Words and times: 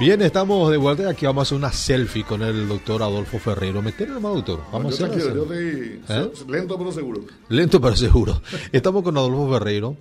Bien, 0.00 0.22
estamos 0.22 0.70
de 0.70 0.78
vuelta 0.78 1.02
y 1.02 1.06
aquí 1.06 1.26
vamos 1.26 1.42
a 1.42 1.42
hacer 1.42 1.58
una 1.58 1.72
selfie 1.72 2.24
con 2.24 2.40
el 2.40 2.66
doctor 2.66 3.02
Adolfo 3.02 3.38
Ferreiro. 3.38 3.82
Metele 3.82 4.12
nomás, 4.12 4.32
doctor. 4.32 4.62
Vamos 4.72 4.98
yo 4.98 5.04
a 5.04 5.08
hacer 5.10 5.34
yo 5.34 5.42
estoy 5.42 6.00
¿Eh? 6.08 6.30
lento 6.48 6.78
pero 6.78 6.90
seguro. 6.90 7.20
Lento 7.50 7.80
pero 7.82 7.94
seguro. 7.94 8.40
Estamos 8.72 9.02
con 9.02 9.18
Adolfo 9.18 9.52
Ferreiro, 9.52 9.98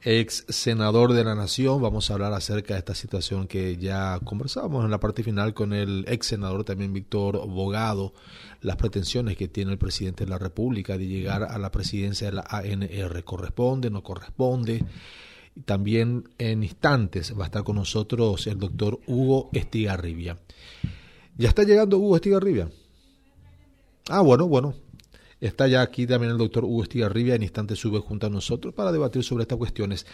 ex 0.00 0.46
senador 0.48 1.12
de 1.12 1.24
la 1.24 1.34
Nación. 1.34 1.82
Vamos 1.82 2.10
a 2.10 2.14
hablar 2.14 2.32
acerca 2.32 2.72
de 2.72 2.78
esta 2.78 2.94
situación 2.94 3.46
que 3.46 3.76
ya 3.76 4.18
conversábamos 4.24 4.82
en 4.82 4.90
la 4.90 4.98
parte 4.98 5.22
final 5.22 5.52
con 5.52 5.74
el 5.74 6.06
ex 6.08 6.26
senador 6.26 6.64
también 6.64 6.94
Víctor 6.94 7.46
Bogado, 7.46 8.14
las 8.62 8.76
pretensiones 8.76 9.36
que 9.36 9.46
tiene 9.46 9.72
el 9.72 9.78
presidente 9.78 10.24
de 10.24 10.30
la 10.30 10.38
República 10.38 10.96
de 10.96 11.06
llegar 11.06 11.42
a 11.42 11.58
la 11.58 11.70
presidencia 11.70 12.28
de 12.28 12.32
la 12.32 12.46
ANR. 12.48 13.22
¿Corresponde? 13.24 13.90
¿No 13.90 14.02
corresponde? 14.02 14.76
Y 14.76 14.84
también 15.64 16.28
en 16.38 16.62
instantes 16.64 17.32
va 17.38 17.44
a 17.44 17.46
estar 17.46 17.64
con 17.64 17.76
nosotros 17.76 18.46
el 18.46 18.58
doctor 18.58 18.98
Hugo 19.06 19.50
Estigarribia. 19.52 20.38
¿Ya 21.36 21.48
está 21.48 21.62
llegando 21.64 21.98
Hugo 21.98 22.16
Estigarribia? 22.16 22.68
Ah, 24.08 24.20
bueno, 24.20 24.46
bueno. 24.48 24.74
Está 25.40 25.66
ya 25.68 25.82
aquí 25.82 26.06
también 26.06 26.32
el 26.32 26.38
doctor 26.38 26.64
Hugo 26.64 26.82
Estigarribia, 26.82 27.34
en 27.34 27.42
instantes 27.42 27.78
sube 27.78 27.98
junto 28.00 28.26
a 28.26 28.30
nosotros 28.30 28.72
para 28.74 28.92
debatir 28.92 29.22
sobre 29.24 29.42
estas 29.42 29.58
cuestiones. 29.58 30.06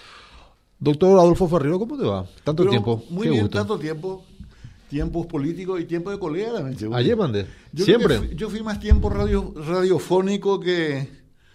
Doctor 0.78 1.18
Adolfo 1.18 1.46
Ferrero, 1.46 1.78
¿cómo 1.78 1.96
te 1.98 2.04
va? 2.04 2.24
Tanto 2.42 2.62
Pero 2.62 2.70
tiempo. 2.70 3.04
Muy 3.10 3.24
Qué 3.24 3.30
bien, 3.30 3.42
gusto. 3.42 3.58
tanto 3.58 3.78
tiempo. 3.78 4.24
Tiempos 4.88 5.26
políticos 5.26 5.80
y 5.80 5.84
tiempo 5.84 6.10
de 6.10 6.18
colega 6.18 6.52
también. 6.54 6.94
Ayer 6.94 7.16
mandé. 7.16 7.46
Siempre. 7.76 8.18
fui- 8.18 8.34
yo 8.34 8.50
fui 8.50 8.60
más 8.62 8.80
tiempo 8.80 9.08
radio, 9.08 9.54
radiofónico 9.56 10.58
que, 10.58 11.08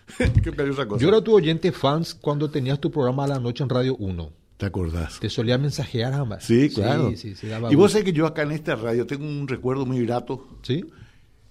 cosa. 0.88 1.02
Yo 1.02 1.08
era 1.10 1.22
tu 1.22 1.34
oyente 1.34 1.72
fans 1.72 2.14
cuando 2.14 2.50
tenías 2.50 2.80
tu 2.80 2.92
programa 2.92 3.24
a 3.26 3.28
la 3.28 3.40
noche 3.40 3.64
en 3.64 3.70
Radio 3.70 3.96
1. 3.98 4.32
¿Te 4.58 4.66
acordás? 4.66 5.20
Te 5.20 5.30
solía 5.30 5.58
mensajear 5.58 6.14
ambas. 6.14 6.46
Sí, 6.46 6.70
claro. 6.70 7.10
Sí, 7.10 7.18
sí, 7.18 7.36
sí, 7.36 7.48
daba 7.48 7.72
y 7.72 7.76
vos 7.76 7.92
sabés 7.92 8.06
que 8.06 8.14
yo 8.14 8.26
acá 8.26 8.44
en 8.44 8.52
esta 8.52 8.76
radio 8.76 9.06
tengo 9.06 9.26
un 9.26 9.48
recuerdo 9.48 9.86
muy 9.86 10.06
grato. 10.06 10.48
¿Sí? 10.62 10.86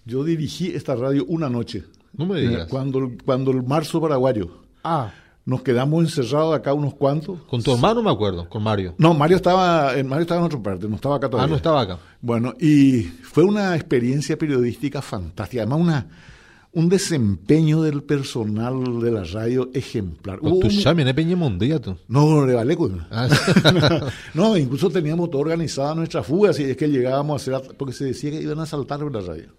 Yo 0.07 0.25
dirigí 0.25 0.69
esta 0.69 0.95
radio 0.95 1.25
una 1.27 1.51
noche. 1.51 1.85
No 2.15 2.27
me 2.27 2.41
digas. 2.41 2.69
Cuando, 2.69 3.11
cuando 3.25 3.51
el 3.51 3.63
marzo 3.63 4.01
paraguayo. 4.01 4.63
Ah, 4.83 5.13
Nos 5.45 5.63
quedamos 5.63 6.03
encerrados 6.05 6.55
acá 6.55 6.73
unos 6.73 6.95
cuantos. 6.95 7.41
con 7.43 7.63
tu 7.63 7.75
hermano 7.75 8.03
me 8.03 8.11
acuerdo, 8.11 8.49
con 8.49 8.63
Mario. 8.63 8.95
No, 8.97 9.13
Mario 9.13 9.37
estaba, 9.37 9.95
en 9.99 10.07
Mario 10.07 10.23
estaba 10.23 10.41
en 10.41 10.47
otra 10.47 10.63
parte, 10.63 10.89
no 10.89 10.97
estaba 10.97 11.17
acá 11.17 11.29
todavía. 11.29 11.47
Ah, 11.47 11.51
no 11.51 11.57
estaba 11.57 11.81
acá. 11.83 11.99
Bueno, 12.23 12.55
y 12.59 13.03
fue 13.03 13.45
una 13.45 13.75
experiencia 13.75 14.39
periodística 14.39 15.03
fantástica, 15.03 15.63
además 15.63 15.81
una, 15.81 16.07
un 16.75 16.89
desempeño 16.89 17.83
del 17.83 18.03
personal 18.03 19.01
de 19.01 19.11
la 19.13 19.25
radio 19.25 19.71
ejemplar. 19.75 20.39
Hubo 20.43 20.59
tu 20.61 20.67
un- 20.67 20.73
mondía 21.37 21.81
tú. 21.81 21.97
no, 22.09 22.45
de 22.47 22.55
Valeco. 22.55 22.91
Ah, 23.11 23.29
no, 24.35 24.57
incluso 24.57 24.91
teníamos 24.91 25.31
todo 25.31 25.41
organizada 25.43 25.95
nuestra 25.95 26.23
fuga, 26.23 26.51
así 26.51 26.65
es 26.65 26.77
que 26.77 26.89
llegábamos 26.89 27.47
a 27.49 27.57
hacer, 27.57 27.77
porque 27.77 27.95
se 27.95 28.05
decía 28.07 28.31
que 28.33 28.43
iban 28.43 28.59
a 28.59 28.65
asaltar 28.65 29.01
la 29.01 29.21
radio. 29.21 29.53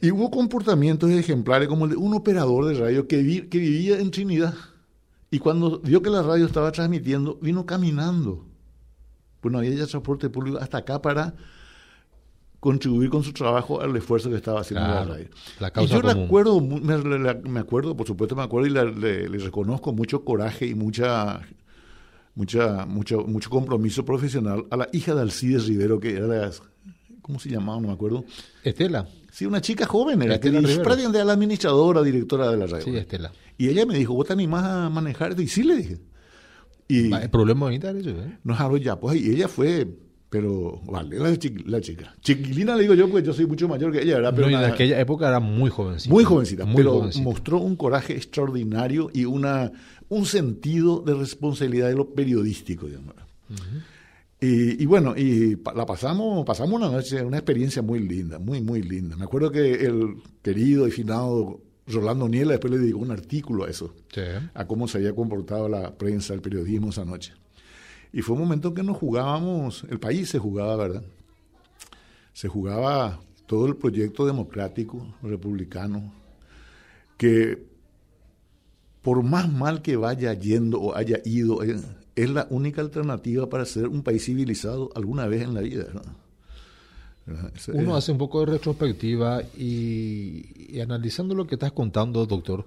Y 0.00 0.10
hubo 0.10 0.30
comportamientos 0.30 1.10
ejemplares 1.10 1.68
como 1.68 1.84
el 1.86 1.92
de 1.92 1.96
un 1.96 2.12
operador 2.14 2.66
de 2.66 2.74
radio 2.74 3.08
que, 3.08 3.22
vi- 3.22 3.42
que 3.48 3.58
vivía 3.58 3.98
en 3.98 4.10
Trinidad 4.10 4.54
y 5.30 5.38
cuando 5.38 5.80
vio 5.80 6.02
que 6.02 6.10
la 6.10 6.22
radio 6.22 6.46
estaba 6.46 6.70
transmitiendo, 6.72 7.38
vino 7.40 7.64
caminando. 7.66 8.44
Pues 9.40 9.52
no 9.52 9.58
había 9.58 9.70
ya 9.74 9.86
transporte 9.86 10.28
público 10.28 10.58
hasta 10.58 10.78
acá 10.78 11.00
para 11.00 11.34
contribuir 12.60 13.10
con 13.10 13.22
su 13.22 13.32
trabajo 13.32 13.80
al 13.80 13.94
esfuerzo 13.96 14.30
que 14.30 14.36
estaba 14.36 14.60
haciendo 14.60 14.86
Claro, 14.86 15.04
la 15.10 15.12
radio. 15.16 15.28
la 15.60 15.72
y 15.82 15.86
yo 15.86 16.00
común. 16.00 16.22
recuerdo, 16.22 16.60
me, 16.60 16.98
le- 16.98 17.34
me 17.48 17.60
acuerdo, 17.60 17.96
por 17.96 18.06
supuesto 18.06 18.34
me 18.34 18.42
acuerdo 18.42 18.66
y 18.66 18.70
la- 18.70 18.84
le, 18.84 19.28
le 19.28 19.38
reconozco 19.38 19.92
mucho 19.92 20.24
coraje 20.24 20.66
y 20.66 20.74
mucha, 20.74 21.40
mucha, 22.34 22.86
mucho, 22.86 23.20
mucho 23.26 23.50
compromiso 23.50 24.04
profesional 24.04 24.64
a 24.70 24.76
la 24.76 24.88
hija 24.92 25.14
de 25.14 25.22
Alcides 25.22 25.66
Rivero, 25.66 26.00
que 26.00 26.16
era 26.16 26.26
la, 26.26 26.50
¿cómo 27.22 27.38
se 27.38 27.50
llamaba? 27.50 27.80
No 27.80 27.88
me 27.88 27.94
acuerdo. 27.94 28.24
Estela. 28.62 29.06
Sí, 29.30 29.44
una 29.44 29.60
chica 29.60 29.84
joven 29.86 30.22
era, 30.22 30.40
que 30.40 30.48
Estela 30.48 30.60
Rivero. 30.66 30.82
prácticamente 30.82 31.18
era 31.18 31.24
la 31.26 31.32
administradora, 31.34 32.02
directora 32.02 32.50
de 32.50 32.56
la 32.56 32.66
radio. 32.66 32.84
Sí, 32.84 32.96
Estela. 32.96 33.32
Y 33.58 33.68
ella 33.68 33.84
me 33.86 33.96
dijo, 33.98 34.14
¿vos 34.14 34.26
te 34.26 34.32
animás 34.32 34.64
a 34.64 34.88
manejar? 34.90 35.38
Y 35.38 35.46
sí 35.48 35.62
le 35.62 35.76
dije. 35.76 35.98
Y 36.88 37.12
El 37.12 37.30
problema 37.30 37.72
eso, 37.74 37.88
¿eh? 37.90 38.38
nos 38.44 38.60
habló 38.60 38.76
ya, 38.76 38.98
pues, 39.00 39.20
y 39.20 39.30
ella 39.30 39.48
fue, 39.48 39.88
pero 40.40 40.80
vale, 40.86 41.18
la, 41.18 41.30
chiqui- 41.32 41.64
la 41.66 41.80
chica. 41.80 42.14
Chiquilina 42.20 42.74
le 42.76 42.82
digo 42.82 42.94
yo, 42.94 43.08
porque 43.08 43.26
yo 43.26 43.32
soy 43.32 43.46
mucho 43.46 43.68
mayor 43.68 43.90
que 43.92 44.02
ella, 44.02 44.16
¿verdad? 44.16 44.32
Pero 44.34 44.50
No, 44.50 44.58
en 44.58 44.70
aquella 44.70 45.00
época 45.00 45.28
era 45.28 45.40
muy 45.40 45.70
jovencita. 45.70 46.12
muy 46.12 46.24
jovencita, 46.24 46.64
Muy 46.66 46.76
pero 46.76 46.92
jovencita. 46.98 47.24
mostró 47.24 47.58
un 47.60 47.76
coraje 47.76 48.14
extraordinario 48.14 49.08
y 49.14 49.24
una, 49.24 49.72
un 50.08 50.26
sentido 50.26 51.00
de 51.00 51.14
responsabilidad 51.14 51.88
de 51.88 51.94
lo 51.94 52.10
periodístico, 52.14 52.86
digamos. 52.86 53.14
y, 54.40 54.82
y 54.82 54.86
bueno, 54.86 55.14
y 55.16 55.56
pa- 55.56 55.72
la 55.74 55.86
pasamos, 55.86 56.44
pasamos 56.44 56.74
una 56.74 56.90
noche, 56.90 57.22
una 57.22 57.38
experiencia 57.38 57.80
muy 57.82 58.00
linda, 58.00 58.38
muy, 58.38 58.60
muy 58.60 58.82
linda. 58.82 59.16
Me 59.16 59.24
acuerdo 59.24 59.50
que 59.50 59.72
el 59.86 60.16
querido 60.42 60.86
y 60.86 60.90
finado 60.90 61.60
Rolando 61.86 62.28
Niela 62.28 62.52
después 62.52 62.72
le 62.72 62.78
dedicó 62.80 62.98
un 62.98 63.12
artículo 63.12 63.64
a 63.64 63.70
eso 63.70 63.94
Sí. 64.12 64.20
a 64.54 64.66
cómo 64.66 64.88
se 64.88 64.98
había 64.98 65.14
comportado 65.14 65.68
la 65.68 65.96
prensa, 65.96 66.34
el 66.34 66.40
periodismo 66.42 66.90
esa 66.90 67.04
noche. 67.04 67.32
Y 68.16 68.22
fue 68.22 68.34
un 68.34 68.40
momento 68.40 68.68
en 68.68 68.74
que 68.74 68.82
nos 68.82 68.96
jugábamos, 68.96 69.84
el 69.90 70.00
país 70.00 70.30
se 70.30 70.38
jugaba, 70.38 70.74
¿verdad? 70.76 71.02
Se 72.32 72.48
jugaba 72.48 73.20
todo 73.44 73.66
el 73.66 73.76
proyecto 73.76 74.24
democrático, 74.24 75.14
republicano, 75.22 76.14
que 77.18 77.62
por 79.02 79.22
más 79.22 79.52
mal 79.52 79.82
que 79.82 79.96
vaya 79.96 80.32
yendo 80.32 80.80
o 80.80 80.96
haya 80.96 81.20
ido, 81.26 81.62
eh, 81.62 81.76
es 82.14 82.30
la 82.30 82.46
única 82.48 82.80
alternativa 82.80 83.50
para 83.50 83.66
ser 83.66 83.86
un 83.86 84.02
país 84.02 84.24
civilizado 84.24 84.88
alguna 84.94 85.26
vez 85.26 85.42
en 85.42 85.52
la 85.52 85.60
vida. 85.60 85.84
Uno 87.74 87.96
hace 87.96 88.12
un 88.12 88.18
poco 88.18 88.40
de 88.40 88.52
retrospectiva 88.52 89.42
y, 89.58 90.74
y 90.74 90.80
analizando 90.80 91.34
lo 91.34 91.46
que 91.46 91.56
estás 91.56 91.72
contando, 91.72 92.24
doctor, 92.24 92.64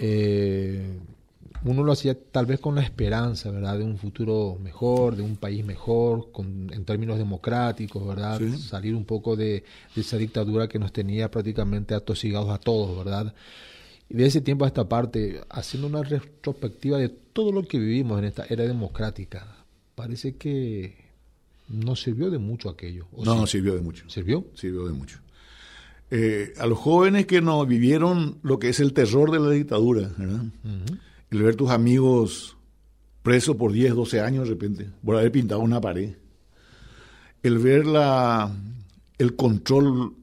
eh, 0.00 0.98
uno 1.64 1.82
lo 1.82 1.92
hacía 1.92 2.16
tal 2.18 2.46
vez 2.46 2.60
con 2.60 2.74
la 2.74 2.82
esperanza, 2.82 3.50
¿verdad? 3.50 3.78
De 3.78 3.84
un 3.84 3.98
futuro 3.98 4.58
mejor, 4.62 5.16
de 5.16 5.22
un 5.22 5.36
país 5.36 5.64
mejor, 5.64 6.30
con, 6.30 6.72
en 6.72 6.84
términos 6.84 7.18
democráticos, 7.18 8.06
¿verdad? 8.06 8.38
Sí. 8.38 8.58
Salir 8.58 8.94
un 8.94 9.04
poco 9.04 9.36
de, 9.36 9.64
de 9.94 10.00
esa 10.00 10.16
dictadura 10.16 10.68
que 10.68 10.78
nos 10.78 10.92
tenía 10.92 11.30
prácticamente 11.30 11.94
atosigados 11.94 12.50
a 12.50 12.58
todos, 12.58 13.04
¿verdad? 13.04 13.34
Y 14.08 14.14
de 14.14 14.26
ese 14.26 14.40
tiempo 14.40 14.64
a 14.64 14.68
esta 14.68 14.88
parte, 14.88 15.42
haciendo 15.50 15.86
una 15.86 16.02
retrospectiva 16.02 16.98
de 16.98 17.08
todo 17.08 17.52
lo 17.52 17.62
que 17.62 17.78
vivimos 17.78 18.18
en 18.18 18.24
esta 18.24 18.46
era 18.48 18.64
democrática, 18.64 19.64
parece 19.94 20.36
que 20.36 21.08
no 21.68 21.96
sirvió 21.96 22.30
de 22.30 22.38
mucho 22.38 22.70
aquello. 22.70 23.06
¿o 23.12 23.24
no, 23.24 23.46
sí? 23.46 23.58
sirvió 23.58 23.74
de 23.74 23.82
mucho. 23.82 24.08
¿Sirvió? 24.08 24.46
sirvió 24.54 24.86
de 24.86 24.92
mucho. 24.92 25.18
Eh, 26.10 26.54
a 26.58 26.66
los 26.66 26.78
jóvenes 26.78 27.26
que 27.26 27.42
no 27.42 27.64
vivieron 27.66 28.38
lo 28.42 28.58
que 28.58 28.70
es 28.70 28.80
el 28.80 28.94
terror 28.94 29.30
de 29.30 29.40
la 29.40 29.50
dictadura, 29.50 30.10
¿verdad? 30.16 30.44
El 31.30 31.42
ver 31.42 31.56
tus 31.56 31.70
amigos 31.70 32.56
presos 33.22 33.56
por 33.56 33.72
10, 33.72 33.94
12 33.94 34.20
años 34.20 34.44
de 34.44 34.54
repente, 34.54 34.90
por 35.04 35.16
haber 35.16 35.32
pintado 35.32 35.60
una 35.60 35.80
pared, 35.80 36.16
el 37.42 37.58
ver 37.58 37.86
la, 37.86 38.50
el 39.18 39.36
control 39.36 40.14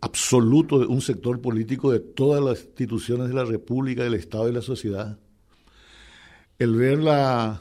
absoluto 0.00 0.78
de 0.78 0.86
un 0.86 1.00
sector 1.00 1.40
político 1.40 1.92
de 1.92 2.00
todas 2.00 2.42
las 2.42 2.64
instituciones 2.64 3.28
de 3.28 3.34
la 3.34 3.44
República, 3.44 4.02
del 4.02 4.14
Estado 4.14 4.48
y 4.48 4.52
la 4.52 4.62
sociedad, 4.62 5.18
el 6.58 6.74
ver 6.74 6.98
la, 6.98 7.60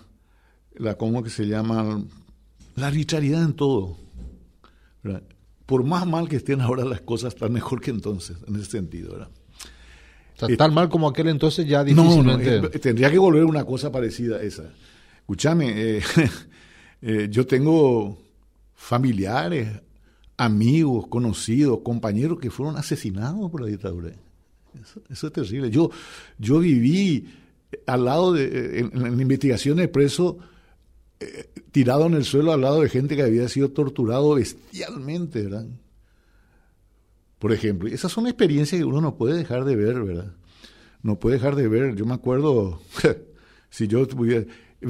la 0.75 0.95
¿cómo 0.95 1.23
que 1.23 1.29
se 1.29 1.47
llama? 1.47 2.03
La 2.75 2.88
arbitrariedad 2.88 3.44
en 3.44 3.53
todo. 3.53 3.97
Por 5.66 5.84
más 5.84 6.07
mal 6.07 6.28
que 6.28 6.38
estén 6.38 6.62
ahora 6.62 6.84
las 6.85 7.01
cosas, 7.01 7.34
están 7.34 7.53
mejor 7.53 7.81
que 7.81 7.91
entonces, 7.91 8.38
en 8.47 8.56
ese 8.56 8.72
sentido. 8.72 9.12
¿verdad? 9.12 9.29
O 10.41 10.47
sea, 10.47 10.57
tan 10.57 10.73
mal 10.73 10.89
como 10.89 11.07
aquel 11.07 11.27
entonces 11.27 11.67
ya 11.67 11.83
No, 11.83 11.94
no, 11.94 12.03
difícilmente. 12.03 12.77
eh, 12.77 12.79
tendría 12.79 13.11
que 13.11 13.17
volver 13.17 13.44
una 13.44 13.66
cosa 13.66 13.91
parecida 13.91 14.38
a 14.38 14.41
esa. 14.41 14.72
Escúchame, 15.19 15.97
eh, 15.97 16.01
eh, 17.01 17.27
yo 17.29 17.45
tengo 17.45 18.17
familiares, 18.74 19.69
amigos, 20.38 21.07
conocidos, 21.07 21.80
compañeros 21.83 22.39
que 22.39 22.50
fueron 22.50 22.77
asesinados 22.77 23.51
por 23.51 23.62
la 23.62 23.68
dictadura. 23.68 24.09
Eso, 24.81 25.01
eso 25.09 25.27
es 25.27 25.33
terrible. 25.33 25.69
Yo, 25.69 25.91
yo 26.38 26.59
viví 26.59 27.27
al 27.85 28.06
lado 28.06 28.33
de, 28.33 28.80
en, 28.80 29.21
investigación 29.21 29.77
de 29.77 29.88
preso, 29.88 30.38
eh, 31.19 31.50
tirado 31.71 32.07
en 32.07 32.13
el 32.13 32.24
suelo 32.24 32.53
al 32.53 32.62
lado 32.62 32.81
de 32.81 32.89
gente 32.89 33.15
que 33.15 33.24
había 33.24 33.47
sido 33.50 33.69
torturado 33.69 34.35
bestialmente, 34.35 35.44
¿verdad? 35.44 35.65
Por 37.39 37.53
ejemplo, 37.53 37.88
esas 37.89 38.12
son 38.12 38.27
experiencias 38.27 38.80
que 38.80 38.86
uno 38.86 39.01
no 39.01 39.15
puede 39.15 39.38
dejar 39.38 39.63
de 39.65 39.75
ver, 39.75 40.03
¿verdad? 40.03 40.33
No 41.01 41.18
puede 41.19 41.38
dejar 41.38 41.56
de 41.56 41.68
ver. 41.68 41.95
Yo 41.95 42.06
me 42.06 42.13
acuerdo, 42.13 42.81
si 43.69 43.88
yo 43.88 44.03
estuviera, 44.03 44.45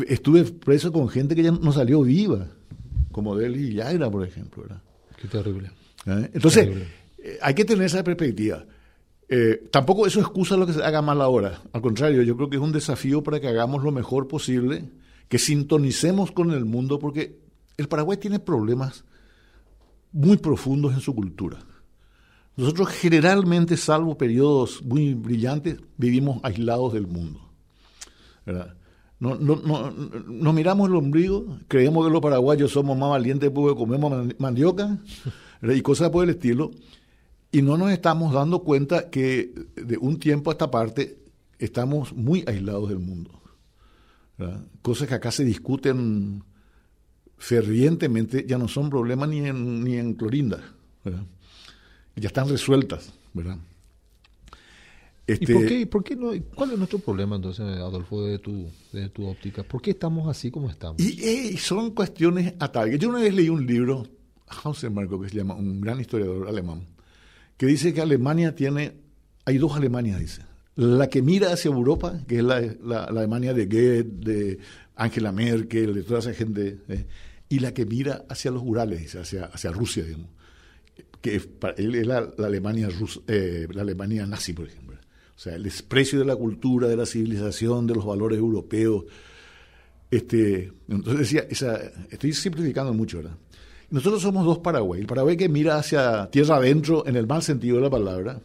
estuve 0.07 0.43
preso 0.43 0.91
con 0.91 1.07
gente 1.09 1.35
que 1.35 1.43
ya 1.43 1.51
no 1.51 1.71
salió 1.71 2.01
viva, 2.01 2.47
como 3.11 3.35
Deli 3.35 3.73
Yaira, 3.73 4.09
por 4.09 4.25
ejemplo, 4.27 4.63
¿verdad? 4.63 4.81
Qué 5.21 5.27
terrible. 5.27 5.71
¿Eh? 6.07 6.31
Entonces, 6.33 6.65
Terrible. 6.65 6.87
eh, 7.19 7.37
hay 7.41 7.53
que 7.53 7.65
tener 7.65 7.85
esa 7.85 8.03
perspectiva. 8.03 8.65
Eh, 9.27 9.67
tampoco 9.71 10.07
eso 10.07 10.19
excusa 10.19 10.57
lo 10.57 10.65
que 10.65 10.73
se 10.73 10.81
haga 10.83 11.03
mal 11.03 11.21
ahora. 11.21 11.61
Al 11.71 11.81
contrario, 11.81 12.23
yo 12.23 12.35
creo 12.35 12.49
que 12.49 12.55
es 12.55 12.61
un 12.63 12.71
desafío 12.71 13.21
para 13.21 13.39
que 13.39 13.47
hagamos 13.47 13.83
lo 13.83 13.91
mejor 13.91 14.27
posible, 14.27 14.89
que 15.27 15.37
sintonicemos 15.37 16.31
con 16.31 16.49
el 16.51 16.65
mundo, 16.65 16.97
porque 16.97 17.37
el 17.77 17.87
Paraguay 17.87 18.17
tiene 18.17 18.39
problemas 18.39 19.03
muy 20.11 20.37
profundos 20.37 20.93
en 20.93 21.01
su 21.01 21.13
cultura. 21.13 21.59
Nosotros 22.59 22.89
generalmente, 22.89 23.77
salvo 23.77 24.17
periodos 24.17 24.83
muy 24.83 25.13
brillantes, 25.13 25.77
vivimos 25.95 26.41
aislados 26.43 26.91
del 26.91 27.07
mundo. 27.07 27.39
No, 29.17 29.35
no, 29.35 29.55
no, 29.55 29.91
nos 29.91 30.53
miramos 30.53 30.89
el 30.89 30.95
ombligo, 30.97 31.57
creemos 31.69 32.05
que 32.05 32.11
los 32.11 32.21
paraguayos 32.21 32.71
somos 32.71 32.97
más 32.97 33.11
valientes 33.11 33.49
porque 33.49 33.77
comemos 33.77 34.35
mandioca 34.39 34.97
y 35.61 35.81
cosas 35.81 36.09
por 36.09 36.25
el 36.25 36.31
estilo, 36.31 36.71
y 37.49 37.61
no 37.61 37.77
nos 37.77 37.91
estamos 37.91 38.33
dando 38.33 38.59
cuenta 38.59 39.09
que 39.09 39.53
de 39.77 39.97
un 39.97 40.19
tiempo 40.19 40.51
a 40.51 40.53
esta 40.53 40.69
parte 40.69 41.17
estamos 41.59 42.11
muy 42.11 42.43
aislados 42.45 42.89
del 42.89 42.99
mundo. 42.99 43.41
Cosas 44.81 45.07
que 45.07 45.13
acá 45.13 45.31
se 45.31 45.45
discuten 45.45 46.43
fervientemente 47.37 48.45
ya 48.45 48.57
no 48.57 48.67
son 48.67 48.89
problemas 48.89 49.29
ni 49.29 49.47
en, 49.47 49.81
ni 49.81 49.95
en 49.95 50.13
Clorinda. 50.15 50.75
Ya 52.19 52.27
están 52.27 52.49
resueltas, 52.49 53.13
¿verdad? 53.33 53.57
¿Y 55.37 55.45
por 55.45 55.63
este 55.63 55.67
qué, 55.67 55.87
por 55.87 56.03
qué 56.03 56.15
no, 56.15 56.31
cuál 56.55 56.71
es 56.71 56.77
nuestro 56.77 56.99
problema 56.99 57.35
entonces, 57.35 57.63
Adolfo, 57.63 58.25
de 58.25 58.39
tu, 58.39 58.67
de 58.91 59.09
tu 59.09 59.27
óptica? 59.27 59.63
¿Por 59.63 59.81
qué 59.81 59.91
estamos 59.91 60.27
así 60.27 60.49
como 60.49 60.69
estamos? 60.69 60.99
Y, 60.99 61.55
son 61.57 61.91
cuestiones 61.91 62.53
ataques. 62.59 62.97
Yo 62.99 63.09
una 63.09 63.19
vez 63.19 63.33
leí 63.33 63.49
un 63.49 63.65
libro, 63.65 64.07
Marco, 64.91 65.21
que 65.21 65.29
se 65.29 65.35
llama, 65.35 65.53
un 65.53 65.81
gran 65.81 65.99
historiador 65.99 66.47
alemán, 66.47 66.85
que 67.57 67.65
dice 67.67 67.93
que 67.93 68.01
Alemania 68.01 68.55
tiene, 68.55 68.93
hay 69.45 69.57
dos 69.57 69.75
Alemanias, 69.75 70.19
dice. 70.19 70.41
La 70.75 71.09
que 71.09 71.21
mira 71.21 71.51
hacia 71.51 71.69
Europa, 71.69 72.21
que 72.27 72.37
es 72.37 72.43
la, 72.43 72.61
la, 72.83 73.03
Alemania 73.03 73.53
de 73.53 73.65
Goethe, 73.65 74.03
de 74.03 74.59
Angela 74.95 75.31
Merkel, 75.31 75.93
de 75.93 76.03
toda 76.03 76.19
esa 76.19 76.33
gente, 76.33 76.79
¿eh? 76.87 77.05
y 77.49 77.59
la 77.59 77.73
que 77.73 77.85
mira 77.85 78.25
hacia 78.29 78.49
los 78.49 78.63
Urales, 78.65 79.15
hacia, 79.15 79.45
hacia 79.45 79.71
Rusia, 79.71 80.05
digamos, 80.05 80.29
que 81.21 81.35
es, 81.35 81.47
la, 82.05 82.31
Alemania 82.37 82.89
eh, 83.27 83.67
la 83.71 83.81
Alemania 83.81 84.25
nazi, 84.25 84.53
por 84.53 84.67
ejemplo. 84.67 84.97
O 85.35 85.39
sea, 85.39 85.55
el 85.55 85.63
desprecio 85.63 86.19
de 86.19 86.25
la 86.25 86.35
cultura, 86.35 86.87
de 86.87 86.97
la 86.97 87.05
civilización, 87.05 87.87
de 87.87 87.95
los 87.95 88.05
valores 88.05 88.39
europeos. 88.39 89.05
Este, 90.11 90.71
entonces 90.87 91.19
decía, 91.19 91.45
esa, 91.49 91.79
estoy 92.09 92.33
simplificando 92.33 92.93
mucho, 92.93 93.17
¿verdad? 93.17 93.37
Nosotros 93.89 94.21
somos 94.21 94.45
dos 94.45 94.59
Paraguay. 94.59 95.01
El 95.01 95.07
Paraguay 95.07 95.37
que 95.37 95.49
mira 95.49 95.77
hacia 95.77 96.29
tierra 96.29 96.57
adentro 96.57 97.07
en 97.07 97.15
el 97.15 97.25
mal 97.25 97.41
sentido 97.41 97.77
de 97.77 97.83
la 97.83 97.89
palabra, 97.89 98.41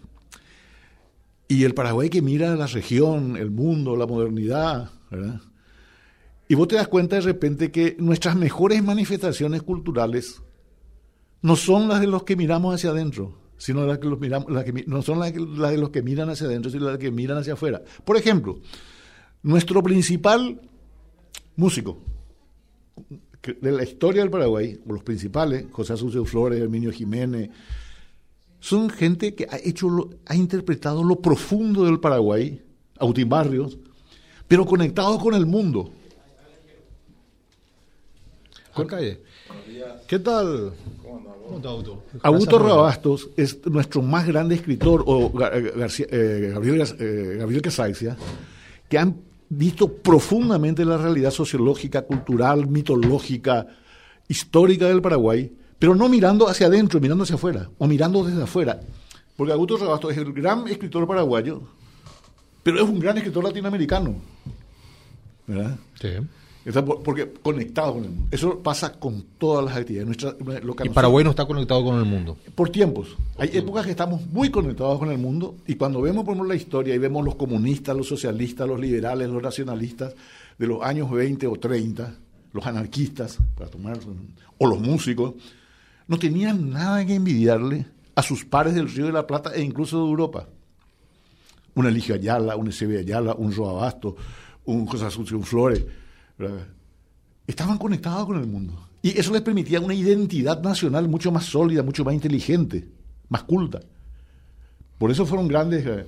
y 1.48 1.64
el 1.64 1.74
Paraguay 1.74 2.08
que 2.08 2.22
mira 2.22 2.56
la 2.56 2.66
región, 2.66 3.36
el 3.36 3.50
mundo, 3.50 3.96
la 3.96 4.06
modernidad. 4.06 4.90
Y 6.48 6.54
vos 6.54 6.68
te 6.68 6.76
das 6.76 6.88
cuenta 6.88 7.16
de 7.16 7.22
repente 7.22 7.70
que 7.70 7.96
nuestras 7.98 8.36
mejores 8.36 8.82
manifestaciones 8.82 9.62
culturales 9.62 10.42
no 11.44 11.56
son 11.56 11.88
las 11.88 12.00
de 12.00 12.06
los 12.06 12.23
que 12.23 12.37
miramos 12.37 12.75
hacia 12.75 12.88
adentro, 12.88 13.35
sino 13.58 13.87
las 13.87 13.99
que 13.99 14.06
los 14.06 14.19
miramos, 14.19 14.50
las 14.50 14.64
que, 14.64 14.73
no 14.87 15.02
son 15.02 15.19
las, 15.19 15.31
de 15.35 15.76
los 15.76 15.91
que 15.91 16.00
miran 16.00 16.31
hacia 16.31 16.46
adentro, 16.46 16.70
sino 16.70 16.87
las 16.87 16.96
que 16.96 17.11
miran 17.11 17.37
hacia 17.37 17.52
afuera. 17.52 17.82
Por 18.02 18.17
ejemplo, 18.17 18.61
nuestro 19.43 19.82
principal 19.82 20.58
músico 21.56 21.99
de 23.61 23.73
la 23.73 23.85
historia 23.85 24.23
del 24.23 24.31
Paraguay, 24.31 24.81
los 24.87 25.02
principales, 25.02 25.67
José 25.70 25.93
Asunción 25.93 26.25
Flores, 26.25 26.58
Herminio 26.58 26.91
Jiménez, 26.91 27.50
son 28.58 28.88
gente 28.88 29.35
que 29.35 29.46
ha 29.50 29.58
hecho, 29.62 30.08
ha 30.25 30.35
interpretado 30.35 31.05
lo 31.05 31.17
profundo 31.17 31.85
del 31.85 32.00
Paraguay, 32.00 32.58
Autín 32.99 33.29
Barrios, 33.29 33.76
pero 34.49 34.64
conectados 34.64 35.23
con 35.23 35.35
el 35.35 35.44
mundo. 35.44 35.93
Juan 38.73 38.87
Calle. 38.88 39.20
¿Qué 40.08 40.19
tal? 40.19 40.73
¿Cómo 41.02 41.33
Augusto? 42.23 42.58
Rabastos 42.58 43.31
es 43.37 43.64
nuestro 43.67 44.02
más 44.02 44.26
grande 44.26 44.55
escritor, 44.55 45.05
o 45.06 45.26
eh, 45.26 46.52
Gabriel, 46.52 46.85
eh, 46.99 47.37
Gabriel 47.38 47.62
Casaicia, 47.62 48.17
que 48.88 48.99
han 48.99 49.17
visto 49.49 49.88
profundamente 49.88 50.85
la 50.85 50.96
realidad 50.96 51.31
sociológica, 51.31 52.02
cultural, 52.02 52.67
mitológica, 52.67 53.67
histórica 54.29 54.88
del 54.88 55.02
Paraguay, 55.02 55.52
pero 55.79 55.94
no 55.94 56.08
mirando 56.08 56.49
hacia 56.49 56.67
adentro, 56.67 57.00
mirando 57.00 57.25
hacia 57.25 57.37
afuera, 57.37 57.70
o 57.79 57.87
mirando 57.87 58.25
desde 58.25 58.43
afuera. 58.43 58.81
Porque 59.37 59.52
Augusto 59.52 59.76
Rabastos 59.76 60.12
es 60.12 60.19
el 60.19 60.32
gran 60.32 60.67
escritor 60.69 61.06
paraguayo, 61.06 61.62
pero 62.62 62.76
es 62.76 62.88
un 62.88 62.99
gran 63.00 63.17
escritor 63.19 63.44
latinoamericano. 63.44 64.14
¿Verdad? 65.46 65.76
Sí 66.00 66.08
porque 66.72 67.31
conectado 67.43 67.94
con 67.94 68.05
el 68.05 68.11
mundo. 68.11 68.28
Eso 68.31 68.58
pasa 68.61 68.93
con 68.93 69.22
todas 69.38 69.64
las 69.66 69.76
actividades. 69.76 70.06
Nuestra, 70.06 70.84
y 70.84 70.88
Paraguay 70.88 71.22
no 71.22 71.31
está 71.31 71.44
conectado 71.44 71.84
con 71.84 71.99
el 71.99 72.06
mundo. 72.06 72.38
Por 72.55 72.70
tiempos. 72.70 73.16
Hay 73.37 73.50
épocas 73.52 73.84
que 73.84 73.90
estamos 73.90 74.26
muy 74.28 74.50
conectados 74.50 74.99
con 74.99 75.11
el 75.11 75.19
mundo 75.19 75.56
y 75.66 75.75
cuando 75.75 76.00
vemos, 76.00 76.25
por 76.25 76.46
la 76.46 76.55
historia 76.55 76.94
y 76.94 76.99
vemos 76.99 77.22
los 77.25 77.34
comunistas, 77.34 77.94
los 77.94 78.08
socialistas, 78.08 78.66
los 78.66 78.81
liberales, 78.81 79.28
los 79.28 79.43
nacionalistas 79.43 80.14
de 80.58 80.66
los 80.66 80.82
años 80.82 81.11
20 81.11 81.46
o 81.46 81.56
30, 81.56 82.14
los 82.52 82.67
anarquistas, 82.67 83.38
para 83.56 83.69
tomar, 83.69 83.99
o 84.56 84.67
los 84.67 84.81
músicos, 84.81 85.34
no 86.06 86.19
tenían 86.19 86.70
nada 86.70 87.05
que 87.05 87.14
envidiarle 87.14 87.87
a 88.14 88.22
sus 88.22 88.44
pares 88.44 88.75
del 88.75 88.88
Río 88.88 89.06
de 89.06 89.12
la 89.12 89.26
Plata 89.26 89.52
e 89.55 89.60
incluso 89.60 90.02
de 90.02 90.08
Europa. 90.08 90.49
Un 91.75 91.87
Eligio 91.87 92.14
Ayala, 92.14 92.56
un 92.56 92.69
Eusebio 92.69 93.00
Ayala, 93.00 93.34
un 93.34 93.52
Roabasto, 93.52 94.17
un 94.64 94.87
José 94.87 95.06
Asunción 95.06 95.43
Flores 95.43 95.84
estaban 97.46 97.78
conectados 97.78 98.26
con 98.26 98.38
el 98.38 98.46
mundo. 98.46 98.88
Y 99.02 99.19
eso 99.19 99.32
les 99.32 99.42
permitía 99.42 99.81
una 99.81 99.94
identidad 99.94 100.62
nacional 100.62 101.08
mucho 101.08 101.31
más 101.31 101.44
sólida, 101.44 101.82
mucho 101.82 102.04
más 102.04 102.14
inteligente, 102.14 102.88
más 103.28 103.42
culta. 103.42 103.81
Por 104.98 105.10
eso 105.10 105.26
fueron 105.26 105.48
grandes. 105.48 105.84
Eh, 105.86 106.06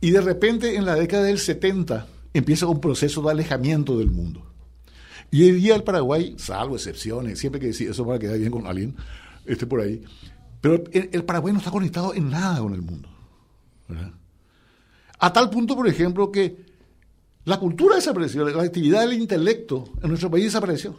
y 0.00 0.10
de 0.10 0.20
repente, 0.20 0.76
en 0.76 0.84
la 0.84 0.94
década 0.94 1.24
del 1.24 1.38
70, 1.38 2.06
empieza 2.34 2.66
un 2.66 2.80
proceso 2.80 3.22
de 3.22 3.30
alejamiento 3.30 3.98
del 3.98 4.10
mundo. 4.10 4.52
Y 5.30 5.44
hoy 5.44 5.52
día 5.52 5.74
el 5.74 5.82
Paraguay, 5.82 6.34
salvo 6.36 6.76
excepciones, 6.76 7.38
siempre 7.38 7.60
que 7.60 7.68
decir 7.68 7.88
eso 7.88 8.06
para 8.06 8.18
quedar 8.18 8.38
bien 8.38 8.50
con 8.50 8.66
alguien, 8.66 8.94
este 9.46 9.66
por 9.66 9.80
ahí, 9.80 10.04
pero 10.60 10.84
el, 10.92 11.24
Paraguay 11.24 11.52
no 11.52 11.58
está 11.58 11.70
conectado 11.70 12.14
en 12.14 12.30
nada 12.30 12.60
con 12.60 12.74
el 12.74 12.82
mundo. 12.82 13.08
A 15.18 15.32
tal 15.32 15.50
punto, 15.50 15.74
por 15.74 15.88
ejemplo, 15.88 16.30
que 16.30 16.71
la 17.44 17.58
cultura 17.58 17.96
desapareció, 17.96 18.48
la 18.48 18.62
actividad 18.62 19.00
del 19.00 19.14
intelecto 19.14 19.84
en 20.02 20.08
nuestro 20.08 20.30
país 20.30 20.44
desapareció. 20.44 20.94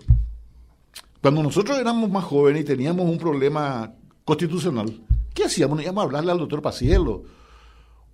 Cuando 1.22 1.42
nosotros 1.42 1.78
éramos 1.80 2.10
más 2.10 2.26
jóvenes 2.26 2.64
y 2.64 2.66
teníamos 2.66 3.10
un 3.10 3.18
problema 3.18 3.94
constitucional, 4.26 5.02
¿qué 5.34 5.46
hacíamos? 5.46 5.78
Nos 5.78 5.86
íbamos 5.86 6.02
a 6.02 6.06
hablarle 6.06 6.32
al 6.32 6.40
doctor 6.40 6.62
Pacielo. 6.62 7.24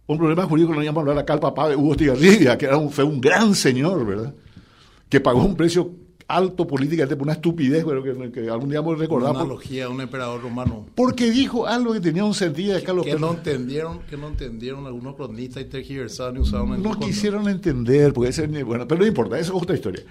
Un 0.06 0.18
problema 0.18 0.46
jurídico 0.46 0.74
nos 0.74 0.84
íbamos 0.84 0.98
a 0.98 1.02
hablar 1.02 1.18
acá 1.18 1.34
al 1.34 1.40
papá 1.40 1.70
de 1.70 1.76
Hugo 1.76 1.96
Stigarribia, 1.96 2.58
que 2.58 2.66
era 2.66 2.78
un, 2.78 2.92
fue 2.92 3.04
un 3.04 3.20
gran 3.20 3.56
señor, 3.56 4.06
¿verdad? 4.06 4.36
Que 5.08 5.20
pagó 5.20 5.44
un 5.44 5.56
precio 5.56 5.92
alto 6.30 6.68
políticamente 6.68 7.16
por 7.16 7.24
una 7.24 7.34
estupidez 7.34 7.84
pero 7.84 8.04
que, 8.04 8.50
algún 8.50 8.70
día 8.70 8.80
vamos 8.80 8.98
a 8.98 9.02
recordar. 9.02 9.32
Una 9.32 9.42
analogía 9.42 9.90
un 9.90 10.00
emperador 10.00 10.42
romano. 10.42 10.86
Porque 10.96 11.32
dijo 11.32 11.66
algo 11.66 11.94
que 11.94 12.00
tenía 12.00 12.24
un 12.24 12.36
sentido 12.36 12.76
de 12.76 12.84
que 12.84 13.16
no 13.18 13.32
entendieron 13.32 14.00
Que 14.10 14.16
no 14.16 14.28
entendieron 14.28 14.86
algunos 14.86 15.16
cronistas 15.16 15.64
y 15.64 15.66
tergiversaron 15.66 16.38
y 16.38 16.40
usaron 16.40 16.76
el 16.76 16.84
No 16.84 16.98
quisieron 17.00 17.50
entender, 17.50 18.14
porque 18.14 18.30
ese, 18.30 18.48
bueno, 18.64 18.88
pero 18.88 19.02
no 19.02 19.08
importa, 19.08 19.40
esa 19.40 19.52
es 19.52 19.62
otra 19.62 19.76
historia. 19.76 20.04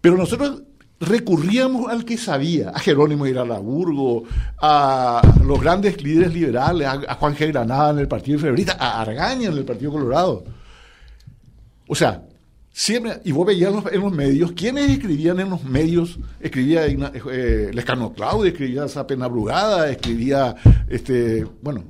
Pero 0.00 0.16
nosotros 0.16 0.62
recurríamos 1.00 1.90
al 1.90 2.04
que 2.04 2.16
sabía, 2.16 2.70
a 2.70 2.78
Jerónimo 2.80 3.26
Iralaburgo, 3.26 4.24
a 4.58 5.22
los 5.44 5.60
grandes 5.60 6.02
líderes 6.02 6.32
liberales, 6.32 6.88
a, 6.88 7.14
Juan 7.14 7.36
G. 7.36 7.48
Granada 7.48 7.90
en 7.90 7.98
el 7.98 8.08
Partido 8.08 8.38
Febrita, 8.38 8.76
a 8.78 9.00
Argaña 9.02 9.48
en 9.48 9.56
el 9.56 9.64
Partido 9.64 9.92
Colorado. 9.92 10.44
O 11.86 11.94
sea, 11.94 12.22
Siempre, 12.78 13.20
y 13.24 13.32
vos 13.32 13.44
veías 13.44 13.74
en 13.90 14.00
los 14.00 14.12
medios, 14.12 14.52
¿quiénes 14.52 14.88
escribían 14.88 15.40
en 15.40 15.50
los 15.50 15.64
medios? 15.64 16.16
Escribía 16.38 16.86
eh, 16.86 17.72
Lescano 17.74 18.12
Claudio, 18.12 18.52
escribía 18.52 18.86
Pena 19.04 19.26
Brugada, 19.26 19.90
escribía, 19.90 20.54
este, 20.86 21.44
bueno, 21.60 21.82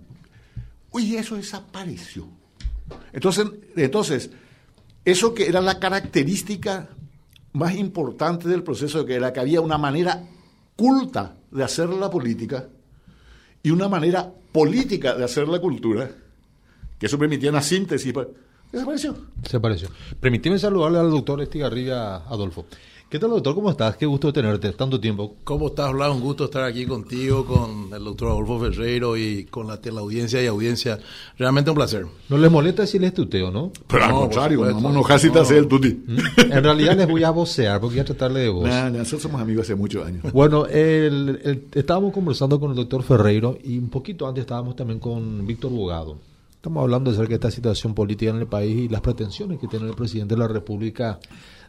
oye, 0.92 1.18
eso 1.18 1.36
desapareció. 1.36 2.26
Entonces, 3.12 3.48
entonces, 3.76 4.30
eso 5.04 5.34
que 5.34 5.46
era 5.46 5.60
la 5.60 5.78
característica 5.78 6.88
más 7.52 7.74
importante 7.74 8.48
del 8.48 8.62
proceso, 8.62 9.04
que 9.04 9.16
era 9.16 9.30
que 9.34 9.40
había 9.40 9.60
una 9.60 9.76
manera 9.76 10.24
culta 10.74 11.36
de 11.50 11.64
hacer 11.64 11.90
la 11.90 12.08
política 12.08 12.66
y 13.62 13.68
una 13.68 13.88
manera 13.90 14.32
política 14.52 15.14
de 15.16 15.24
hacer 15.24 15.48
la 15.48 15.60
cultura, 15.60 16.10
que 16.98 17.04
eso 17.04 17.18
permitía 17.18 17.50
una 17.50 17.60
síntesis. 17.60 18.14
Desapareció. 18.72 19.14
Desapareció. 19.42 19.88
Permíteme 20.20 20.58
saludarle 20.58 20.98
al 20.98 21.10
doctor 21.10 21.40
Estigarribia 21.40 22.16
Adolfo. 22.16 22.66
¿Qué 23.08 23.18
tal, 23.18 23.30
doctor? 23.30 23.54
¿Cómo 23.54 23.70
estás? 23.70 23.96
Qué 23.96 24.04
gusto 24.04 24.30
tenerte 24.34 24.70
tanto 24.72 25.00
tiempo. 25.00 25.36
¿Cómo 25.42 25.68
estás, 25.68 25.90
Blas? 25.94 26.10
Un 26.14 26.20
gusto 26.20 26.44
estar 26.44 26.62
aquí 26.64 26.84
contigo, 26.84 27.46
con 27.46 27.90
el 27.94 28.04
doctor 28.04 28.28
Adolfo 28.28 28.60
Ferreiro 28.60 29.16
y 29.16 29.44
con 29.44 29.66
la, 29.66 29.80
la 29.82 30.00
audiencia 30.00 30.42
y 30.42 30.46
audiencia. 30.46 30.98
Realmente 31.38 31.70
un 31.70 31.76
placer. 31.76 32.04
¿No 32.28 32.36
les 32.36 32.50
molesta 32.50 32.86
si 32.86 32.98
les 32.98 33.14
tuteo, 33.14 33.50
no? 33.50 33.72
Pero 33.86 34.04
al 34.04 34.10
No, 34.10 34.20
contrario, 34.20 34.58
supuesto. 34.58 34.74
vamos 34.74 34.90
a 34.90 34.94
enojar 34.94 35.20
si 35.20 35.30
te 35.30 35.38
hace 35.38 35.56
el 35.56 35.66
tuti. 35.68 35.88
¿Mm? 36.06 36.18
En 36.52 36.62
realidad 36.64 36.98
les 36.98 37.08
voy 37.08 37.24
a 37.24 37.30
vocear 37.30 37.80
porque 37.80 37.94
voy 37.94 38.00
a 38.00 38.04
tratarle 38.04 38.40
de 38.40 38.48
voz. 38.50 38.68
Nah, 38.68 38.90
nosotros 38.90 39.22
somos 39.22 39.40
amigos 39.40 39.62
hace 39.64 39.74
muchos 39.74 40.06
años. 40.06 40.30
Bueno, 40.30 40.66
el- 40.66 41.40
el- 41.42 41.64
estábamos 41.72 42.12
conversando 42.12 42.60
con 42.60 42.72
el 42.72 42.76
doctor 42.76 43.02
Ferreiro 43.02 43.56
y 43.64 43.78
un 43.78 43.88
poquito 43.88 44.28
antes 44.28 44.42
estábamos 44.42 44.76
también 44.76 44.98
con 45.00 45.46
Víctor 45.46 45.70
Bogado. 45.70 46.18
Estamos 46.58 46.82
hablando 46.82 47.12
acerca 47.12 47.28
de 47.28 47.34
esta 47.36 47.50
situación 47.52 47.94
política 47.94 48.32
en 48.32 48.38
el 48.38 48.48
país 48.48 48.76
y 48.76 48.88
las 48.88 49.00
pretensiones 49.00 49.60
que 49.60 49.68
tiene 49.68 49.86
el 49.86 49.94
presidente 49.94 50.34
de 50.34 50.40
la 50.40 50.48
República 50.48 51.20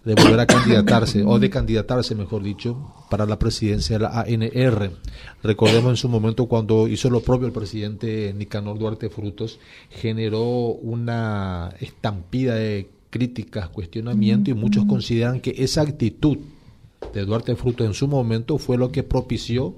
de 0.03 0.15
volver 0.15 0.39
a 0.39 0.45
candidatarse, 0.47 1.23
o 1.23 1.37
de 1.37 1.47
candidatarse, 1.47 2.15
mejor 2.15 2.41
dicho, 2.41 2.91
para 3.07 3.27
la 3.27 3.37
presidencia 3.37 3.99
de 3.99 4.03
la 4.03 4.21
ANR. 4.21 4.91
Recordemos 5.43 5.91
en 5.91 5.95
su 5.95 6.09
momento 6.09 6.47
cuando 6.47 6.87
hizo 6.87 7.07
lo 7.11 7.21
propio 7.21 7.45
el 7.45 7.53
presidente 7.53 8.33
Nicanor 8.35 8.79
Duarte 8.79 9.11
Frutos, 9.11 9.59
generó 9.91 10.41
una 10.49 11.71
estampida 11.79 12.55
de 12.55 12.89
críticas, 13.11 13.69
cuestionamiento 13.69 14.49
y 14.49 14.55
muchos 14.55 14.85
consideran 14.85 15.39
que 15.39 15.53
esa 15.55 15.81
actitud 15.81 16.39
de 17.13 17.25
Duarte 17.25 17.55
Frutos 17.55 17.85
en 17.85 17.93
su 17.93 18.07
momento 18.07 18.57
fue 18.57 18.75
lo 18.75 18.91
que 18.91 19.03
propició 19.03 19.75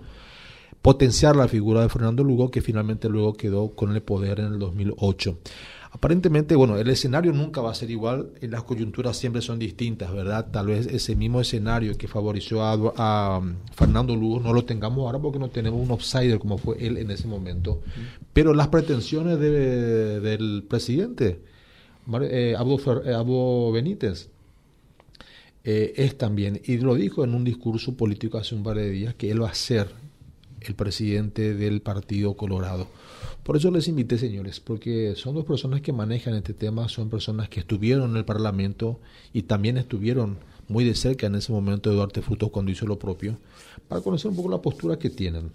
potenciar 0.82 1.36
la 1.36 1.48
figura 1.48 1.82
de 1.82 1.90
Fernando 1.90 2.24
Lugo, 2.24 2.50
que 2.50 2.62
finalmente 2.62 3.08
luego 3.10 3.34
quedó 3.34 3.70
con 3.76 3.94
el 3.94 4.02
poder 4.02 4.40
en 4.40 4.54
el 4.54 4.60
2008. 4.60 5.38
Aparentemente, 5.94 6.56
bueno, 6.56 6.78
el 6.78 6.90
escenario 6.90 7.34
nunca 7.34 7.60
va 7.60 7.72
a 7.72 7.76
ser 7.76 7.92
igual, 7.92 8.30
y 8.42 8.48
las 8.48 8.64
coyunturas 8.64 9.18
siempre 9.18 9.42
son 9.42 9.60
distintas, 9.60 10.12
¿verdad? 10.14 10.48
Tal 10.50 10.68
vez 10.68 10.88
ese 10.88 11.16
mismo 11.18 11.42
escenario 11.42 11.98
que 11.98 12.08
favoreció 12.08 12.64
a, 12.64 13.38
um, 13.40 13.56
Fernando 13.76 14.16
Lugo 14.16 14.40
no 14.40 14.54
lo 14.54 14.64
tengamos 14.64 15.00
ahora 15.06 15.20
porque 15.20 15.38
no 15.38 15.50
tenemos 15.50 15.82
un 15.84 15.92
outsider 15.92 16.40
como 16.40 16.58
fue 16.58 16.78
él 16.80 16.98
en 16.98 17.12
ese 17.12 17.28
momento. 17.28 17.82
Pero 18.32 18.54
las 18.54 18.70
pretensiones 18.70 19.38
de- 19.38 20.22
del 20.22 20.64
presidente, 20.68 21.42
eh, 22.22 22.56
Abdo, 22.58 22.78
Fer- 22.78 23.06
eh, 23.06 23.14
Abdo 23.14 23.72
Benítez, 23.74 24.30
eh, 25.64 25.94
es 25.98 26.18
también, 26.18 26.60
y 26.66 26.78
lo 26.78 26.96
dijo 26.96 27.24
en 27.24 27.36
un 27.36 27.44
discurso 27.44 27.96
político 27.96 28.38
hace 28.38 28.56
un 28.56 28.64
par 28.64 28.78
de 28.78 28.90
días, 28.90 29.14
que 29.16 29.30
él 29.30 29.44
va 29.44 29.50
a 29.50 29.54
ser 29.54 29.90
el 30.62 30.76
presidente 30.76 31.54
del 31.54 31.82
Partido 31.82 32.36
Colorado. 32.36 32.88
Por 33.44 33.58
eso 33.58 33.72
les 33.72 33.88
invité, 33.88 34.18
señores, 34.18 34.60
porque 34.60 35.14
son 35.16 35.36
dos 35.36 35.46
personas 35.46 35.82
que 35.82 35.94
manejan 35.94 36.36
este 36.36 36.54
tema, 36.54 36.88
son 36.90 37.10
personas 37.10 37.50
que 37.50 37.60
estuvieron 37.60 38.12
en 38.12 38.18
el 38.18 38.26
Parlamento 38.26 39.00
y 39.34 39.44
también 39.44 39.78
estuvieron 39.78 40.38
muy 40.68 40.84
de 40.84 40.96
cerca 40.96 41.28
en 41.28 41.36
ese 41.36 41.52
momento 41.52 41.90
de 41.90 41.96
Duarte 41.96 42.22
Frutos 42.22 42.50
cuando 42.50 42.72
hizo 42.72 42.86
lo 42.86 43.00
propio, 43.00 43.38
para 43.88 44.02
conocer 44.02 44.30
un 44.30 44.38
poco 44.38 44.50
la 44.50 44.62
postura 44.62 44.98
que 44.98 45.10
tienen. 45.10 45.52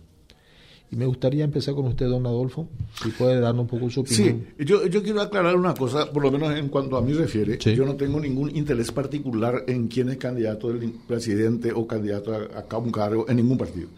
Y 0.91 0.95
me 0.97 1.07
gustaría 1.07 1.43
empezar 1.43 1.75
con 1.75 1.87
usted, 1.87 2.07
don 2.07 2.27
Adolfo, 2.27 2.69
si 3.03 3.09
puede 3.11 3.41
darnos 3.41 3.63
un 3.63 3.69
poco 3.69 3.91
su 3.91 4.03
opinión. 4.03 4.47
Sí, 4.57 4.65
yo, 4.65 4.87
yo 4.87 5.03
quiero 5.03 5.21
aclarar 5.21 5.57
una 5.57 5.75
cosa, 5.75 6.13
por 6.13 6.23
lo 6.23 6.31
menos 6.31 6.57
en 6.57 6.69
cuanto 6.69 6.97
a 6.97 7.03
mí 7.03 7.13
refiere. 7.13 7.59
Sí. 7.61 7.75
Yo 7.75 7.85
no 7.85 7.97
tengo 7.97 8.21
ningún 8.21 8.55
interés 8.55 8.93
particular 8.93 9.65
en 9.67 9.89
quién 9.89 10.11
es 10.11 10.17
candidato 10.19 10.73
del 10.73 10.93
presidente 11.09 11.73
o 11.73 11.89
candidato 11.89 12.33
a, 12.33 12.65
a 12.69 12.79
un 12.79 12.93
cargo 12.93 13.27
en 13.29 13.37
ningún 13.37 13.59
partido. 13.59 13.89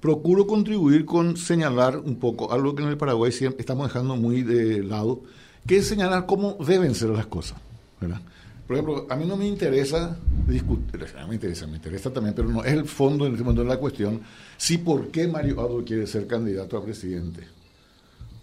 Procuro 0.00 0.46
contribuir 0.46 1.04
con 1.04 1.36
señalar 1.36 1.98
un 1.98 2.16
poco 2.16 2.52
algo 2.52 2.74
que 2.74 2.82
en 2.82 2.88
el 2.88 2.96
Paraguay 2.96 3.32
siempre 3.32 3.60
estamos 3.60 3.86
dejando 3.88 4.16
muy 4.16 4.42
de 4.42 4.82
lado, 4.82 5.20
que 5.66 5.76
es 5.76 5.86
señalar 5.88 6.24
cómo 6.26 6.56
deben 6.66 6.94
ser 6.94 7.10
las 7.10 7.26
cosas. 7.26 7.58
¿verdad? 8.00 8.20
Por 8.66 8.76
ejemplo, 8.76 9.06
a 9.10 9.16
mí 9.16 9.26
no 9.26 9.36
me 9.36 9.46
interesa 9.46 10.16
discutir, 10.48 11.04
me 11.28 11.34
interesa, 11.34 11.66
me 11.66 11.76
interesa 11.76 12.10
también, 12.12 12.34
pero 12.34 12.48
no 12.48 12.64
es 12.64 12.72
el 12.72 12.86
fondo 12.86 13.26
en 13.26 13.32
este 13.32 13.42
momento 13.44 13.62
de 13.62 13.68
la 13.68 13.76
cuestión, 13.76 14.20
si 14.56 14.78
por 14.78 15.08
qué 15.08 15.26
Mario 15.28 15.60
Abdo 15.60 15.84
quiere 15.84 16.06
ser 16.06 16.26
candidato 16.26 16.78
a 16.78 16.84
presidente 16.84 17.46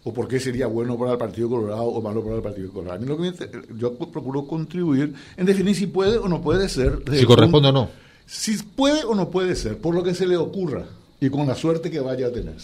o 0.04 0.14
por 0.14 0.28
qué 0.28 0.40
sería 0.40 0.68
bueno 0.68 0.98
para 0.98 1.14
el 1.14 1.18
Partido 1.18 1.50
Colorado 1.50 1.84
o 1.86 2.02
malo 2.02 2.24
para 2.24 2.36
el 2.36 2.42
Partido 2.42 2.72
Colorado. 2.72 2.98
A 2.98 3.00
mí 3.02 3.08
lo 3.08 3.16
que 3.16 3.22
me 3.22 3.28
inter- 3.30 3.66
yo 3.76 3.96
procuro 3.96 4.46
contribuir 4.46 5.14
en 5.38 5.46
definir 5.46 5.76
si 5.76 5.88
puede 5.88 6.18
o 6.18 6.28
no 6.28 6.42
puede 6.42 6.70
ser. 6.70 7.02
Si 7.12 7.26
corresponde 7.26 7.70
o 7.70 7.72
no. 7.72 7.90
Si 8.26 8.58
puede 8.58 9.04
o 9.06 9.16
no 9.16 9.30
puede 9.30 9.56
ser, 9.56 9.80
por 9.80 9.96
lo 9.96 10.04
que 10.04 10.14
se 10.14 10.28
le 10.28 10.38
ocurra 10.38 10.86
y 11.20 11.30
con 11.30 11.48
la 11.48 11.56
suerte 11.56 11.90
que 11.90 12.00
vaya 12.00 12.28
a 12.28 12.32
tener. 12.32 12.56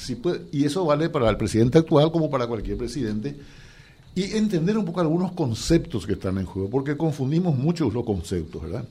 Y 0.51 0.65
eso 0.65 0.85
vale 0.85 1.09
para 1.09 1.29
el 1.29 1.37
presidente 1.37 1.79
actual 1.79 2.11
como 2.11 2.29
para 2.29 2.47
cualquier 2.47 2.77
presidente. 2.77 3.35
Y 4.15 4.35
entender 4.35 4.77
un 4.77 4.85
poco 4.85 5.01
algunos 5.01 5.31
conceptos 5.31 6.05
que 6.05 6.13
están 6.13 6.37
en 6.37 6.45
juego, 6.45 6.69
porque 6.69 6.95
confundimos 6.95 7.57
mucho 7.57 7.89
los 7.89 8.05
conceptos, 8.05 8.61
¿verdad? 8.61 8.85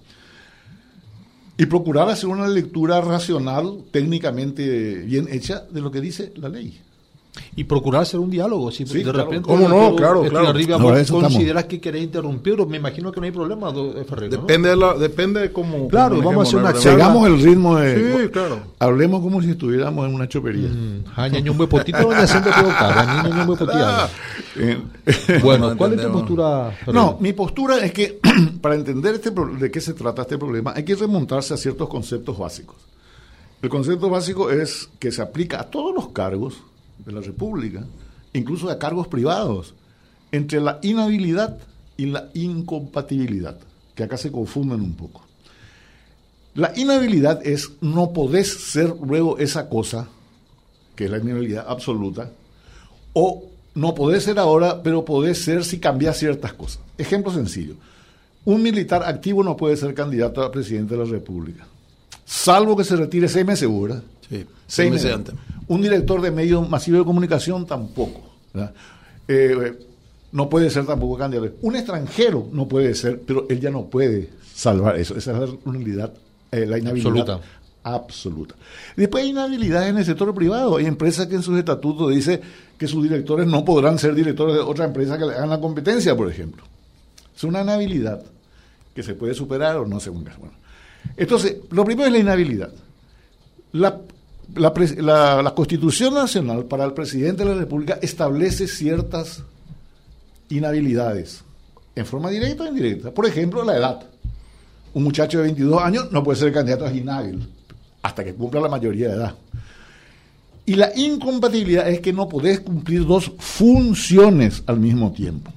Y 1.56 1.66
procurar 1.66 2.08
hacer 2.08 2.28
una 2.28 2.48
lectura 2.48 3.00
racional, 3.00 3.84
técnicamente 3.92 4.94
bien 5.02 5.28
hecha, 5.30 5.60
de 5.70 5.80
lo 5.80 5.92
que 5.92 6.00
dice 6.00 6.32
la 6.36 6.48
ley. 6.48 6.80
Y 7.56 7.64
procurar 7.64 8.02
hacer 8.02 8.20
un 8.20 8.28
diálogo. 8.30 8.70
Si 8.70 8.84
Sí, 8.86 8.98
de 8.98 9.04
claro. 9.04 9.24
repente 9.24 9.48
¿Cómo 9.48 9.66
no? 9.66 9.96
Claro, 9.96 10.22
claro. 10.22 10.48
arriba 10.48 10.76
No, 10.76 10.84
vos 10.90 11.10
consideras 11.10 11.64
que 11.64 11.80
querés 11.80 12.02
interrumpirlo, 12.02 12.66
me 12.66 12.76
imagino 12.76 13.10
que 13.10 13.20
no 13.20 13.24
hay 13.26 13.32
problema, 13.32 13.72
do- 13.72 13.94
eh. 13.98 14.04
Depende 14.28 14.68
de, 14.68 14.76
la, 14.76 14.94
depende 14.94 15.40
de 15.40 15.50
cómo. 15.52 15.88
Claro, 15.88 16.16
cómo 16.16 16.28
vamos 16.28 16.44
a 16.44 16.48
hacer 16.48 16.58
una 16.60 16.68
manejemos, 16.70 16.82
charla. 16.84 16.98
Llegamos 17.04 17.26
el 17.28 17.42
ritmo 17.42 17.76
de... 17.78 18.22
Sí, 18.24 18.28
claro. 18.30 18.58
Hablemos 18.78 19.22
como 19.22 19.40
si 19.40 19.50
estuviéramos 19.50 20.06
en 20.08 20.14
una 20.14 20.28
chopería. 20.28 20.68
Bueno, 25.42 25.70
No 25.70 25.76
¿cuál 25.76 25.92
es 25.94 26.02
tu 26.02 26.12
postura? 26.12 26.70
Ferreiro? 26.70 26.92
No, 26.92 27.16
mi 27.20 27.32
postura 27.32 27.78
es 27.84 27.92
que 27.92 28.20
para 28.60 28.74
entender 28.74 29.14
este 29.14 29.32
pro- 29.32 29.46
de 29.54 29.70
qué 29.70 29.80
se 29.80 29.94
trata 29.94 30.22
este 30.22 30.38
problema 30.38 30.72
hay 30.76 30.84
que 30.84 30.94
remontarse 30.94 31.54
a 31.54 31.56
ciertos 31.56 31.88
conceptos 31.88 32.38
básicos. 32.38 32.76
El 33.60 33.68
concepto 33.68 34.10
básico 34.10 34.50
es 34.50 34.88
que 34.98 35.12
se 35.12 35.22
aplica 35.22 35.60
a 35.60 35.64
todos 35.64 35.94
los 35.94 36.08
cargos 36.08 36.62
de 37.04 37.12
la 37.12 37.20
República, 37.20 37.84
incluso 38.32 38.70
a 38.70 38.78
cargos 38.78 39.08
privados, 39.08 39.74
entre 40.30 40.60
la 40.60 40.78
inhabilidad 40.82 41.58
y 41.96 42.06
la 42.06 42.30
incompatibilidad, 42.34 43.58
que 43.94 44.04
acá 44.04 44.16
se 44.16 44.32
confunden 44.32 44.80
un 44.80 44.94
poco. 44.94 45.22
La 46.54 46.72
inhabilidad 46.76 47.46
es 47.46 47.70
no 47.80 48.12
podés 48.12 48.48
ser 48.52 48.94
luego 49.06 49.38
esa 49.38 49.68
cosa, 49.68 50.08
que 50.94 51.04
es 51.06 51.10
la 51.10 51.18
inhabilidad 51.18 51.64
absoluta, 51.68 52.30
o 53.14 53.44
no 53.74 53.94
podés 53.94 54.24
ser 54.24 54.38
ahora, 54.38 54.82
pero 54.82 55.04
podés 55.04 55.42
ser 55.42 55.64
si 55.64 55.78
cambias 55.78 56.18
ciertas 56.18 56.52
cosas. 56.52 56.80
Ejemplo 56.98 57.32
sencillo. 57.32 57.74
Un 58.44 58.62
militar 58.62 59.02
activo 59.04 59.42
no 59.44 59.56
puede 59.56 59.76
ser 59.76 59.94
candidato 59.94 60.42
a 60.42 60.50
presidente 60.50 60.94
de 60.96 61.04
la 61.04 61.10
República. 61.10 61.66
Salvo 62.24 62.76
que 62.76 62.84
se 62.84 62.96
retire 62.96 63.28
seis 63.28 63.46
meses, 63.46 63.68
¿verdad? 63.70 64.02
Sí, 64.28 64.44
Seis 64.66 64.90
meses 64.90 65.04
meses. 65.16 65.16
antes. 65.16 65.34
Un 65.72 65.82
director 65.82 66.20
de 66.20 66.30
medios 66.30 66.68
masivos 66.68 67.00
de 67.00 67.04
comunicación 67.04 67.66
tampoco. 67.66 68.20
¿verdad? 68.52 68.74
Eh, 69.28 69.78
no 70.32 70.48
puede 70.48 70.70
ser 70.70 70.86
tampoco 70.86 71.16
candidato. 71.18 71.54
Un 71.62 71.76
extranjero 71.76 72.48
no 72.52 72.66
puede 72.68 72.94
ser, 72.94 73.20
pero 73.20 73.46
él 73.48 73.60
ya 73.60 73.70
no 73.70 73.84
puede 73.86 74.30
salvar 74.54 74.96
eso. 74.96 75.16
Esa 75.16 75.32
es 75.32 75.38
la 75.38 76.10
eh, 76.52 76.66
la 76.66 76.78
inhabilidad 76.78 77.30
Absoluta. 77.30 77.40
absoluta. 77.82 78.54
Después 78.96 79.24
hay 79.24 79.30
inhabilidades 79.30 79.90
en 79.90 79.98
el 79.98 80.04
sector 80.04 80.34
privado. 80.34 80.76
Hay 80.76 80.86
empresas 80.86 81.26
que 81.26 81.34
en 81.36 81.42
sus 81.42 81.58
estatutos 81.58 82.10
dice 82.10 82.40
que 82.76 82.86
sus 82.86 83.02
directores 83.02 83.46
no 83.46 83.64
podrán 83.64 83.98
ser 83.98 84.14
directores 84.14 84.56
de 84.56 84.60
otra 84.60 84.84
empresa 84.84 85.16
que 85.18 85.24
le 85.24 85.34
hagan 85.34 85.50
la 85.50 85.60
competencia, 85.60 86.16
por 86.16 86.30
ejemplo. 86.30 86.64
Es 87.34 87.44
una 87.44 87.62
inhabilidad 87.62 88.22
que 88.94 89.02
se 89.02 89.14
puede 89.14 89.34
superar 89.34 89.76
o 89.76 89.86
no 89.86 90.00
según 90.00 90.24
caso. 90.24 90.40
Bueno, 90.40 90.54
entonces, 91.16 91.56
lo 91.70 91.84
primero 91.84 92.06
es 92.06 92.12
la 92.12 92.18
inhabilidad. 92.18 92.70
La, 93.72 93.98
la 94.54 94.72
la- 94.98 95.42
la 95.42 95.54
Constitución 95.54 96.14
Nacional 96.14 96.64
para 96.66 96.84
el 96.84 96.92
presidente 96.92 97.44
de 97.44 97.54
la 97.54 97.60
República 97.60 97.98
establece 98.02 98.66
ciertas 98.68 99.42
inhabilidades, 100.48 101.42
en 101.94 102.06
forma 102.06 102.30
directa 102.30 102.64
o 102.64 102.66
indirecta. 102.66 103.10
Por 103.12 103.26
ejemplo, 103.26 103.64
la 103.64 103.76
edad. 103.76 104.02
Un 104.94 105.04
muchacho 105.04 105.38
de 105.38 105.44
22 105.44 105.80
años 105.82 106.12
no 106.12 106.22
puede 106.22 106.38
ser 106.38 106.52
candidato 106.52 106.84
a 106.84 106.92
inhábil 106.92 107.48
hasta 108.02 108.22
que 108.24 108.34
cumpla 108.34 108.60
la 108.60 108.68
mayoría 108.68 109.08
de 109.08 109.14
edad. 109.14 109.34
Y 110.66 110.74
la 110.74 110.90
incompatibilidad 110.94 111.88
es 111.88 112.00
que 112.00 112.12
no 112.12 112.28
podés 112.28 112.60
cumplir 112.60 113.06
dos 113.06 113.32
funciones 113.38 114.62
al 114.66 114.78
mismo 114.78 115.10
tiempo. 115.12 115.50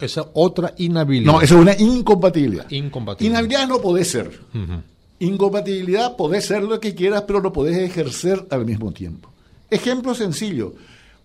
Esa 0.00 0.24
otra 0.32 0.74
inhabilidad. 0.78 1.32
No, 1.32 1.40
eso 1.40 1.54
es 1.56 1.60
una 1.60 1.76
incompatibilidad. 1.78 2.68
Incompatible. 2.70 3.30
Inhabilidad 3.30 3.68
no 3.68 3.80
podés 3.80 4.08
ser. 4.10 4.26
Ujú. 4.54 4.82
Incompatibilidad, 5.24 6.16
podés 6.16 6.44
ser 6.44 6.62
lo 6.62 6.78
que 6.80 6.94
quieras, 6.94 7.22
pero 7.22 7.40
lo 7.40 7.52
podés 7.52 7.78
ejercer 7.78 8.46
al 8.50 8.66
mismo 8.66 8.92
tiempo. 8.92 9.30
Ejemplo 9.70 10.14
sencillo. 10.14 10.74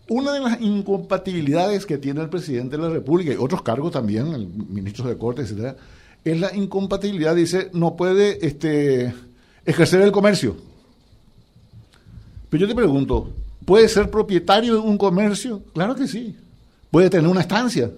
Una 0.08 0.32
de 0.32 0.40
las 0.40 0.62
incompatibilidades 0.62 1.86
que 1.86 1.98
tiene 1.98 2.22
el 2.22 2.30
presidente 2.30 2.78
de 2.78 2.84
la 2.84 2.90
República 2.90 3.34
y 3.34 3.36
otros 3.36 3.62
cargos 3.62 3.92
también, 3.92 4.34
el 4.34 4.48
ministro 4.48 5.08
de 5.08 5.18
Corte, 5.18 5.42
etcétera, 5.42 5.76
es 6.24 6.40
la 6.40 6.56
incompatibilidad, 6.56 7.36
dice, 7.36 7.70
no 7.74 7.96
puede 7.96 8.46
este, 8.46 9.14
ejercer 9.66 10.02
el 10.02 10.12
comercio. 10.12 10.56
Pero 12.50 12.62
yo 12.62 12.68
te 12.68 12.76
pregunto, 12.76 13.32
¿puede 13.66 13.88
ser 13.90 14.10
propietario 14.10 14.76
de 14.76 14.80
un 14.80 14.98
comercio? 14.98 15.62
Claro 15.74 15.94
que 15.94 16.08
sí. 16.08 16.36
Puede 16.90 17.10
tener 17.10 17.30
una 17.30 17.42
estancia. 17.42 17.92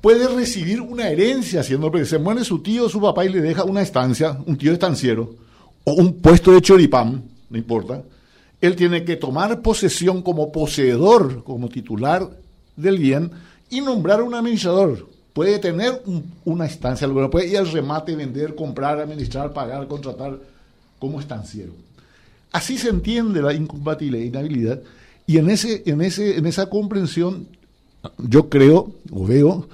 Puede 0.00 0.28
recibir 0.28 0.80
una 0.80 1.08
herencia 1.08 1.62
siendo. 1.62 1.92
Se 2.04 2.18
muere 2.18 2.44
su 2.44 2.60
tío 2.60 2.86
o 2.86 2.88
su 2.88 3.00
papá 3.00 3.24
y 3.24 3.28
le 3.28 3.40
deja 3.40 3.64
una 3.64 3.82
estancia, 3.82 4.38
un 4.46 4.56
tío 4.56 4.72
estanciero, 4.72 5.34
o 5.84 5.92
un 5.94 6.20
puesto 6.20 6.52
de 6.52 6.62
choripán, 6.62 7.22
no 7.48 7.58
importa. 7.58 8.02
Él 8.60 8.76
tiene 8.76 9.04
que 9.04 9.16
tomar 9.16 9.62
posesión 9.62 10.22
como 10.22 10.52
poseedor, 10.52 11.42
como 11.44 11.68
titular 11.68 12.28
del 12.76 12.98
bien, 12.98 13.30
y 13.70 13.80
nombrar 13.80 14.22
un 14.22 14.34
administrador. 14.34 15.08
Puede 15.32 15.58
tener 15.58 16.02
una 16.44 16.66
estancia, 16.66 17.08
puede 17.30 17.48
ir 17.48 17.58
al 17.58 17.70
remate, 17.70 18.16
vender, 18.16 18.54
comprar, 18.54 18.98
administrar, 18.98 19.52
pagar, 19.52 19.86
contratar 19.86 20.38
como 20.98 21.20
estanciero. 21.20 21.72
Así 22.52 22.76
se 22.76 22.88
entiende 22.88 23.40
la 23.40 23.54
incompatibilidad 23.54 24.24
inhabilidad. 24.24 24.80
Y 25.26 25.38
en, 25.38 25.48
ese, 25.48 25.82
en, 25.86 26.02
ese, 26.02 26.36
en 26.36 26.46
esa 26.46 26.68
comprensión, 26.68 27.46
yo 28.18 28.48
creo 28.48 28.92
o 29.12 29.24
veo 29.24 29.68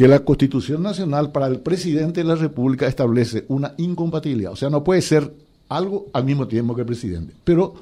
que 0.00 0.08
la 0.08 0.20
Constitución 0.20 0.82
Nacional 0.82 1.30
para 1.30 1.46
el 1.46 1.60
presidente 1.60 2.22
de 2.22 2.24
la 2.24 2.34
República 2.34 2.86
establece 2.86 3.44
una 3.48 3.74
incompatibilidad. 3.76 4.50
O 4.50 4.56
sea, 4.56 4.70
no 4.70 4.82
puede 4.82 5.02
ser 5.02 5.30
algo 5.68 6.06
al 6.14 6.24
mismo 6.24 6.48
tiempo 6.48 6.74
que 6.74 6.80
el 6.80 6.86
presidente, 6.86 7.34
pero 7.44 7.74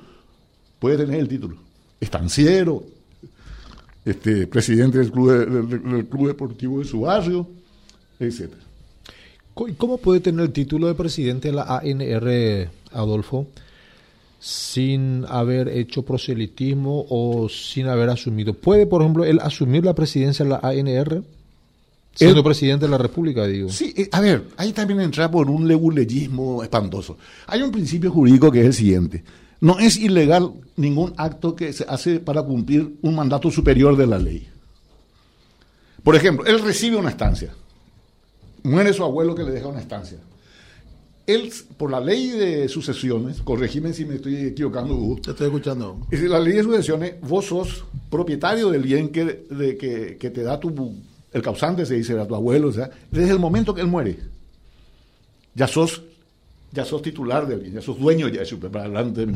puede 0.81 0.97
tener 0.97 1.21
el 1.21 1.29
título. 1.29 1.59
Estanciero, 2.01 2.83
este, 4.05 4.49
presidente 4.49 4.99
del 4.99 5.13
club, 5.13 5.31
del, 5.31 6.07
club 6.07 6.27
deportivo 6.27 6.81
de 6.81 6.87
su 6.87 7.03
barrio, 7.03 7.47
etc. 8.19 8.51
¿Cómo 9.55 9.99
puede 9.99 10.19
tener 10.19 10.47
el 10.47 10.53
título 10.53 10.89
de 10.89 10.97
presidente 10.97 11.53
de 11.53 11.55
la 11.55 11.79
ANR, 11.79 12.69
Adolfo, 12.91 13.47
sin 14.41 15.25
haber 15.29 15.69
hecho 15.69 16.03
proselitismo 16.03 17.07
o 17.11 17.49
sin 17.49 17.87
haber 17.87 18.11
asumido? 18.11 18.55
¿Puede, 18.55 18.87
por 18.87 19.03
ejemplo, 19.03 19.25
él 19.25 19.39
asumir 19.41 19.85
la 19.85 19.95
presidencia 19.95 20.45
de 20.45 20.51
la 20.51 20.59
ANR? 20.65 21.23
Siendo 22.19 22.43
presidente 22.43 22.87
de 22.87 22.91
la 22.91 22.99
República, 22.99 23.47
digo. 23.47 23.69
Sí, 23.69 23.95
eh, 23.97 24.09
a 24.11 24.21
ver, 24.21 24.49
ahí 24.57 24.73
también 24.73 25.01
entra 25.01 25.31
por 25.31 25.49
un 25.49 25.69
leguleyismo 25.69 26.65
espantoso. 26.65 27.17
Hay 27.47 27.63
un 27.63 27.71
principio 27.71 28.11
jurídico 28.11 28.51
que 28.51 28.61
es 28.61 28.67
el 28.67 28.75
siguiente. 28.75 29.23
No 29.61 29.79
es 29.79 29.97
ilegal 29.97 30.53
ningún 30.77 31.15
acto 31.17 31.55
que 31.55 31.73
se 31.73 31.85
hace 31.89 32.19
para 32.19 32.43
cumplir 32.43 32.97
un 33.03 33.15
mandato 33.15 33.53
superior 33.53 33.97
de 33.97 34.07
la 34.09 34.19
ley. 34.19 34.49
Por 36.03 36.17
ejemplo, 36.17 36.45
él 36.45 36.61
recibe 36.61 36.97
una 36.97 37.11
estancia. 37.11 37.55
Muere 38.65 38.93
su 38.93 39.05
abuelo 39.05 39.37
que 39.37 39.45
le 39.45 39.53
deja 39.53 39.69
una 39.69 39.81
estancia. 39.81 40.19
Él, 41.25 41.53
por 41.77 41.91
la 41.91 42.01
ley 42.01 42.31
de 42.31 42.69
sucesiones, 42.69 43.43
corregime 43.43 43.93
si 43.93 44.05
me 44.05 44.17
estoy 44.17 44.37
equivocando, 44.47 44.95
Hugo. 44.95 45.21
Te 45.21 45.31
estoy 45.31 45.47
escuchando. 45.47 46.01
Es 46.11 46.21
la 46.23 46.41
ley 46.41 46.55
de 46.55 46.65
sucesiones, 46.65 47.15
vos 47.21 47.45
sos 47.45 47.85
propietario 48.11 48.71
del 48.71 48.83
bien 48.83 49.11
que, 49.11 49.25
de, 49.25 49.77
que, 49.77 50.31
te 50.31 50.43
da 50.43 50.59
tu, 50.59 50.95
el 51.33 51.43
causante, 51.43 51.85
se 51.87 51.95
dice, 51.95 52.19
a 52.19 52.27
tu 52.27 52.35
abuelo, 52.35 52.69
o 52.69 52.73
sea, 52.73 52.91
desde 53.11 53.33
el 53.33 53.39
momento 53.39 53.75
que 53.75 53.81
él 53.81 53.87
muere. 53.87 54.19
Ya 55.55 55.67
sos 55.67 56.03
ya 56.73 56.85
sos 56.85 57.03
titular 57.03 57.47
del 57.47 57.61
bien, 57.61 57.75
ya 57.75 57.83
sos 57.83 57.99
dueño 57.99 58.29
ya 58.29 58.41
de 58.41 58.47
su 58.47 58.57
adelante. 58.57 59.27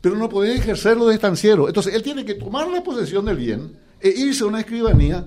Pero 0.00 0.16
no 0.16 0.28
podés 0.28 0.60
ejercerlo 0.60 1.06
de 1.06 1.14
estanciero. 1.14 1.68
Entonces 1.68 1.94
él 1.94 2.02
tiene 2.02 2.24
que 2.24 2.34
tomar 2.34 2.68
la 2.68 2.82
posesión 2.82 3.24
del 3.24 3.36
bien 3.36 3.76
e 4.00 4.08
irse 4.08 4.44
a 4.44 4.46
una 4.46 4.60
escribanía 4.60 5.26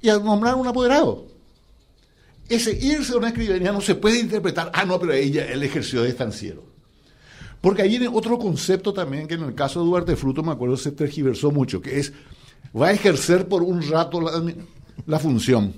y 0.00 0.08
a 0.08 0.18
nombrar 0.18 0.54
un 0.54 0.66
apoderado. 0.66 1.26
Ese 2.48 2.72
irse 2.72 3.12
a 3.12 3.16
una 3.16 3.28
escribanía 3.28 3.70
no 3.70 3.80
se 3.80 3.94
puede 3.94 4.18
interpretar, 4.18 4.70
ah, 4.74 4.84
no, 4.84 4.98
pero 4.98 5.12
ella, 5.12 5.46
él 5.46 5.62
ejerció 5.62 6.02
de 6.02 6.08
estanciero. 6.08 6.64
Porque 7.60 7.82
ahí 7.82 7.90
viene 7.90 8.08
otro 8.08 8.38
concepto 8.38 8.92
también 8.92 9.28
que 9.28 9.34
en 9.34 9.44
el 9.44 9.54
caso 9.54 9.80
de 9.80 9.86
Duarte 9.86 10.16
Fruto, 10.16 10.42
me 10.42 10.52
acuerdo, 10.52 10.76
se 10.78 10.90
tergiversó 10.92 11.50
mucho, 11.50 11.82
que 11.82 12.00
es, 12.00 12.12
va 12.74 12.88
a 12.88 12.92
ejercer 12.92 13.46
por 13.46 13.62
un 13.62 13.82
rato 13.88 14.20
la, 14.20 14.42
la 15.06 15.18
función. 15.18 15.74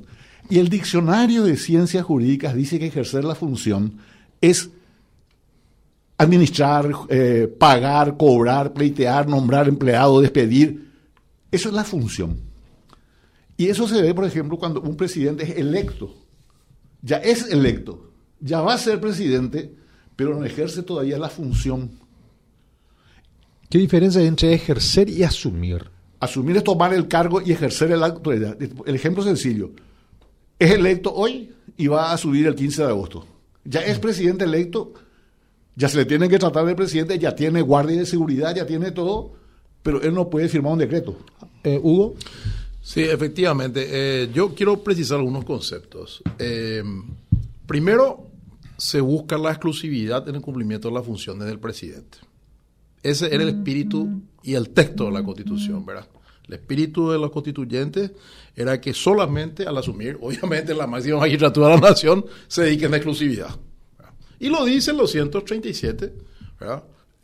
Y 0.51 0.59
el 0.59 0.69
diccionario 0.69 1.45
de 1.45 1.57
ciencias 1.57 2.05
jurídicas 2.05 2.55
dice 2.55 2.79
que 2.79 2.87
ejercer 2.87 3.25
la 3.25 3.35
función 3.35 3.99
es 4.41 4.71
administrar, 6.19 6.91
eh, 7.09 7.53
pagar, 7.59 8.17
cobrar, 8.17 8.73
pleitear, 8.73 9.29
nombrar 9.29 9.69
empleado, 9.69 10.21
despedir. 10.21 10.91
Eso 11.51 11.69
es 11.69 11.75
la 11.75 11.85
función. 11.85 12.41
Y 13.57 13.69
eso 13.69 13.87
se 13.87 14.01
ve, 14.03 14.15
por 14.15 14.25
ejemplo, 14.25 14.59
cuando 14.59 14.81
un 14.81 14.97
presidente 14.97 15.45
es 15.45 15.57
electo. 15.57 16.15
Ya 17.03 17.17
es 17.17 17.51
electo, 17.51 18.13
ya 18.41 18.61
va 18.61 18.75
a 18.75 18.79
ser 18.79 19.01
presidente, 19.01 19.75
pero 20.15 20.39
no 20.39 20.45
ejerce 20.45 20.85
todavía 20.85 21.19
la 21.19 21.29
función. 21.29 21.91
¿Qué 23.69 23.79
diferencia 23.79 24.21
hay 24.21 24.29
entre 24.29 24.55
ejercer 24.55 25.09
y 25.09 25.25
asumir? 25.25 25.92
Asumir 26.23 26.57
es 26.57 26.63
tomar 26.63 26.95
el 26.95 27.09
cargo 27.09 27.43
y 27.43 27.51
ejercer 27.51 27.91
la 27.99 28.07
autoridad. 28.07 28.57
El 28.61 28.95
ejemplo 28.95 29.25
sencillo. 29.25 29.73
Es 30.57 30.71
electo 30.71 31.13
hoy 31.13 31.51
y 31.77 31.89
va 31.89 32.13
a 32.13 32.17
subir 32.17 32.47
el 32.47 32.55
15 32.55 32.83
de 32.83 32.89
agosto. 32.89 33.27
Ya 33.65 33.81
es 33.81 33.99
presidente 33.99 34.45
electo, 34.45 34.93
ya 35.75 35.89
se 35.89 35.97
le 35.97 36.05
tiene 36.05 36.29
que 36.29 36.39
tratar 36.39 36.65
de 36.65 36.77
presidente, 36.77 37.19
ya 37.19 37.35
tiene 37.35 37.61
guardia 37.61 37.99
de 37.99 38.07
seguridad, 38.07 38.55
ya 38.55 38.65
tiene 38.65 38.93
todo, 38.93 39.33
pero 39.83 40.01
él 40.01 40.15
no 40.15 40.31
puede 40.31 40.49
firmar 40.49 40.75
un 40.75 40.79
decreto. 40.79 41.17
Eh, 41.65 41.81
Hugo. 41.83 42.15
Sí, 42.81 43.01
efectivamente. 43.01 43.89
Eh, 43.91 44.31
yo 44.33 44.55
quiero 44.55 44.81
precisar 44.85 45.19
algunos 45.19 45.45
conceptos. 45.45 46.23
Eh, 46.39 46.85
primero, 47.67 48.29
se 48.77 49.01
busca 49.01 49.37
la 49.39 49.51
exclusividad 49.51 50.29
en 50.29 50.37
el 50.37 50.41
cumplimiento 50.41 50.87
de 50.87 50.95
las 50.95 51.05
funciones 51.05 51.49
del 51.49 51.59
presidente. 51.59 52.19
Ese 53.03 53.35
era 53.35 53.43
el 53.43 53.49
espíritu 53.49 54.23
y 54.43 54.55
el 54.55 54.71
texto 54.71 55.07
de 55.07 55.13
la 55.13 55.23
Constitución, 55.23 55.85
¿verdad? 55.85 56.07
El 56.49 56.55
espíritu 56.55 57.11
de 57.11 57.19
los 57.19 57.31
constituyentes 57.31 58.11
era 58.55 58.81
que 58.81 58.93
solamente 58.93 59.65
al 59.65 59.79
asumir, 59.79 60.19
obviamente, 60.21 60.75
la 60.75 60.87
máxima 60.87 61.19
magistratura 61.19 61.69
de 61.69 61.75
la 61.75 61.81
nación, 61.81 62.27
se 62.49 62.63
dediquen 62.63 62.93
a 62.93 62.97
exclusividad. 62.97 63.57
Y 64.39 64.49
lo 64.49 64.65
dicen 64.65 64.97
los 64.97 65.11
137, 65.13 66.13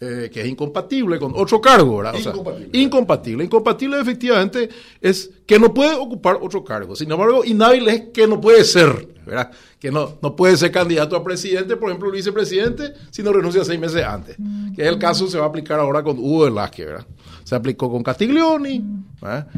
eh, 0.00 0.30
que 0.32 0.40
es 0.40 0.46
incompatible 0.46 1.18
con 1.18 1.32
otro 1.34 1.60
cargo, 1.60 1.98
¿verdad? 1.98 2.14
incompatible. 2.18 2.78
incompatible. 2.78 3.44
Incompatible 3.44 4.00
efectivamente 4.00 4.68
es 5.00 5.30
que 5.44 5.58
no 5.58 5.74
puede 5.74 5.94
ocupar 5.96 6.38
otro 6.40 6.62
cargo. 6.62 6.94
Sin 6.94 7.10
embargo, 7.10 7.44
inhábil 7.44 7.88
es 7.88 8.02
que 8.12 8.26
no 8.28 8.40
puede 8.40 8.64
ser, 8.64 9.08
¿verdad? 9.28 9.50
Que 9.78 9.90
no, 9.90 10.18
no 10.20 10.34
puede 10.34 10.56
ser 10.56 10.72
candidato 10.72 11.14
a 11.14 11.22
presidente, 11.22 11.76
por 11.76 11.88
ejemplo, 11.88 12.10
vicepresidente, 12.10 12.94
si 13.10 13.22
no 13.22 13.32
renuncia 13.32 13.64
seis 13.64 13.78
meses 13.78 14.04
antes. 14.04 14.36
Que 14.74 14.82
es 14.82 14.88
el 14.88 14.98
caso 14.98 15.28
se 15.28 15.38
va 15.38 15.44
a 15.44 15.48
aplicar 15.48 15.78
ahora 15.78 16.02
con 16.02 16.18
Hugo 16.18 16.44
Velázquez, 16.44 16.86
¿verdad? 16.86 17.06
Se 17.44 17.54
aplicó 17.54 17.90
con 17.90 18.02
Castiglioni 18.02 18.84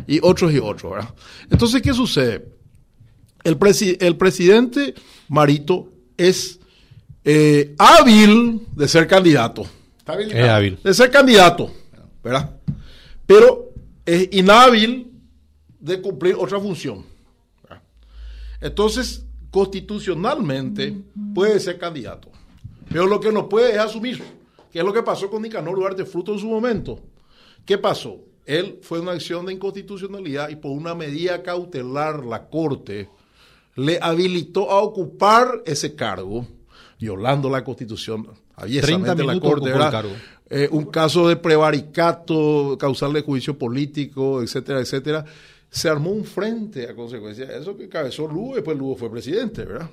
y 0.07 0.21
otros 0.23 0.53
y 0.53 0.59
otros, 0.59 0.93
¿verdad? 0.93 1.15
Entonces, 1.51 1.81
¿qué 1.81 1.95
sucede? 1.95 2.47
El, 3.43 3.59
el 4.01 4.17
presidente 4.17 4.95
Marito 5.29 5.89
es 6.17 6.61
eh, 7.25 7.75
hábil 7.79 8.67
de 8.77 8.89
ser 8.89 9.07
candidato 9.07 9.65
es 10.19 10.49
hábil. 10.49 10.79
De 10.83 10.95
ser 10.95 11.11
candidato, 11.11 11.73
¿verdad? 12.23 12.57
Pero 13.27 13.73
es 14.05 14.29
inhábil 14.33 15.11
de 15.79 16.01
cumplir 16.01 16.35
otra 16.37 16.59
función. 16.59 17.05
Entonces, 18.61 19.25
constitucionalmente 19.51 20.97
puede 21.35 21.61
ser 21.61 21.79
candidato. 21.79 22.29
Pero 22.89 23.07
lo 23.07 23.21
que 23.21 23.33
no 23.33 23.49
puede 23.49 23.73
es 23.73 23.79
asumir. 23.79 24.23
Que 24.73 24.79
es 24.79 24.85
lo 24.85 24.93
que 24.93 25.03
pasó 25.03 25.29
con 25.29 25.43
Nicanor 25.43 25.77
Duarte 25.77 26.05
Fruto 26.05 26.33
en 26.33 26.39
su 26.39 26.49
momento. 26.49 27.01
¿Qué 27.65 27.79
pasó? 27.79 28.19
Él 28.47 28.79
fue 28.83 29.01
una 29.01 29.13
acción 29.13 29.47
de 29.47 29.53
inconstitucionalidad 29.53 30.49
y 30.49 30.57
por 30.57 30.73
una 30.73 30.95
medida 30.95 31.43
cautelar 31.43 32.25
la 32.25 32.49
Corte 32.49 33.09
le 33.77 33.99
habilitó 34.01 34.71
a 34.71 34.81
ocupar 34.81 35.63
ese 35.65 35.95
cargo, 35.95 36.47
violando 36.99 37.49
la 37.49 37.63
Constitución 37.65 38.29
aviesamente 38.57 39.25
la 39.25 39.41
Corte, 39.41 39.73
eh, 40.51 40.69
un 40.71 40.87
caso 40.87 41.29
de 41.29 41.37
prevaricato, 41.37 42.77
causarle 42.79 43.23
juicio 43.23 43.57
político, 43.57 44.43
etcétera, 44.43 44.81
etcétera. 44.81 45.25
Se 45.71 45.89
armó 45.89 46.11
un 46.11 46.25
frente 46.25 46.89
a 46.89 46.95
consecuencia 46.95 47.47
de 47.47 47.59
eso 47.59 47.77
que 47.77 47.89
cabezó 47.89 48.27
Lugo, 48.27 48.57
después 48.57 48.77
Lugo 48.77 48.97
fue 48.97 49.11
presidente, 49.11 49.65
¿verdad? 49.65 49.89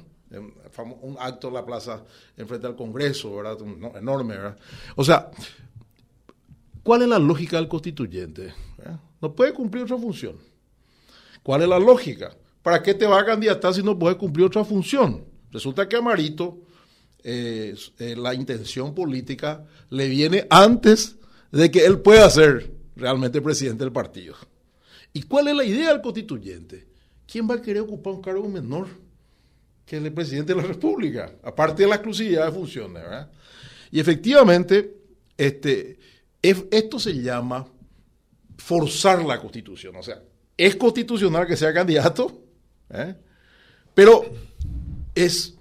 Un 1.02 1.16
acto 1.20 1.48
en 1.48 1.54
la 1.54 1.66
plaza 1.66 2.04
enfrente 2.36 2.68
al 2.68 2.76
Congreso, 2.76 3.36
¿verdad? 3.36 3.58
enorme, 3.98 4.36
¿verdad? 4.36 4.58
O 4.96 5.04
sea, 5.04 5.30
¿cuál 6.84 7.04
es 7.04 7.08
la 7.08 7.20
lógica 7.20 7.58
del 7.58 7.68
constituyente? 7.68 8.54
No 9.22 9.34
puede 9.34 9.54
cumplir 9.54 9.84
otra 9.84 9.98
función. 9.98 10.38
¿Cuál 11.44 11.62
es 11.62 11.70
la 11.70 11.80
lógica? 11.80 12.36
¿Para 12.62 12.84
qué 12.84 12.94
te 12.94 13.08
va 13.08 13.22
a 13.22 13.26
candidatar 13.26 13.74
si 13.74 13.82
no 13.82 13.98
puede 13.98 14.18
cumplir 14.18 14.48
otra 14.48 14.66
función? 14.66 15.24
Resulta 15.52 15.88
que 15.88 15.96
Amarito 15.96 16.60
eh, 17.24 17.76
eh, 18.00 18.16
la 18.18 18.34
intención 18.34 18.94
política 18.94 19.66
le 19.90 20.08
viene 20.08 20.46
antes 20.50 21.16
de 21.52 21.72
que 21.72 21.86
él 21.86 22.00
pueda 22.00 22.30
ser 22.30 22.72
realmente 22.96 23.42
presidente 23.42 23.84
del 23.84 23.94
partido. 23.94 24.36
¿Y 25.18 25.24
cuál 25.24 25.48
es 25.48 25.56
la 25.56 25.64
idea 25.64 25.90
del 25.90 26.02
constituyente? 26.04 26.86
¿Quién 27.26 27.50
va 27.50 27.56
a 27.56 27.62
querer 27.62 27.82
ocupar 27.82 28.14
un 28.14 28.22
cargo 28.22 28.48
menor 28.48 28.88
que 29.84 29.98
el 29.98 30.14
presidente 30.14 30.54
de 30.54 30.62
la 30.62 30.68
República? 30.68 31.32
Aparte 31.42 31.82
de 31.82 31.90
la 31.90 31.96
exclusividad 31.96 32.46
de 32.46 32.52
funciones, 32.52 33.02
¿verdad? 33.02 33.32
Y 33.90 34.00
efectivamente, 34.00 34.96
este, 35.36 35.98
esto 36.40 37.00
se 37.00 37.20
llama 37.20 37.66
forzar 38.60 39.26
la 39.26 39.40
constitución. 39.40 39.96
O 39.96 40.04
sea, 40.04 40.22
¿es 40.56 40.76
constitucional 40.76 41.48
que 41.48 41.58
sea 41.58 41.74
candidato? 41.74 42.40
¿eh? 42.92 43.16
Pero 43.96 44.24
es 45.16 45.56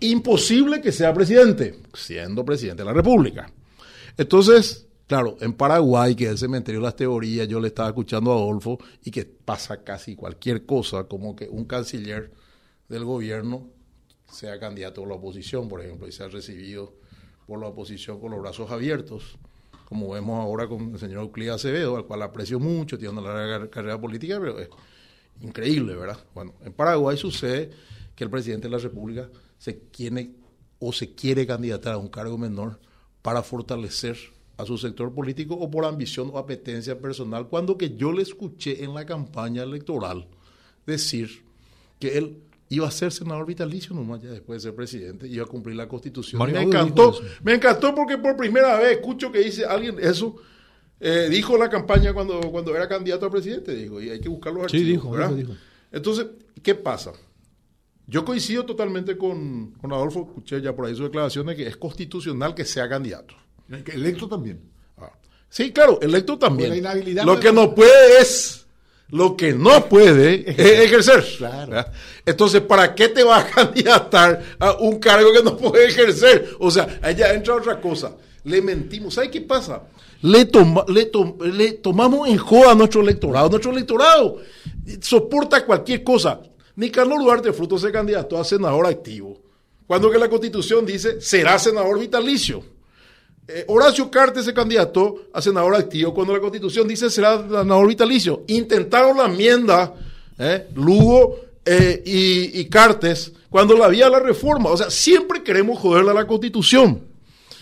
imposible 0.00 0.82
que 0.82 0.92
sea 0.92 1.14
presidente, 1.14 1.78
siendo 1.94 2.44
presidente 2.44 2.82
de 2.82 2.86
la 2.86 2.92
República. 2.92 3.50
Entonces, 4.18 4.88
claro, 5.10 5.36
en 5.40 5.54
Paraguay, 5.54 6.14
que 6.14 6.26
es 6.26 6.30
el 6.30 6.38
cementerio 6.38 6.80
de 6.80 6.84
las 6.84 6.94
teorías, 6.94 7.48
yo 7.48 7.58
le 7.58 7.66
estaba 7.66 7.88
escuchando 7.88 8.30
a 8.30 8.36
Adolfo 8.36 8.78
y 9.02 9.10
que 9.10 9.24
pasa 9.24 9.82
casi 9.82 10.14
cualquier 10.14 10.64
cosa, 10.64 11.08
como 11.08 11.34
que 11.34 11.48
un 11.48 11.64
canciller 11.64 12.30
del 12.88 13.04
gobierno 13.04 13.66
sea 14.30 14.60
candidato 14.60 15.02
a 15.02 15.08
la 15.08 15.14
oposición, 15.14 15.68
por 15.68 15.80
ejemplo, 15.80 16.06
y 16.06 16.12
sea 16.12 16.28
recibido 16.28 16.94
por 17.48 17.58
la 17.58 17.66
oposición 17.66 18.20
con 18.20 18.30
los 18.30 18.40
brazos 18.40 18.70
abiertos, 18.70 19.36
como 19.84 20.10
vemos 20.10 20.38
ahora 20.38 20.68
con 20.68 20.92
el 20.92 20.98
señor 21.00 21.22
Euclid 21.22 21.48
Acevedo, 21.48 21.96
al 21.96 22.06
cual 22.06 22.22
aprecio 22.22 22.60
mucho, 22.60 22.96
tiene 22.96 23.18
una 23.18 23.34
larga 23.34 23.68
carrera 23.68 24.00
política, 24.00 24.38
pero 24.38 24.60
es 24.60 24.68
increíble, 25.40 25.96
¿verdad? 25.96 26.24
Bueno, 26.36 26.54
en 26.64 26.72
Paraguay 26.72 27.16
sucede 27.16 27.72
que 28.14 28.22
el 28.22 28.30
presidente 28.30 28.68
de 28.68 28.76
la 28.76 28.78
República 28.78 29.28
se 29.58 29.80
quiere 29.90 30.30
o 30.78 30.92
se 30.92 31.16
quiere 31.16 31.48
candidatar 31.48 31.94
a 31.94 31.98
un 31.98 32.10
cargo 32.10 32.38
menor 32.38 32.78
para 33.22 33.42
fortalecer 33.42 34.16
a 34.60 34.66
su 34.66 34.76
sector 34.78 35.12
político 35.12 35.54
o 35.54 35.70
por 35.70 35.84
ambición 35.84 36.30
o 36.32 36.38
apetencia 36.38 36.98
personal, 36.98 37.48
cuando 37.48 37.76
que 37.78 37.96
yo 37.96 38.12
le 38.12 38.22
escuché 38.22 38.84
en 38.84 38.94
la 38.94 39.06
campaña 39.06 39.62
electoral 39.62 40.26
decir 40.86 41.44
que 41.98 42.18
él 42.18 42.42
iba 42.68 42.86
a 42.86 42.90
ser 42.90 43.12
senador 43.12 43.46
vitalicio 43.46 43.94
nomás 43.94 44.22
ya 44.22 44.30
después 44.30 44.62
de 44.62 44.68
ser 44.68 44.76
presidente, 44.76 45.26
iba 45.26 45.44
a 45.44 45.46
cumplir 45.46 45.76
la 45.76 45.88
constitución. 45.88 46.40
me 46.50 46.62
encantó, 46.62 47.18
me 47.42 47.54
encantó 47.54 47.94
porque 47.94 48.16
por 48.16 48.36
primera 48.36 48.78
vez 48.78 48.98
escucho 48.98 49.32
que 49.32 49.40
dice 49.40 49.64
alguien 49.64 49.96
eso, 50.00 50.36
eh, 51.00 51.28
dijo 51.30 51.56
la 51.56 51.68
campaña 51.68 52.12
cuando, 52.12 52.40
cuando 52.50 52.74
era 52.74 52.88
candidato 52.88 53.26
a 53.26 53.30
presidente, 53.30 53.74
dijo, 53.74 54.00
y 54.00 54.10
hay 54.10 54.20
que 54.20 54.28
buscar 54.28 54.52
los 54.52 54.64
archivos. 54.64 54.84
Sí, 54.84 54.92
dijo, 54.92 55.34
dijo. 55.34 55.52
Entonces, 55.90 56.26
¿qué 56.62 56.74
pasa? 56.74 57.12
Yo 58.06 58.24
coincido 58.24 58.64
totalmente 58.64 59.16
con, 59.16 59.72
con 59.72 59.92
Adolfo, 59.92 60.26
escuché 60.28 60.60
ya 60.60 60.74
por 60.74 60.86
ahí 60.86 60.94
su 60.94 61.04
declaración 61.04 61.46
de 61.46 61.56
que 61.56 61.66
es 61.66 61.76
constitucional 61.76 62.54
que 62.54 62.64
sea 62.64 62.88
candidato. 62.88 63.34
Electo 63.70 64.28
también. 64.28 64.60
Ah. 64.98 65.12
Sí, 65.48 65.72
claro, 65.72 65.98
electo 66.00 66.38
también. 66.38 66.82
Lo 67.24 67.38
que 67.38 67.52
no 67.52 67.74
puede 67.74 68.20
es, 68.20 68.66
lo 69.10 69.36
que 69.36 69.52
no 69.52 69.86
puede 69.88 70.44
es 70.50 70.58
ejercer. 70.58 71.24
Claro. 71.38 71.84
Entonces, 72.26 72.60
¿para 72.62 72.94
qué 72.94 73.08
te 73.08 73.22
vas 73.22 73.44
a 73.44 73.50
candidatar 73.54 74.42
a 74.58 74.72
un 74.72 74.98
cargo 74.98 75.32
que 75.32 75.42
no 75.42 75.56
puede 75.56 75.86
ejercer? 75.86 76.56
O 76.58 76.70
sea, 76.70 76.98
allá 77.02 77.32
entra 77.32 77.54
otra 77.54 77.80
cosa. 77.80 78.16
Le 78.44 78.62
mentimos. 78.62 79.14
¿Sabe 79.14 79.30
qué 79.30 79.42
pasa? 79.42 79.82
Le, 80.22 80.46
toma, 80.46 80.84
le, 80.88 81.10
le 81.52 81.72
tomamos 81.72 82.28
en 82.28 82.38
joda 82.38 82.72
a 82.72 82.74
nuestro 82.74 83.00
electorado. 83.00 83.48
Nuestro 83.48 83.72
electorado 83.72 84.38
soporta 85.00 85.64
cualquier 85.64 86.02
cosa. 86.02 86.40
Ni 86.76 86.90
Carlos 86.90 87.18
Duarte 87.22 87.52
Fruto 87.52 87.78
se 87.78 87.92
candidato 87.92 88.38
a 88.38 88.44
senador 88.44 88.86
activo. 88.86 89.38
Cuando 89.86 90.10
que 90.10 90.18
la 90.18 90.28
constitución 90.28 90.86
dice 90.86 91.20
será 91.20 91.58
senador 91.58 91.98
vitalicio. 91.98 92.62
Eh, 93.48 93.64
Horacio 93.68 94.10
Cartes 94.10 94.44
se 94.44 94.54
candidató 94.54 95.26
a 95.32 95.42
senador 95.42 95.74
activo 95.74 96.14
cuando 96.14 96.32
la 96.32 96.40
constitución 96.40 96.86
dice 96.86 97.10
será 97.10 97.38
senador 97.38 97.88
vitalicio. 97.88 98.44
Intentaron 98.48 99.16
la 99.16 99.26
enmienda, 99.26 99.94
eh, 100.38 100.68
Lugo 100.74 101.36
eh, 101.64 102.02
y, 102.04 102.60
y, 102.60 102.64
Cartes, 102.66 103.32
cuando 103.48 103.76
la 103.76 103.86
había 103.86 104.08
la 104.08 104.20
reforma. 104.20 104.70
O 104.70 104.76
sea, 104.76 104.90
siempre 104.90 105.42
queremos 105.42 105.78
joderle 105.78 106.12
a 106.12 106.14
la 106.14 106.26
constitución 106.26 107.02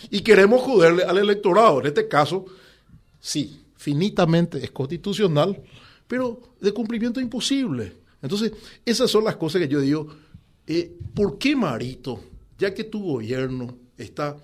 y 0.09 0.21
queremos 0.21 0.61
joderle 0.61 1.03
al 1.03 1.17
electorado. 1.17 1.79
En 1.81 1.87
este 1.87 2.07
caso, 2.07 2.45
sí, 3.19 3.59
finitamente 3.75 4.63
es 4.63 4.71
constitucional, 4.71 5.61
pero 6.07 6.41
de 6.59 6.71
cumplimiento 6.71 7.19
imposible. 7.19 7.93
Entonces, 8.21 8.51
esas 8.85 9.09
son 9.09 9.23
las 9.23 9.37
cosas 9.37 9.61
que 9.61 9.67
yo 9.67 9.79
digo, 9.79 10.07
eh, 10.67 10.91
¿por 11.13 11.37
qué 11.37 11.55
Marito, 11.55 12.21
ya 12.57 12.73
que 12.73 12.83
tu 12.83 13.01
gobierno 13.01 13.77
está 13.97 14.37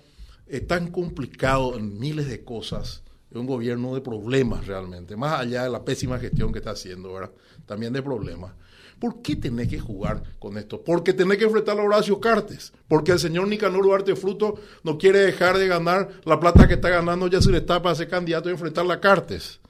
tan 0.66 0.90
complicado 0.90 1.76
en 1.76 1.98
miles 1.98 2.28
de 2.28 2.44
cosas, 2.44 3.02
es 3.30 3.36
un 3.36 3.46
gobierno 3.46 3.94
de 3.94 4.00
problemas 4.00 4.66
realmente, 4.66 5.16
más 5.16 5.40
allá 5.40 5.64
de 5.64 5.70
la 5.70 5.84
pésima 5.84 6.18
gestión 6.18 6.52
que 6.52 6.58
está 6.58 6.70
haciendo, 6.70 7.12
¿verdad? 7.12 7.32
También 7.66 7.92
de 7.92 8.02
problemas. 8.02 8.52
¿Por 8.98 9.20
qué 9.20 9.36
tenés 9.36 9.68
que 9.68 9.78
jugar 9.78 10.22
con 10.38 10.56
esto? 10.56 10.82
Porque 10.82 11.12
tenés 11.12 11.36
que 11.36 11.44
enfrentar 11.44 11.78
a 11.78 11.82
Horacio 11.82 12.18
Cartes. 12.18 12.72
Porque 12.88 13.12
el 13.12 13.18
señor 13.18 13.46
Nicanor 13.46 13.84
Duarte 13.84 14.16
Fruto 14.16 14.54
no 14.84 14.96
quiere 14.96 15.18
dejar 15.18 15.58
de 15.58 15.68
ganar 15.68 16.08
la 16.24 16.40
plata 16.40 16.66
que 16.66 16.74
está 16.74 16.88
ganando 16.88 17.26
ya 17.26 17.42
se 17.42 17.50
le 17.50 17.58
está 17.58 17.82
para 17.82 17.94
ser 17.94 18.08
candidato 18.08 18.48
a 18.48 18.52
enfrentar 18.52 18.90
a 18.90 19.00
Cartes. 19.00 19.60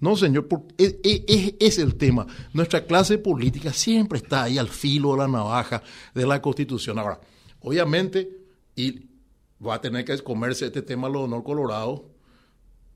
No, 0.00 0.16
señor, 0.16 0.48
es, 0.78 0.96
es, 1.02 1.78
el 1.78 1.96
tema. 1.96 2.26
Nuestra 2.52 2.84
clase 2.84 3.18
política 3.18 3.72
siempre 3.72 4.18
está 4.18 4.44
ahí 4.44 4.58
al 4.58 4.68
filo 4.68 5.12
de 5.12 5.18
la 5.18 5.28
navaja 5.28 5.82
de 6.14 6.26
la 6.26 6.40
Constitución. 6.40 6.98
Ahora, 6.98 7.20
obviamente, 7.60 8.30
y 8.76 9.13
va 9.64 9.74
a 9.74 9.80
tener 9.80 10.04
que 10.04 10.18
comerse 10.18 10.66
este 10.66 10.82
tema 10.82 11.08
lo 11.08 11.22
honor 11.22 11.42
colorado, 11.42 12.04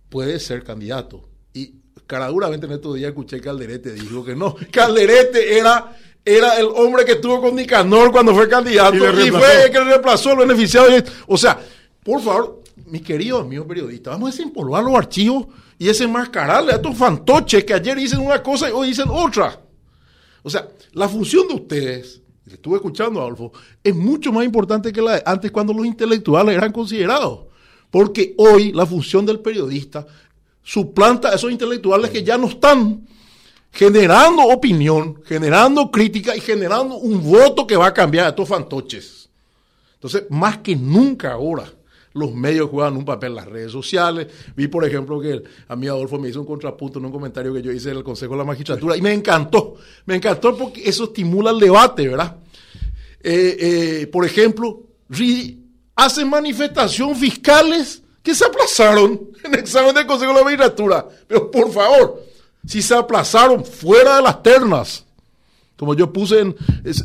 puede 0.09 0.38
ser 0.40 0.64
candidato. 0.64 1.29
Y 1.53 1.75
caraduramente 2.07 2.66
en 2.66 2.73
estos 2.73 2.94
días 2.97 3.09
escuché 3.09 3.40
Calderete 3.40 3.92
dijo 3.92 4.25
que 4.25 4.35
no. 4.35 4.55
Calderete 4.73 5.59
era, 5.59 5.97
era 6.25 6.59
el 6.59 6.66
hombre 6.66 7.05
que 7.05 7.12
estuvo 7.12 7.40
con 7.40 7.55
Nicanor 7.55 8.12
cuando 8.12 8.35
fue 8.35 8.49
candidato 8.49 8.97
y, 8.97 9.31
fue 9.31 9.64
el 9.64 9.71
que 9.71 9.81
reemplazó 9.81 10.31
al 10.31 10.38
beneficiado. 10.38 10.88
O 11.27 11.37
sea, 11.37 11.59
por 12.03 12.21
favor, 12.21 12.62
mis 12.87 13.03
queridos 13.03 13.42
amigos 13.42 13.66
periodistas, 13.66 14.14
vamos 14.14 14.29
a 14.29 14.33
desempolvar 14.33 14.83
los 14.83 14.94
archivos 14.94 15.47
y 15.79 15.87
desenmascararle 15.87 16.73
a 16.73 16.77
estos 16.77 16.97
fantoches 16.97 17.64
que 17.64 17.75
ayer 17.75 17.97
dicen 17.97 18.21
una 18.21 18.42
cosa 18.42 18.68
y 18.68 18.73
hoy 18.73 18.88
dicen 18.88 19.09
otra. 19.09 19.61
O 20.42 20.51
sea, 20.51 20.68
la 20.92 21.09
función 21.09 21.47
de 21.49 21.55
ustedes, 21.55 22.21
estuve 22.55 22.77
escuchando 22.77 23.21
Adolfo, 23.21 23.53
es 23.83 23.95
mucho 23.95 24.33
más 24.33 24.45
importante 24.45 24.93
que 24.93 25.03
la 25.03 25.15
de 25.15 25.23
antes 25.25 25.51
cuando 25.51 25.73
los 25.73 25.87
intelectuales 25.87 26.57
eran 26.57 26.73
considerados. 26.73 27.47
Porque 27.91 28.35
hoy 28.37 28.73
la 28.73 28.87
función 28.87 29.25
del 29.25 29.41
periodista 29.41 30.07
suplanta 30.63 31.29
a 31.29 31.35
esos 31.35 31.51
intelectuales 31.51 32.11
que 32.11 32.23
ya 32.23 32.37
no 32.37 32.49
están 32.49 33.07
generando 33.73 34.43
opinión, 34.43 35.23
generando 35.25 35.91
crítica 35.91 36.37
y 36.37 36.41
generando 36.41 36.97
un 36.97 37.23
voto 37.23 37.67
que 37.67 37.77
va 37.77 37.87
a 37.87 37.95
cambiar 37.95 38.27
a 38.27 38.29
estos 38.31 38.49
fantoches. 38.49 39.29
Entonces, 39.95 40.25
más 40.31 40.59
que 40.59 40.77
nunca 40.77 41.33
ahora, 41.33 41.73
los 42.14 42.35
medios 42.35 42.71
juegan 42.71 42.97
un 42.97 43.05
papel, 43.05 43.35
las 43.35 43.47
redes 43.47 43.73
sociales. 43.73 44.29
Vi, 44.57 44.68
por 44.68 44.85
ejemplo, 44.85 45.21
que 45.21 45.42
a 45.68 45.77
mí 45.77 45.87
Adolfo 45.87 46.18
me 46.18 46.29
hizo 46.29 46.40
un 46.40 46.47
contrapunto 46.47 46.99
en 46.99 47.07
un 47.07 47.12
comentario 47.12 47.53
que 47.53 47.62
yo 47.62 47.73
hice 47.73 47.90
en 47.90 47.99
el 47.99 48.05
Consejo 48.05 48.33
de 48.33 48.38
la 48.38 48.44
Magistratura 48.44 48.97
y 48.97 49.03
me 49.03 49.12
encantó. 49.12 49.77
Me 50.07 50.16
encantó 50.16 50.57
porque 50.57 50.88
eso 50.88 51.05
estimula 51.05 51.51
el 51.51 51.59
debate, 51.59 52.09
¿verdad? 52.09 52.37
Eh, 53.21 53.57
eh, 53.61 54.07
por 54.09 54.25
ejemplo, 54.25 54.83
hacen 55.94 56.29
manifestación 56.29 57.14
fiscales 57.14 58.03
que 58.23 58.35
se 58.35 58.44
aplazaron 58.44 59.31
en 59.44 59.55
el 59.55 59.61
examen 59.61 59.94
del 59.94 60.07
Consejo 60.07 60.33
de 60.33 60.38
la 60.38 60.44
Magistratura. 60.44 61.07
Pero 61.27 61.51
por 61.51 61.71
favor, 61.73 62.25
si 62.66 62.83
se 62.83 62.94
aplazaron 62.94 63.64
fuera 63.64 64.16
de 64.16 64.23
las 64.23 64.42
ternas, 64.42 65.05
como 65.77 65.94
yo 65.94 66.12
puse 66.12 66.40
en, 66.40 66.57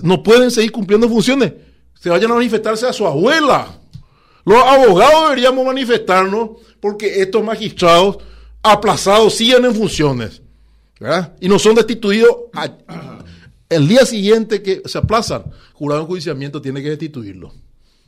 no 0.02 0.24
pueden 0.24 0.50
seguir 0.50 0.72
cumpliendo 0.72 1.08
funciones, 1.08 1.54
se 2.00 2.10
vayan 2.10 2.32
a 2.32 2.36
manifestarse 2.36 2.88
a 2.88 2.94
su 2.94 3.06
abuela 3.06 3.80
los 4.46 4.64
abogados 4.64 5.30
deberíamos 5.30 5.66
manifestarnos 5.66 6.52
porque 6.80 7.22
estos 7.22 7.44
magistrados 7.44 8.18
aplazados 8.62 9.36
siguen 9.36 9.66
en 9.66 9.76
funciones. 9.76 10.42
Y 11.40 11.50
no 11.50 11.60
son 11.60 11.76
destituidos 11.76 12.36
el 13.70 13.88
día 13.88 14.06
siguiente 14.06 14.62
que 14.62 14.82
se 14.86 14.98
aplazan. 14.98 15.44
Jurado 15.74 16.02
de 16.02 16.06
enjuiciamiento 16.06 16.62
tiene 16.62 16.82
que 16.82 16.90
destituirlo. 16.90 17.54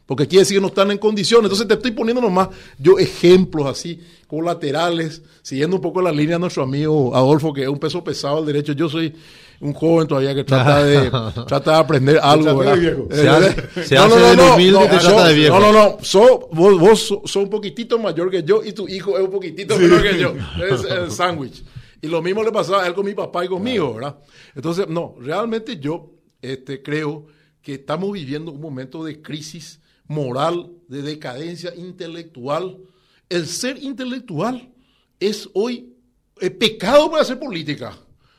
Porque 0.06 0.28
quiere 0.28 0.42
decir 0.42 0.58
que 0.58 0.62
no 0.62 0.68
están 0.68 0.92
en 0.92 0.98
condiciones. 0.98 1.46
Entonces 1.46 1.68
te 1.68 1.74
estoy 1.74 1.92
poniendo 1.92 2.22
nomás 2.22 2.50
yo 2.78 3.00
ejemplos 3.00 3.66
así, 3.66 4.00
colaterales, 4.28 5.24
siguiendo 5.42 5.78
un 5.78 5.82
poco 5.82 6.02
la 6.02 6.12
línea 6.12 6.36
de 6.36 6.40
nuestro 6.40 6.64
amigo 6.64 7.16
Adolfo, 7.16 7.54
que 7.54 7.64
es 7.64 7.68
un 7.68 7.80
peso 7.80 8.04
pesado 8.04 8.38
al 8.38 8.46
derecho. 8.46 8.74
Yo 8.74 8.88
soy 8.88 9.16
un 9.62 9.74
joven 9.74 10.08
todavía 10.08 10.36
que 10.36 10.44
trata 10.44 10.84
de, 10.84 11.10
trata 11.48 11.72
de 11.72 11.78
aprender 11.78 12.20
algo. 12.22 12.64
Se 13.12 13.28
hace, 13.28 13.84
se 13.84 13.96
no, 13.96 14.08
no, 14.08 14.20
no, 14.20 14.36
no, 14.36 14.72
no, 14.72 14.88
trata 14.88 15.28
de 15.28 15.34
viejo. 15.34 15.60
No, 15.60 15.72
no, 15.72 15.98
no. 16.00 16.48
vos, 16.52 16.80
vos 16.80 17.00
sos 17.00 17.36
un 17.38 17.50
poquitito 17.50 17.98
mayor 17.98 18.30
que 18.30 18.44
yo 18.44 18.64
y 18.64 18.74
tu 18.74 18.88
hijo 18.88 19.18
es 19.18 19.24
un 19.24 19.32
poquitito 19.32 19.78
menor 19.78 20.04
que 20.04 20.20
yo. 20.20 20.34
Es 20.70 20.84
el 20.84 21.10
sándwich. 21.10 21.64
Y 22.02 22.08
lo 22.08 22.22
mismo 22.22 22.44
le 22.44 22.52
pasaba 22.52 22.84
a 22.84 22.88
él 22.88 22.94
con 22.94 23.06
mi 23.06 23.16
papá 23.16 23.44
y 23.44 23.48
conmigo, 23.48 23.96
¿verdad? 23.96 24.20
Entonces, 24.54 24.88
no, 24.88 25.16
realmente 25.20 25.80
yo 25.80 26.12
este, 26.40 26.84
creo 26.84 27.26
que 27.64 27.76
estamos 27.76 28.12
viviendo 28.12 28.52
un 28.52 28.62
momento 28.62 29.04
de 29.04 29.24
crisis 29.24 29.80
moral, 30.08 30.72
de 30.88 31.02
decadencia 31.02 31.74
intelectual. 31.76 32.78
El 33.30 33.48
ser 33.48 33.82
intelectual 33.82 34.70
es 35.20 35.50
hoy 35.54 35.94
pecado 36.60 37.10
para 37.10 37.24
hacer 37.24 37.40
política. 37.40 37.98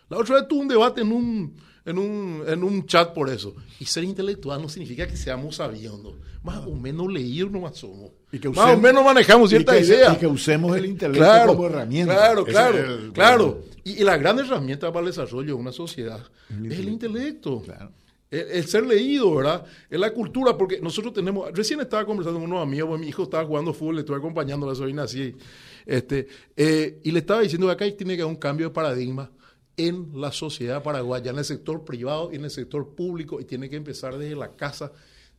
La 0.09 0.19
otra 0.19 0.37
vez 0.37 0.49
tuve 0.49 0.61
un 0.61 0.69
debate 0.69 1.01
en 1.01 1.13
un, 1.13 1.57
en 1.85 1.99
un, 1.99 2.45
en 2.47 2.63
un 2.63 2.87
chat 2.87 3.13
por 3.13 3.29
eso. 3.29 3.55
Y 3.81 3.87
ser 3.87 4.05
intelectual 4.05 4.63
no 4.63 4.69
significa 4.69 5.07
que 5.07 5.17
seamos 5.17 5.57
sabiendo. 5.57 6.17
Más 6.43 6.59
o 6.59 6.75
menos 6.75 7.13
leír 7.13 7.51
nomás 7.51 7.77
somos. 7.77 8.11
Y 8.31 8.39
que 8.39 8.49
más 8.49 8.75
o 8.75 8.79
menos 8.79 9.05
manejamos 9.05 9.51
cierta 9.51 9.79
idea. 9.79 10.13
Y 10.13 10.17
que 10.17 10.27
usemos 10.27 10.77
el 10.77 10.87
intelecto 10.87 11.47
como 11.47 11.67
herramienta. 11.67 12.15
Claro, 12.15 12.45
claro, 12.45 13.13
claro. 13.13 13.65
Y, 13.83 14.05
la 14.05 14.17
gran 14.17 14.39
herramienta 14.39 14.93
para 14.93 15.01
el 15.01 15.07
desarrollo 15.07 15.49
de 15.49 15.61
una 15.61 15.73
sociedad 15.73 16.21
es 16.51 16.79
el 16.79 16.89
intelecto. 16.89 17.63
El, 18.31 18.67
ser 18.67 18.85
leído, 18.85 19.37
¿verdad? 19.37 19.65
Es 19.89 20.01
la 20.01 20.13
cultura, 20.13 20.57
porque 20.57 20.81
nosotros 20.81 21.15
tenemos, 21.15 21.51
recién 21.53 21.81
estaba 21.81 22.05
conversando 22.05 22.41
con 22.41 22.51
unos 22.51 22.63
amigos, 22.63 22.89
pues 22.89 23.01
mi 23.01 23.09
hijo 23.09 23.23
estaba 23.23 23.45
jugando 23.45 23.73
fútbol, 23.73 23.97
le 23.97 24.01
estuve 24.01 24.17
acompañando 24.17 24.67
a 24.67 24.71
la 24.71 24.75
sobrina 24.75 25.05
así, 25.05 25.37
este, 25.85 26.27
eh, 26.57 27.01
y 27.05 27.13
le 27.13 27.21
estaba 27.21 27.43
diciendo 27.43 27.67
que 27.69 27.73
acá 27.73 27.97
tiene 27.97 28.17
que 28.17 28.23
haber 28.23 28.35
un 28.35 28.41
cambio 28.41 28.67
de 28.69 28.75
paradigma 28.75 29.31
en 29.77 30.11
la 30.21 30.33
sociedad 30.33 30.83
paraguaya, 30.83 31.31
en 31.31 31.39
el 31.39 31.45
sector 31.45 31.85
privado 31.85 32.31
y 32.33 32.37
en 32.37 32.45
el 32.45 32.51
sector 32.51 32.95
público, 32.95 33.41
y 33.41 33.45
tiene 33.45 33.71
que 33.71 33.77
empezar 33.77 34.19
desde 34.19 34.35
la 34.35 34.57
casa, 34.57 34.91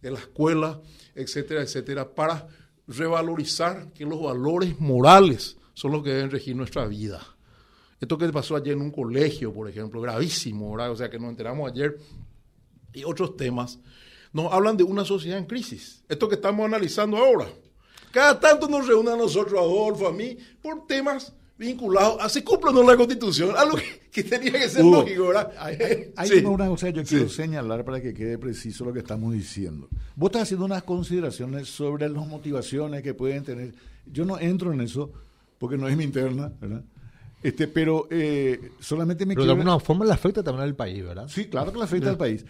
de 0.01 0.11
la 0.11 0.19
escuela, 0.19 0.81
etcétera, 1.15 1.61
etcétera, 1.63 2.13
para 2.13 2.47
revalorizar 2.87 3.91
que 3.93 4.05
los 4.05 4.21
valores 4.21 4.79
morales 4.79 5.57
son 5.73 5.91
los 5.91 6.03
que 6.03 6.11
deben 6.11 6.31
regir 6.31 6.55
nuestra 6.55 6.85
vida. 6.85 7.21
Esto 7.99 8.17
que 8.17 8.29
pasó 8.29 8.55
ayer 8.55 8.73
en 8.73 8.81
un 8.81 8.91
colegio, 8.91 9.51
por 9.53 9.67
ejemplo, 9.67 9.99
gravísimo, 9.99 10.71
¿verdad? 10.71 10.91
O 10.91 10.95
sea, 10.95 11.09
que 11.09 11.19
nos 11.19 11.29
enteramos 11.29 11.71
ayer 11.71 11.97
y 12.93 13.03
otros 13.03 13.37
temas, 13.37 13.79
nos 14.33 14.51
hablan 14.51 14.77
de 14.77 14.83
una 14.83 15.05
sociedad 15.05 15.37
en 15.37 15.45
crisis. 15.45 16.03
Esto 16.07 16.27
que 16.29 16.35
estamos 16.35 16.65
analizando 16.65 17.17
ahora. 17.17 17.47
Cada 18.11 18.39
tanto 18.39 18.67
nos 18.67 18.87
reúnen 18.87 19.13
a 19.13 19.17
nosotros, 19.17 19.59
a 19.59 19.63
Adolfo, 19.63 20.07
a 20.07 20.13
mí, 20.13 20.37
por 20.61 20.85
temas 20.87 21.33
vinculados. 21.57 22.17
Así 22.21 22.41
cumple 22.41 22.71
la 22.71 22.95
Constitución, 22.95 23.51
algo 23.57 23.77
que, 24.11 24.23
tenía 24.23 24.51
que 24.51 24.69
ser 24.69 24.85
lógico, 24.85 25.27
¿verdad? 25.27 25.51
Hay, 26.15 26.31
una 26.45 26.67
cosa 26.67 26.87
que 26.87 26.93
yo 26.93 27.03
quiero 27.03 27.29
señalar 27.29 27.83
para 27.83 28.01
que 28.01 28.13
quede 28.13 28.37
preciso 28.37 28.85
lo 28.85 28.93
que 28.93 28.99
estamos 28.99 29.33
diciendo. 29.33 29.89
Vos 30.15 30.29
estás 30.29 30.43
haciendo 30.43 30.65
unas 30.65 30.83
consideraciones 30.83 31.67
sobre 31.67 32.09
las 32.09 32.27
motivaciones 32.27 33.03
que 33.03 33.13
pueden 33.13 33.43
tener. 33.43 33.73
Yo 34.05 34.25
no 34.25 34.39
entro 34.39 34.71
en 34.71 34.81
eso 34.81 35.11
porque 35.57 35.77
no 35.77 35.87
es 35.87 35.97
mi 35.97 36.03
interna, 36.03 36.51
¿verdad? 36.59 36.83
Este, 37.43 37.67
pero 37.67 38.07
eh, 38.09 38.71
solamente 38.79 39.25
me 39.25 39.35
pero 39.35 39.45
de 39.45 39.51
alguna 39.51 39.79
forma 39.79 40.05
le 40.05 40.11
afecta 40.11 40.41
también 40.41 40.63
al 40.63 40.75
país, 40.75 41.03
¿verdad? 41.03 41.27
Sí, 41.27 41.45
claro 41.45 41.71
que 41.71 41.77
le 41.77 41.83
afecta 41.83 42.09
al 42.09 42.17
país. 42.17 42.45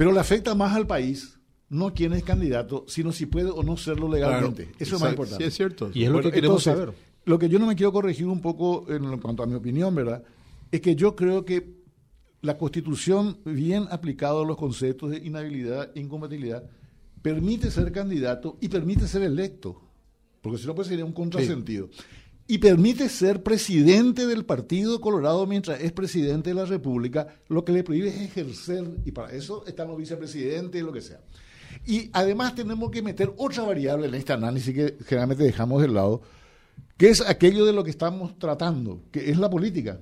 Pero 0.00 0.12
le 0.12 0.20
afecta 0.20 0.54
más 0.54 0.74
al 0.74 0.86
país 0.86 1.38
no 1.68 1.92
quién 1.92 2.14
es 2.14 2.24
candidato, 2.24 2.86
sino 2.88 3.12
si 3.12 3.26
puede 3.26 3.50
o 3.50 3.62
no 3.62 3.76
serlo 3.76 4.08
legalmente. 4.08 4.72
Eso 4.78 4.96
es 4.96 5.02
más 5.02 5.10
importante. 5.10 5.44
Sí, 5.44 5.48
es 5.48 5.54
cierto. 5.54 5.90
Y 5.92 6.04
es 6.04 6.10
lo 6.10 6.22
que 6.22 6.32
queremos 6.32 6.62
saber. 6.62 6.94
Lo 7.26 7.38
que 7.38 7.50
yo 7.50 7.58
no 7.58 7.66
me 7.66 7.76
quiero 7.76 7.92
corregir 7.92 8.26
un 8.26 8.40
poco 8.40 8.86
en 8.88 9.18
cuanto 9.18 9.42
a 9.42 9.46
mi 9.46 9.56
opinión, 9.56 9.94
¿verdad? 9.94 10.22
Es 10.72 10.80
que 10.80 10.96
yo 10.96 11.14
creo 11.14 11.44
que 11.44 11.74
la 12.40 12.56
Constitución, 12.56 13.40
bien 13.44 13.88
aplicado 13.90 14.40
a 14.40 14.46
los 14.46 14.56
conceptos 14.56 15.10
de 15.10 15.18
inhabilidad 15.18 15.90
e 15.94 16.00
incompatibilidad, 16.00 16.64
permite 17.20 17.70
ser 17.70 17.92
candidato 17.92 18.56
y 18.58 18.70
permite 18.70 19.06
ser 19.06 19.20
electo. 19.20 19.82
Porque 20.40 20.56
si 20.56 20.66
no, 20.66 20.74
pues 20.74 20.88
sería 20.88 21.04
un 21.04 21.12
contrasentido 21.12 21.90
y 22.50 22.58
permite 22.58 23.08
ser 23.08 23.44
presidente 23.44 24.26
del 24.26 24.44
Partido 24.44 25.00
Colorado 25.00 25.46
mientras 25.46 25.80
es 25.80 25.92
presidente 25.92 26.50
de 26.50 26.54
la 26.54 26.64
República, 26.64 27.28
lo 27.46 27.64
que 27.64 27.70
le 27.70 27.84
prohíbe 27.84 28.08
es 28.08 28.20
ejercer, 28.22 28.84
y 29.04 29.12
para 29.12 29.30
eso 29.30 29.64
están 29.68 29.86
los 29.86 29.96
vicepresidentes 29.96 30.80
y 30.80 30.84
lo 30.84 30.92
que 30.92 31.00
sea. 31.00 31.20
Y 31.86 32.10
además 32.12 32.56
tenemos 32.56 32.90
que 32.90 33.02
meter 33.02 33.32
otra 33.36 33.62
variable 33.62 34.08
en 34.08 34.16
este 34.16 34.32
análisis 34.32 34.74
que 34.74 34.96
generalmente 35.04 35.44
dejamos 35.44 35.80
de 35.80 35.86
lado, 35.86 36.22
que 36.96 37.10
es 37.10 37.20
aquello 37.20 37.64
de 37.64 37.72
lo 37.72 37.84
que 37.84 37.90
estamos 37.90 38.36
tratando, 38.36 39.04
que 39.12 39.30
es 39.30 39.38
la 39.38 39.48
política. 39.48 40.00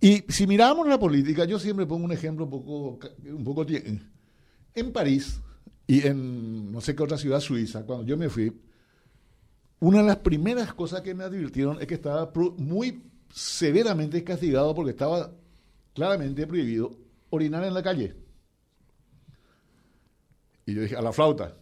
Y 0.00 0.22
si 0.28 0.46
miramos 0.46 0.86
la 0.86 1.00
política, 1.00 1.44
yo 1.44 1.58
siempre 1.58 1.86
pongo 1.86 2.04
un 2.04 2.12
ejemplo 2.12 2.44
un 2.44 2.50
poco, 2.50 3.00
un 3.24 3.42
poco 3.42 3.66
en 3.68 4.92
París 4.92 5.40
y 5.88 6.06
en 6.06 6.70
no 6.70 6.80
sé 6.80 6.94
qué 6.94 7.02
otra 7.02 7.18
ciudad 7.18 7.40
suiza, 7.40 7.84
cuando 7.84 8.06
yo 8.06 8.16
me 8.16 8.28
fui, 8.28 8.52
una 9.80 9.98
de 9.98 10.04
las 10.04 10.16
primeras 10.16 10.72
cosas 10.74 11.02
que 11.02 11.14
me 11.14 11.24
advirtieron 11.24 11.80
es 11.80 11.86
que 11.86 11.94
estaba 11.94 12.32
muy 12.56 13.02
severamente 13.32 14.22
castigado 14.24 14.74
porque 14.74 14.92
estaba 14.92 15.32
claramente 15.94 16.46
prohibido 16.46 16.96
orinar 17.30 17.64
en 17.64 17.74
la 17.74 17.82
calle. 17.82 18.14
Y 20.64 20.74
yo 20.74 20.82
dije, 20.82 20.96
a 20.96 21.02
la 21.02 21.12
flauta. 21.12 21.54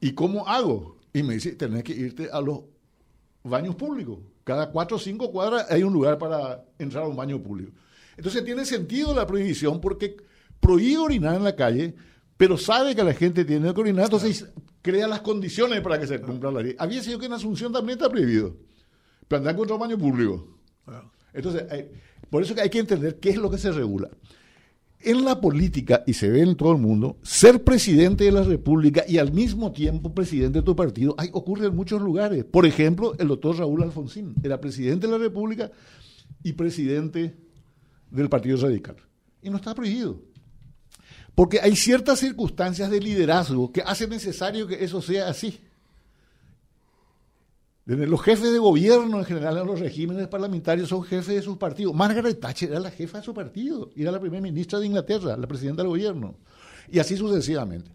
¿Y 0.00 0.12
cómo 0.12 0.46
hago? 0.46 0.98
Y 1.12 1.22
me 1.22 1.34
dice, 1.34 1.52
tenés 1.52 1.84
que 1.84 1.92
irte 1.92 2.28
a 2.32 2.40
los 2.40 2.62
baños 3.42 3.74
públicos. 3.74 4.18
Cada 4.44 4.70
cuatro 4.70 4.96
o 4.96 5.00
cinco 5.00 5.30
cuadras 5.30 5.70
hay 5.70 5.82
un 5.82 5.92
lugar 5.92 6.18
para 6.18 6.64
entrar 6.78 7.04
a 7.04 7.08
un 7.08 7.16
baño 7.16 7.42
público. 7.42 7.72
Entonces 8.16 8.44
tiene 8.44 8.64
sentido 8.64 9.14
la 9.14 9.26
prohibición 9.26 9.80
porque 9.80 10.16
prohíbe 10.60 10.98
orinar 10.98 11.36
en 11.36 11.44
la 11.44 11.54
calle, 11.54 11.94
pero 12.36 12.56
sabe 12.56 12.94
que 12.94 13.04
la 13.04 13.14
gente 13.14 13.44
tiene 13.44 13.72
que 13.72 13.80
orinar, 13.80 14.06
entonces 14.06 14.48
crea 14.88 15.06
las 15.06 15.20
condiciones 15.20 15.82
para 15.82 16.00
que 16.00 16.06
se 16.06 16.18
cumpla 16.18 16.50
la 16.50 16.62
ley. 16.62 16.74
Había 16.78 17.02
sido 17.02 17.18
que 17.18 17.26
en 17.26 17.34
Asunción 17.34 17.70
también 17.72 17.98
está 17.98 18.08
prohibido, 18.08 18.56
pero 19.26 19.40
andar 19.40 19.54
contra 19.54 19.76
baño 19.76 19.98
público. 19.98 20.48
Entonces, 21.34 21.64
por 22.30 22.42
eso 22.42 22.54
que 22.54 22.62
hay 22.62 22.70
que 22.70 22.78
entender 22.78 23.18
qué 23.18 23.30
es 23.30 23.36
lo 23.36 23.50
que 23.50 23.58
se 23.58 23.70
regula. 23.70 24.08
En 25.00 25.26
la 25.26 25.40
política, 25.40 26.02
y 26.06 26.14
se 26.14 26.30
ve 26.30 26.40
en 26.40 26.56
todo 26.56 26.72
el 26.72 26.78
mundo, 26.78 27.18
ser 27.22 27.62
presidente 27.62 28.24
de 28.24 28.32
la 28.32 28.42
República 28.42 29.04
y 29.06 29.18
al 29.18 29.30
mismo 29.30 29.72
tiempo 29.72 30.14
presidente 30.14 30.60
de 30.60 30.64
tu 30.64 30.74
partido 30.74 31.14
hay, 31.18 31.28
ocurre 31.32 31.66
en 31.66 31.76
muchos 31.76 32.00
lugares. 32.00 32.44
Por 32.44 32.64
ejemplo, 32.64 33.14
el 33.18 33.28
doctor 33.28 33.58
Raúl 33.58 33.82
Alfonsín 33.82 34.34
era 34.42 34.58
presidente 34.58 35.06
de 35.06 35.12
la 35.12 35.18
República 35.18 35.70
y 36.42 36.54
presidente 36.54 37.36
del 38.10 38.28
Partido 38.30 38.56
Radical. 38.56 38.96
Y 39.42 39.50
no 39.50 39.58
está 39.58 39.74
prohibido. 39.74 40.22
Porque 41.38 41.60
hay 41.60 41.76
ciertas 41.76 42.18
circunstancias 42.18 42.90
de 42.90 42.98
liderazgo 42.98 43.70
que 43.70 43.80
hacen 43.80 44.10
necesario 44.10 44.66
que 44.66 44.82
eso 44.82 45.00
sea 45.00 45.28
así. 45.28 45.60
Los 47.84 48.20
jefes 48.22 48.50
de 48.50 48.58
gobierno 48.58 49.20
en 49.20 49.24
general 49.24 49.58
en 49.58 49.68
los 49.68 49.78
regímenes 49.78 50.26
parlamentarios 50.26 50.88
son 50.88 51.04
jefes 51.04 51.36
de 51.36 51.42
sus 51.42 51.56
partidos. 51.56 51.94
Margaret 51.94 52.40
Thatcher 52.40 52.70
era 52.70 52.80
la 52.80 52.90
jefa 52.90 53.18
de 53.18 53.24
su 53.24 53.32
partido 53.34 53.88
y 53.94 54.02
era 54.02 54.10
la 54.10 54.18
primera 54.18 54.42
ministra 54.42 54.80
de 54.80 54.86
Inglaterra, 54.86 55.36
la 55.36 55.46
presidenta 55.46 55.82
del 55.82 55.90
gobierno. 55.90 56.34
Y 56.88 56.98
así 56.98 57.16
sucesivamente. 57.16 57.92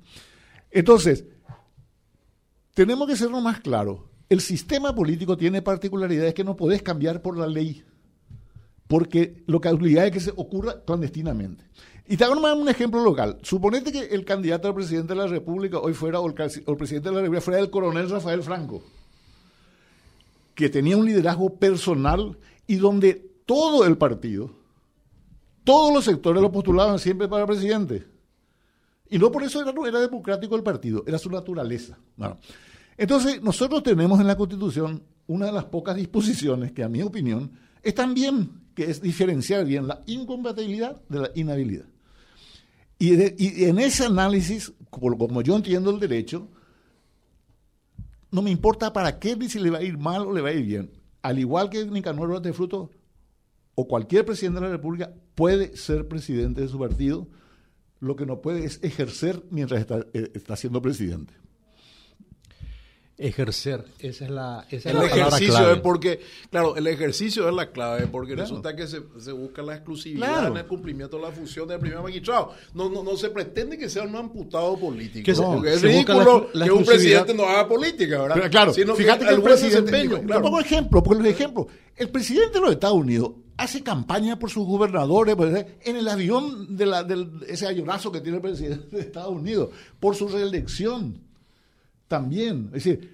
Entonces, 0.71 1.25
tenemos 2.73 3.09
que 3.09 3.17
serlo 3.17 3.41
más 3.41 3.59
claro. 3.59 4.07
El 4.29 4.39
sistema 4.39 4.95
político 4.95 5.35
tiene 5.35 5.61
particularidades 5.61 6.33
que 6.33 6.45
no 6.45 6.55
podés 6.55 6.81
cambiar 6.81 7.21
por 7.21 7.37
la 7.37 7.47
ley, 7.47 7.83
porque 8.93 9.43
lo 9.47 9.57
obliga 9.57 10.05
es 10.05 10.11
que 10.11 10.19
se 10.19 10.29
ocurra 10.35 10.83
clandestinamente. 10.85 11.65
Y 12.07 12.15
te 12.15 12.25
hago 12.25 12.39
un 12.39 12.69
ejemplo 12.69 13.03
local. 13.03 13.39
Suponete 13.41 13.91
que 13.91 14.01
el 14.13 14.23
candidato 14.23 14.67
al 14.67 14.75
presidente 14.75 15.15
de 15.15 15.19
la 15.19 15.25
República 15.25 15.79
hoy 15.79 15.95
fuera, 15.95 16.19
o 16.19 16.27
el, 16.27 16.35
presidente 16.35 17.09
de 17.09 17.15
la 17.15 17.21
República 17.21 17.41
fuera 17.41 17.59
el 17.59 17.71
coronel 17.71 18.07
Rafael 18.07 18.43
Franco, 18.43 18.83
que 20.53 20.69
tenía 20.69 20.95
un 20.95 21.07
liderazgo 21.07 21.55
personal 21.55 22.37
y 22.67 22.75
donde 22.75 23.15
todo 23.47 23.83
el 23.83 23.97
partido, 23.97 24.51
todos 25.63 25.91
los 25.91 26.05
sectores 26.05 26.43
lo 26.43 26.51
postulaban 26.51 26.99
siempre 26.99 27.27
para 27.27 27.47
presidente. 27.47 28.05
Y 29.09 29.17
no 29.17 29.31
por 29.31 29.41
eso 29.41 29.59
era, 29.59 29.73
era 29.87 30.01
democrático 30.01 30.55
el 30.55 30.61
partido, 30.61 31.03
era 31.07 31.17
su 31.17 31.31
naturaleza. 31.31 31.97
Entonces, 32.95 33.41
nosotros 33.41 33.81
tenemos 33.81 34.19
en 34.19 34.27
la 34.27 34.37
Constitución 34.37 35.01
una 35.25 35.47
de 35.47 35.51
las 35.51 35.65
pocas 35.65 35.95
disposiciones 35.95 36.73
que, 36.73 36.83
a 36.83 36.89
mi 36.89 37.01
opinión, 37.01 37.53
están 37.81 38.13
bien, 38.13 38.62
que 38.75 38.89
es 38.89 39.01
diferenciar 39.01 39.65
bien 39.65 39.87
la 39.87 40.03
incompatibilidad 40.05 41.01
de 41.09 41.19
la 41.19 41.31
inhabilidad. 41.35 41.85
Y, 42.99 43.65
en 43.65 43.79
ese 43.79 44.05
análisis, 44.05 44.71
como, 44.89 45.41
yo 45.41 45.55
entiendo 45.55 45.91
el 45.91 45.99
derecho, 45.99 46.47
no 48.31 48.41
me 48.41 48.51
importa 48.51 48.93
para 48.93 49.19
qué 49.19 49.35
ni 49.35 49.49
si 49.49 49.59
le 49.59 49.69
va 49.69 49.79
a 49.79 49.83
ir 49.83 49.97
mal 49.97 50.21
o 50.21 50.33
le 50.33 50.41
va 50.41 50.49
a 50.49 50.53
ir 50.53 50.65
bien. 50.65 50.91
Al 51.21 51.37
igual 51.39 51.69
que 51.69 51.85
Nicanor 51.85 52.41
de 52.41 52.53
Fruto 52.53 52.91
o 53.75 53.87
cualquier 53.87 54.25
presidente 54.25 54.59
de 54.59 54.67
la 54.67 54.71
República 54.71 55.13
puede 55.35 55.75
ser 55.75 56.07
presidente 56.07 56.61
de 56.61 56.67
su 56.67 56.79
partido, 56.79 57.27
lo 57.99 58.15
que 58.15 58.25
no 58.25 58.41
puede 58.41 58.65
es 58.65 58.79
ejercer 58.83 59.43
mientras 59.49 59.81
está, 59.81 60.05
eh, 60.13 60.31
está 60.33 60.55
siendo 60.55 60.81
presidente 60.81 61.42
ejercer. 63.23 63.85
Esa 63.99 64.25
es 64.25 64.31
la, 64.31 64.67
esa 64.69 64.91
el 64.91 65.01
ejercicio 65.01 65.71
es 65.71 65.79
porque, 65.79 66.19
claro, 66.51 66.75
el 66.75 66.85
ejercicio 66.87 67.47
es 67.47 67.55
la 67.55 67.71
clave, 67.71 68.07
porque 68.07 68.35
resulta 68.35 68.75
que 68.75 68.85
se, 68.85 68.99
busca 69.31 69.61
la 69.61 69.75
exclusividad 69.75 70.47
en 70.47 70.57
el 70.57 70.65
cumplimiento 70.65 71.17
de 71.17 71.23
la 71.23 71.31
función 71.31 71.67
del 71.67 71.79
primer 71.79 72.01
magistrado. 72.01 72.53
No, 72.73 72.89
no, 72.89 73.01
no 73.01 73.15
se 73.15 73.29
pretende 73.29 73.77
que 73.77 73.89
sea 73.89 74.03
un 74.03 74.15
amputado 74.15 74.77
político. 74.77 75.31
porque 75.41 75.73
es 75.73 75.81
ridículo 75.81 76.51
que 76.51 76.71
un 76.71 76.83
presidente 76.83 77.33
no 77.33 77.43
haga 77.45 77.67
política, 77.67 78.21
¿verdad? 78.21 78.35
Pero 78.35 78.49
claro, 78.49 78.73
fíjate 78.73 79.25
que 79.25 79.33
el 79.33 79.41
presidente. 79.41 80.09
Claro. 80.25 80.41
pongo 80.41 80.59
ejemplo, 80.59 81.01
porque 81.01 81.29
ejemplo. 81.29 81.67
El 81.95 82.09
presidente 82.09 82.53
de 82.55 82.61
los 82.61 82.71
Estados 82.71 82.97
Unidos 82.97 83.31
hace 83.55 83.83
campaña 83.83 84.39
por 84.39 84.49
sus 84.49 84.65
gobernadores 84.65 85.35
pues, 85.35 85.65
en 85.83 85.95
el 85.95 86.07
avión 86.07 86.75
de, 86.75 86.87
la, 86.87 87.03
de 87.03 87.27
ese 87.47 87.67
ayonazo 87.67 88.11
que 88.11 88.19
tiene 88.19 88.37
el 88.37 88.41
presidente 88.41 88.95
de 88.95 89.01
Estados 89.03 89.31
Unidos, 89.31 89.69
por 89.99 90.15
su 90.15 90.27
reelección 90.27 91.22
también. 92.13 92.69
Es 92.75 92.83
decir, 92.83 93.09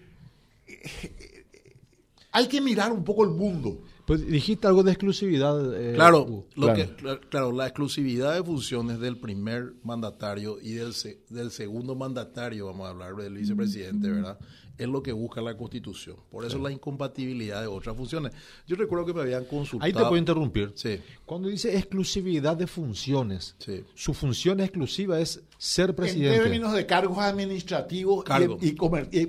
hay 2.34 2.48
que 2.50 2.60
mirar 2.60 2.92
un 2.92 3.06
poco 3.06 3.24
el 3.24 3.30
mundo. 3.30 3.82
Pues 4.10 4.26
dijiste 4.26 4.65
algo 4.65 4.82
de 4.82 4.91
exclusividad. 4.91 5.80
eh, 5.80 5.93
claro, 5.93 6.48
lo 6.56 6.74
claro. 6.74 6.74
Que, 6.74 7.19
claro, 7.30 7.52
la 7.52 7.67
exclusividad 7.67 8.34
de 8.34 8.43
funciones 8.43 9.00
del 9.00 9.17
primer 9.17 9.76
mandatario 9.84 10.58
y 10.60 10.72
del, 10.72 10.95
del 11.30 11.52
segundo 11.52 11.93
mandatario, 11.93 12.65
vamos 12.65 12.88
a 12.88 12.89
hablar 12.89 13.15
del 13.17 13.36
vicepresidente, 13.36 14.10
¿verdad? 14.10 14.39
Es 14.80 14.88
lo 14.88 15.04
que 15.04 15.12
busca 15.12 15.41
la 15.41 15.56
Constitución. 15.56 16.15
Por 16.32 16.43
eso 16.43 16.58
sí. 16.58 16.63
la 16.63 16.72
incompatibilidad 16.72 17.62
de 17.62 17.67
otras 17.67 17.95
funciones. 17.95 18.34
Yo 18.65 18.78
recuerdo 18.78 19.06
que 19.06 19.13
me 19.13 19.22
habían 19.22 19.45
consultado. 19.45 19.86
Ahí 19.86 19.93
te 19.93 20.00
puedo 20.00 20.17
interrumpir. 20.17 20.72
Sí. 20.74 21.00
Cuando 21.24 21.48
dice 21.48 21.78
exclusividad 21.78 22.58
de 22.58 22.65
funciones, 22.65 23.56
sí. 23.60 23.84
su 23.93 24.15
función 24.15 24.60
exclusiva 24.60 25.19
es 25.19 25.43
ser 25.60 25.93
presidente. 25.93 26.36
En 26.36 26.43
términos 26.43 26.74
de 26.74 26.84
cargos 26.88 27.19
administrativos 27.19 28.24
Cargo. 28.24 28.58
y, 28.60 28.76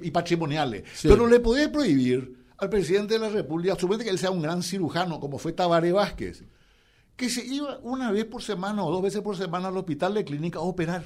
y, 0.06 0.10
patrimoniales. 0.10 0.84
Sí. 0.94 1.08
Pero 1.08 1.26
le 1.26 1.38
puede 1.38 1.68
prohibir 1.68 2.39
al 2.60 2.68
presidente 2.68 3.14
de 3.14 3.20
la 3.20 3.30
República, 3.30 3.74
suponete 3.78 4.04
que 4.04 4.10
él 4.10 4.18
sea 4.18 4.30
un 4.30 4.42
gran 4.42 4.62
cirujano, 4.62 5.18
como 5.18 5.38
fue 5.38 5.52
Tabaré 5.52 5.92
Vázquez, 5.92 6.44
que 7.16 7.30
se 7.30 7.44
iba 7.44 7.78
una 7.82 8.12
vez 8.12 8.26
por 8.26 8.42
semana 8.42 8.84
o 8.84 8.90
dos 8.90 9.02
veces 9.02 9.22
por 9.22 9.36
semana 9.36 9.68
al 9.68 9.76
hospital 9.76 10.14
de 10.14 10.24
clínica 10.24 10.58
a 10.58 10.62
operar. 10.62 11.04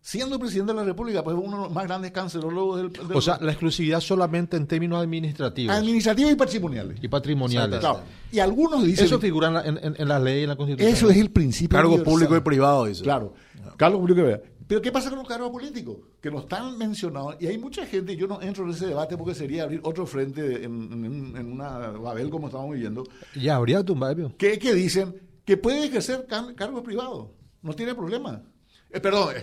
Siendo 0.00 0.38
presidente 0.38 0.72
de 0.72 0.78
la 0.78 0.84
República, 0.84 1.24
pues 1.24 1.36
uno 1.36 1.56
de 1.56 1.62
los 1.64 1.72
más 1.72 1.84
grandes 1.84 2.12
cancerólogos 2.12 2.76
del, 2.76 3.08
del 3.08 3.16
O 3.16 3.20
sea, 3.20 3.38
la 3.40 3.50
exclusividad 3.50 4.00
solamente 4.00 4.56
en 4.56 4.68
términos 4.68 5.02
administrativos. 5.02 5.74
Administrativos 5.74 6.30
y 6.30 6.36
patrimoniales. 6.36 6.98
Y 7.02 7.08
patrimoniales. 7.08 7.80
Claro. 7.80 8.02
Y 8.30 8.38
algunos 8.38 8.84
dicen. 8.84 9.06
Eso 9.06 9.18
figura 9.18 9.64
en 9.64 9.78
en, 9.78 9.96
en 9.98 10.08
la 10.08 10.20
ley, 10.20 10.44
en 10.44 10.50
la 10.50 10.56
Constitución. 10.56 10.94
Eso 10.94 11.10
es 11.10 11.16
el 11.16 11.30
principio. 11.32 11.76
Cargo 11.76 12.00
público 12.04 12.36
y 12.36 12.40
privado, 12.40 12.84
dice. 12.84 13.02
Claro. 13.02 13.34
Cargo 13.76 13.98
público 13.98 14.20
y 14.20 14.24
privado. 14.24 14.44
Pero 14.66 14.82
¿qué 14.82 14.90
pasa 14.90 15.10
con 15.10 15.20
los 15.20 15.28
cargos 15.28 15.50
políticos? 15.50 15.98
Que 16.20 16.30
no 16.30 16.40
están 16.40 16.76
mencionados. 16.76 17.36
Y 17.38 17.46
hay 17.46 17.56
mucha 17.56 17.86
gente, 17.86 18.16
yo 18.16 18.26
no 18.26 18.42
entro 18.42 18.64
en 18.64 18.70
ese 18.70 18.86
debate 18.86 19.16
porque 19.16 19.34
sería 19.34 19.62
abrir 19.62 19.80
otro 19.84 20.06
frente 20.06 20.64
en, 20.64 20.92
en, 20.92 21.36
en 21.36 21.52
una 21.52 21.90
Babel 21.90 22.30
como 22.30 22.48
estamos 22.48 22.72
viviendo. 22.72 23.04
Ya 23.36 23.56
habría 23.56 23.84
tumbado. 23.84 24.32
Que, 24.36 24.58
que 24.58 24.74
dicen 24.74 25.14
que 25.44 25.56
puede 25.56 25.86
ejercer 25.86 26.26
cargos 26.26 26.82
privados. 26.82 27.28
No 27.62 27.74
tiene 27.74 27.94
problema. 27.94 28.42
Eh, 28.90 29.00
perdón. 29.00 29.34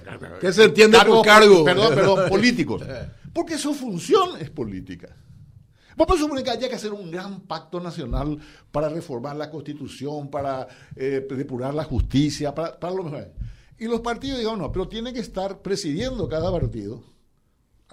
¿Qué 0.41 0.51
se 0.51 0.65
entiende 0.65 0.97
cargo, 0.97 1.15
por 1.15 1.25
cargo? 1.25 1.63
Perdón, 1.63 1.95
perdón, 1.95 2.19
políticos. 2.29 2.83
Porque 3.33 3.57
su 3.57 3.73
función 3.73 4.41
es 4.41 4.49
política. 4.49 5.15
Vamos 5.95 6.17
a 6.17 6.19
suponer 6.19 6.43
que 6.43 6.49
haya 6.49 6.67
que 6.67 6.75
hacer 6.75 6.91
un 6.91 7.12
gran 7.12 7.41
pacto 7.41 7.79
nacional 7.79 8.38
para 8.71 8.89
reformar 8.89 9.36
la 9.36 9.49
constitución, 9.49 10.29
para 10.29 10.67
eh, 10.95 11.25
depurar 11.29 11.73
la 11.73 11.83
justicia, 11.83 12.53
para, 12.53 12.79
para 12.79 12.93
lo 12.93 13.03
mejor. 13.03 13.31
Y 13.83 13.87
los 13.87 13.99
partidos 13.99 14.39
digan, 14.39 14.59
no, 14.59 14.71
pero 14.71 14.87
tiene 14.87 15.11
que 15.11 15.19
estar 15.19 15.61
presidiendo 15.61 16.29
cada 16.29 16.49
partido, 16.49 17.03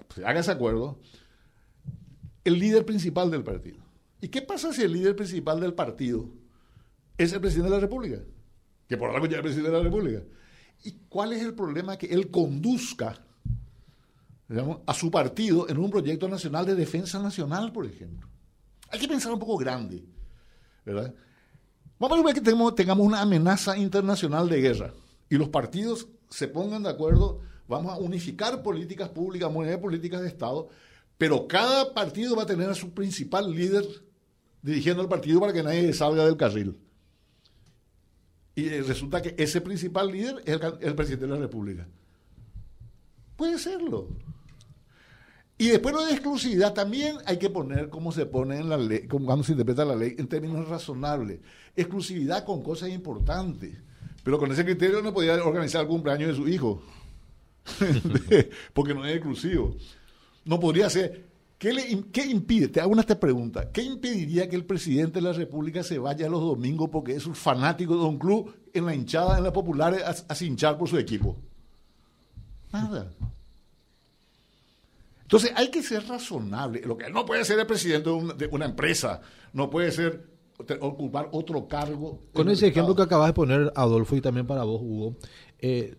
pues, 0.07 0.25
haga 0.25 0.39
ese 0.39 0.53
acuerdo, 0.53 1.01
el 2.45 2.61
líder 2.61 2.87
principal 2.87 3.29
del 3.29 3.43
partido. 3.43 3.79
¿Y 4.21 4.29
qué 4.29 4.41
pasa 4.41 4.73
si 4.73 4.83
el 4.83 4.93
líder 4.93 5.17
principal 5.17 5.59
del 5.59 5.75
partido 5.75 6.29
es 7.19 7.33
el 7.33 7.41
presidente 7.41 7.71
de 7.71 7.75
la 7.75 7.81
República? 7.81 8.21
Que 8.87 8.97
por 8.97 9.11
algo 9.11 9.27
ya 9.27 9.33
es 9.33 9.39
el 9.39 9.43
presidente 9.43 9.73
de 9.73 9.77
la 9.79 9.83
República. 9.83 10.23
¿Y 10.85 10.93
cuál 11.09 11.33
es 11.33 11.43
el 11.43 11.55
problema 11.55 11.99
que 11.99 12.07
él 12.07 12.31
conduzca 12.31 13.27
digamos, 14.49 14.83
a 14.87 14.95
su 14.95 15.11
partido 15.11 15.69
en 15.69 15.77
un 15.77 15.91
proyecto 15.91 16.29
nacional 16.29 16.67
de 16.67 16.77
defensa 16.77 17.19
nacional, 17.19 17.73
por 17.73 17.85
ejemplo? 17.85 18.29
Hay 18.91 19.01
que 19.01 19.09
pensar 19.09 19.33
un 19.33 19.41
poco 19.41 19.57
grande. 19.57 20.05
Vamos 21.99 22.17
a 22.17 22.23
ver 22.23 22.35
que 22.37 22.41
tengamos, 22.41 22.77
tengamos 22.77 23.05
una 23.05 23.23
amenaza 23.23 23.77
internacional 23.77 24.49
de 24.49 24.61
guerra 24.61 24.95
y 25.31 25.37
los 25.37 25.49
partidos 25.49 26.09
se 26.29 26.49
pongan 26.49 26.83
de 26.83 26.91
acuerdo, 26.91 27.41
vamos 27.69 27.93
a 27.93 27.99
unificar 27.99 28.63
políticas 28.63 29.09
públicas, 29.09 29.51
moneda 29.51 29.81
políticas 29.81 30.21
de 30.21 30.29
Estado, 30.29 30.69
pero 31.17 31.47
cada 31.47 31.95
partido 31.95 32.37
va 32.37 32.43
a 32.43 32.47
tener 32.47 32.69
a 32.69 32.75
su 32.75 32.91
principal 32.91 33.55
líder 33.55 33.87
dirigiendo 34.61 35.03
el 35.03 35.09
partido 35.09 35.41
para 35.41 35.53
que 35.53 35.63
nadie 35.63 35.93
salga 35.93 36.27
del 36.27 36.37
carril. 36.37 36.77
Y 38.55 38.69
resulta 38.81 39.23
que 39.23 39.35
ese 39.39 39.61
principal 39.61 40.11
líder 40.11 40.43
es 40.45 40.61
el, 40.61 40.75
el 40.81 40.95
presidente 40.95 41.27
de 41.27 41.33
la 41.33 41.39
República. 41.39 41.87
Puede 43.37 43.59
serlo. 43.59 44.09
Y 45.57 45.69
después 45.69 45.95
lo 45.95 46.05
de 46.05 46.13
exclusividad 46.13 46.73
también 46.73 47.19
hay 47.27 47.39
que 47.39 47.51
poner 47.51 47.91
como 47.91 48.13
se 48.13 48.27
pone 48.27 48.59
en 48.59 48.69
la 48.69 48.79
ley, 48.79 49.07
cuando 49.07 49.45
se 49.45 49.53
interpreta 49.53 49.85
la 49.85 49.95
ley, 49.95 50.15
en 50.19 50.27
términos 50.27 50.69
razonables. 50.69 51.41
Exclusividad 51.77 52.45
con 52.45 52.63
cosas 52.63 52.89
importantes. 52.89 53.79
Pero 54.23 54.39
con 54.39 54.53
ese 54.53 54.65
criterio 54.65 55.03
no 55.03 55.15
podía 55.15 55.35
organizar 55.45 55.83
el 55.83 55.89
cumpleaños 55.89 56.31
de 56.31 56.37
su 56.37 56.49
hijo. 56.49 56.83
Porque 58.75 58.95
no 58.95 59.05
es 59.05 59.17
exclusivo. 59.17 59.77
No 60.45 60.61
podría 60.61 60.91
ser. 60.91 61.29
¿Qué, 61.59 61.73
le, 61.73 62.05
¿Qué 62.11 62.25
impide? 62.25 62.69
Te 62.69 62.81
hago 62.81 62.93
una 62.93 63.03
esta 63.03 63.21
pregunta. 63.21 63.71
¿Qué 63.71 63.83
impediría 63.83 64.49
que 64.49 64.57
el 64.57 64.65
presidente 64.65 65.15
de 65.15 65.23
la 65.23 65.33
República 65.33 65.83
se 65.83 65.99
vaya 65.99 66.29
los 66.29 66.41
domingos 66.41 66.89
porque 66.91 67.15
es 67.15 67.27
un 67.27 67.35
fanático 67.35 67.97
de 67.97 68.05
un 68.05 68.19
club 68.19 68.55
en 68.73 68.87
la 68.87 68.95
hinchada, 68.95 69.37
en 69.37 69.45
la 69.45 69.53
popular, 69.53 69.95
a, 69.95 70.33
a 70.33 70.45
hinchar 70.45 70.79
por 70.79 70.89
su 70.89 70.97
equipo? 70.97 71.37
Nada. 72.73 73.11
Entonces 75.23 75.53
hay 75.55 75.71
que 75.71 75.83
ser 75.83 76.07
razonable. 76.09 76.81
Lo 76.81 76.97
que 76.97 77.11
no 77.11 77.27
puede 77.27 77.45
ser 77.45 77.59
el 77.59 77.67
presidente 77.67 78.11
de 78.37 78.47
una 78.47 78.65
empresa, 78.65 79.21
no 79.53 79.69
puede 79.69 79.93
ser 79.93 80.30
ocupar 80.81 81.29
otro 81.33 81.67
cargo. 81.69 82.21
Con 82.33 82.49
ese 82.49 82.69
ejemplo 82.69 82.95
que 82.95 83.03
acabas 83.03 83.29
de 83.29 83.33
poner, 83.35 83.73
Adolfo, 83.75 84.17
y 84.17 84.21
también 84.21 84.47
para 84.47 84.65
vos, 84.65 84.81
Hugo, 84.83 85.17
eh, 85.59 85.97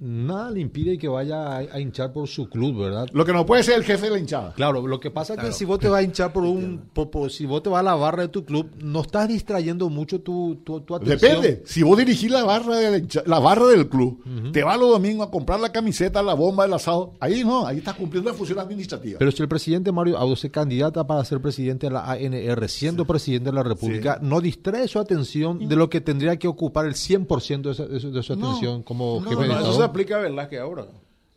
nada 0.00 0.50
le 0.50 0.60
impide 0.60 0.98
que 0.98 1.08
vaya 1.08 1.46
a, 1.46 1.58
a, 1.58 1.80
hinchar 1.80 2.12
por 2.12 2.28
su 2.28 2.48
club, 2.48 2.84
¿verdad? 2.84 3.08
Lo 3.12 3.24
que 3.24 3.32
no 3.32 3.46
puede 3.46 3.62
ser 3.62 3.76
el 3.76 3.84
jefe 3.84 4.06
de 4.06 4.12
la 4.12 4.18
hinchada. 4.18 4.52
Claro, 4.54 4.86
lo 4.86 5.00
que 5.00 5.10
pasa 5.10 5.34
es 5.34 5.40
que 5.40 5.52
si 5.52 5.64
vos 5.64 5.78
te 5.78 5.88
vas 5.88 6.00
a 6.00 6.02
hinchar 6.02 6.32
por 6.32 6.44
un, 6.44 6.88
por, 6.92 7.10
por, 7.10 7.30
si 7.30 7.46
vos 7.46 7.62
te 7.62 7.68
vas 7.68 7.80
a 7.80 7.82
la 7.82 7.94
barra 7.94 8.22
de 8.22 8.28
tu 8.28 8.44
club, 8.44 8.70
no 8.82 9.02
estás 9.02 9.28
distrayendo 9.28 9.88
mucho 9.88 10.20
tu, 10.20 10.56
tu, 10.64 10.80
tu 10.80 10.94
atención. 10.94 11.42
Depende. 11.42 11.62
Si 11.66 11.82
vos 11.82 11.96
dirigís 11.96 12.30
la 12.30 12.44
barra, 12.44 12.76
de 12.76 13.06
la, 13.26 13.38
barra 13.38 13.66
del 13.66 13.88
club, 13.88 14.20
uh 14.24 14.28
-huh. 14.28 14.52
te 14.52 14.62
vas 14.62 14.78
los 14.78 14.90
domingos 14.90 15.28
a 15.28 15.30
comprar 15.30 15.60
la 15.60 15.72
camiseta, 15.72 16.22
la 16.22 16.34
bomba, 16.34 16.64
el 16.64 16.72
asado, 16.72 17.14
ahí 17.20 17.44
no, 17.44 17.66
ahí 17.66 17.78
estás 17.78 17.94
cumpliendo 17.94 18.30
la 18.30 18.36
función 18.36 18.58
administrativa. 18.58 19.18
Pero 19.18 19.30
si 19.30 19.42
el 19.42 19.48
presidente 19.48 19.92
Mario 19.92 20.18
Audo 20.18 20.36
se 20.36 20.50
candidata 20.50 21.06
para 21.06 21.24
ser 21.24 21.40
presidente 21.40 21.86
de 21.86 21.92
la 21.92 22.10
ANR, 22.10 22.68
siendo 22.68 23.04
sí. 23.04 23.08
presidente 23.08 23.50
de 23.50 23.54
la 23.54 23.62
República, 23.62 24.18
sí. 24.20 24.26
no 24.26 24.40
distrae 24.40 24.88
su 24.88 24.98
atención 24.98 25.68
de 25.68 25.76
lo 25.76 25.88
que 25.88 26.00
tendría 26.00 26.36
que 26.38 26.48
ocupar 26.48 26.86
el 26.86 26.94
100% 26.94 27.62
de, 27.62 28.00
su, 28.00 28.12
de 28.12 28.22
su 28.22 28.32
atención 28.32 28.78
no, 28.78 28.84
como 28.84 29.20
no, 29.20 29.28
jefe 29.28 29.42
de 29.42 29.48
Estado. 29.48 29.85
Aplica 29.86 30.16
a 30.16 30.20
Velázquez 30.20 30.60
ahora. 30.60 30.86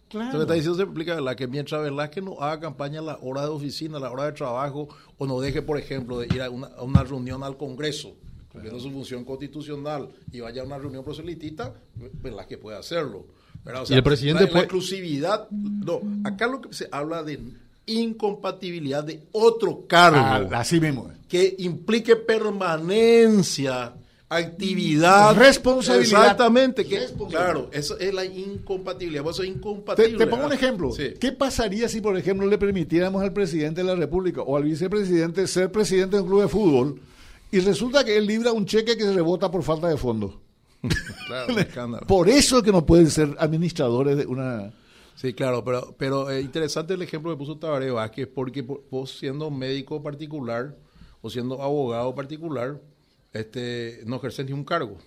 Claro. 0.09 0.41
Está 0.41 0.53
diciendo 0.53 0.77
se 0.77 0.83
explica 0.83 1.15
¿verdad? 1.15 1.35
que 1.35 1.47
mientras 1.47 1.81
Velázquez 1.83 2.23
no 2.23 2.41
haga 2.41 2.59
campaña 2.59 2.99
a 2.99 3.03
la 3.03 3.19
hora 3.21 3.43
de 3.43 3.49
oficina, 3.49 3.97
a 3.97 3.99
la 3.99 4.11
hora 4.11 4.25
de 4.25 4.31
trabajo, 4.31 4.89
o 5.17 5.27
no 5.27 5.39
deje, 5.39 5.61
por 5.61 5.77
ejemplo, 5.77 6.19
de 6.19 6.27
ir 6.33 6.41
a 6.41 6.49
una, 6.49 6.67
a 6.67 6.83
una 6.83 7.03
reunión 7.03 7.43
al 7.43 7.57
Congreso, 7.57 8.15
cumpliendo 8.51 8.79
claro. 8.79 8.79
su 8.79 8.91
función 8.91 9.23
constitucional, 9.23 10.09
y 10.31 10.39
vaya 10.39 10.63
a 10.63 10.65
una 10.65 10.79
reunión 10.79 11.03
proselitista, 11.03 11.73
Velázquez 11.95 12.57
puede 12.57 12.77
hacerlo. 12.77 13.27
O 13.65 13.85
sea, 13.85 13.95
y 13.95 13.97
el 13.97 14.03
presidente 14.03 14.45
la, 14.45 14.51
la 14.51 14.59
exclusividad, 14.61 15.47
no, 15.51 16.01
acá 16.23 16.47
lo 16.47 16.61
que 16.61 16.73
se 16.73 16.87
habla 16.91 17.23
de 17.23 17.39
incompatibilidad 17.85 19.03
de 19.03 19.27
otro 19.31 19.85
cargo. 19.87 20.17
Ah, 20.19 20.59
así 20.59 20.79
mismo. 20.79 21.11
Que 21.27 21.55
implique 21.59 22.15
permanencia 22.15 23.93
actividad, 24.29 25.35
responsabilidad. 25.35 26.21
Exactamente, 26.21 26.85
que, 26.85 27.07
claro, 27.29 27.69
eso 27.73 27.97
es 27.97 28.13
la 28.13 28.23
incompatibilidad, 28.25 29.27
eso 29.27 29.41
es 29.41 29.49
incompatible. 29.49 30.11
Te, 30.11 30.17
te 30.17 30.27
pongo 30.27 30.45
un 30.45 30.53
ejemplo. 30.53 30.91
Sí. 30.91 31.13
¿Qué 31.19 31.31
pasaría 31.31 31.89
si, 31.89 31.99
por 31.99 32.15
ejemplo, 32.15 32.45
le 32.45 32.57
permitiéramos 32.59 33.23
al 33.23 33.33
presidente 33.33 33.81
de 33.81 33.87
la 33.87 33.95
República 33.95 34.41
o 34.41 34.55
al 34.55 34.63
vicepresidente 34.63 35.47
ser 35.47 35.71
presidente 35.71 36.17
de 36.17 36.21
un 36.21 36.29
club 36.29 36.41
de 36.41 36.47
fútbol 36.47 37.01
y 37.51 37.59
resulta 37.59 38.03
que 38.03 38.15
él 38.17 38.27
libra 38.27 38.51
un 38.51 38.65
cheque 38.65 38.95
que 38.95 39.03
se 39.03 39.13
rebota 39.13 39.49
por 39.49 39.63
falta 39.63 39.87
de 39.87 39.97
fondos? 39.97 40.35
claro, 41.27 41.53
un 41.53 41.59
escándalo. 41.59 42.05
Por 42.05 42.29
eso 42.29 42.59
es 42.59 42.63
que 42.63 42.71
no 42.71 42.85
pueden 42.85 43.09
ser 43.09 43.35
administradores 43.39 44.15
de 44.15 44.27
una... 44.27 44.71
Sí, 45.15 45.33
claro, 45.33 45.65
pero, 45.65 45.95
pero 45.97 46.29
eh, 46.29 46.39
interesante 46.39 46.93
el 46.93 47.01
ejemplo 47.01 47.31
que 47.31 47.37
puso 47.37 47.57
Tabaré 47.57 47.91
Vázquez, 47.91 48.27
porque 48.33 48.61
vos 48.61 49.17
siendo 49.19 49.51
médico 49.51 50.01
particular 50.01 50.77
o 51.21 51.29
siendo 51.29 51.61
abogado 51.61 52.15
particular, 52.15 52.79
este, 53.33 54.01
no 54.05 54.17
ejercer 54.17 54.45
ni 54.45 54.53
un 54.53 54.63
cargo. 54.63 54.97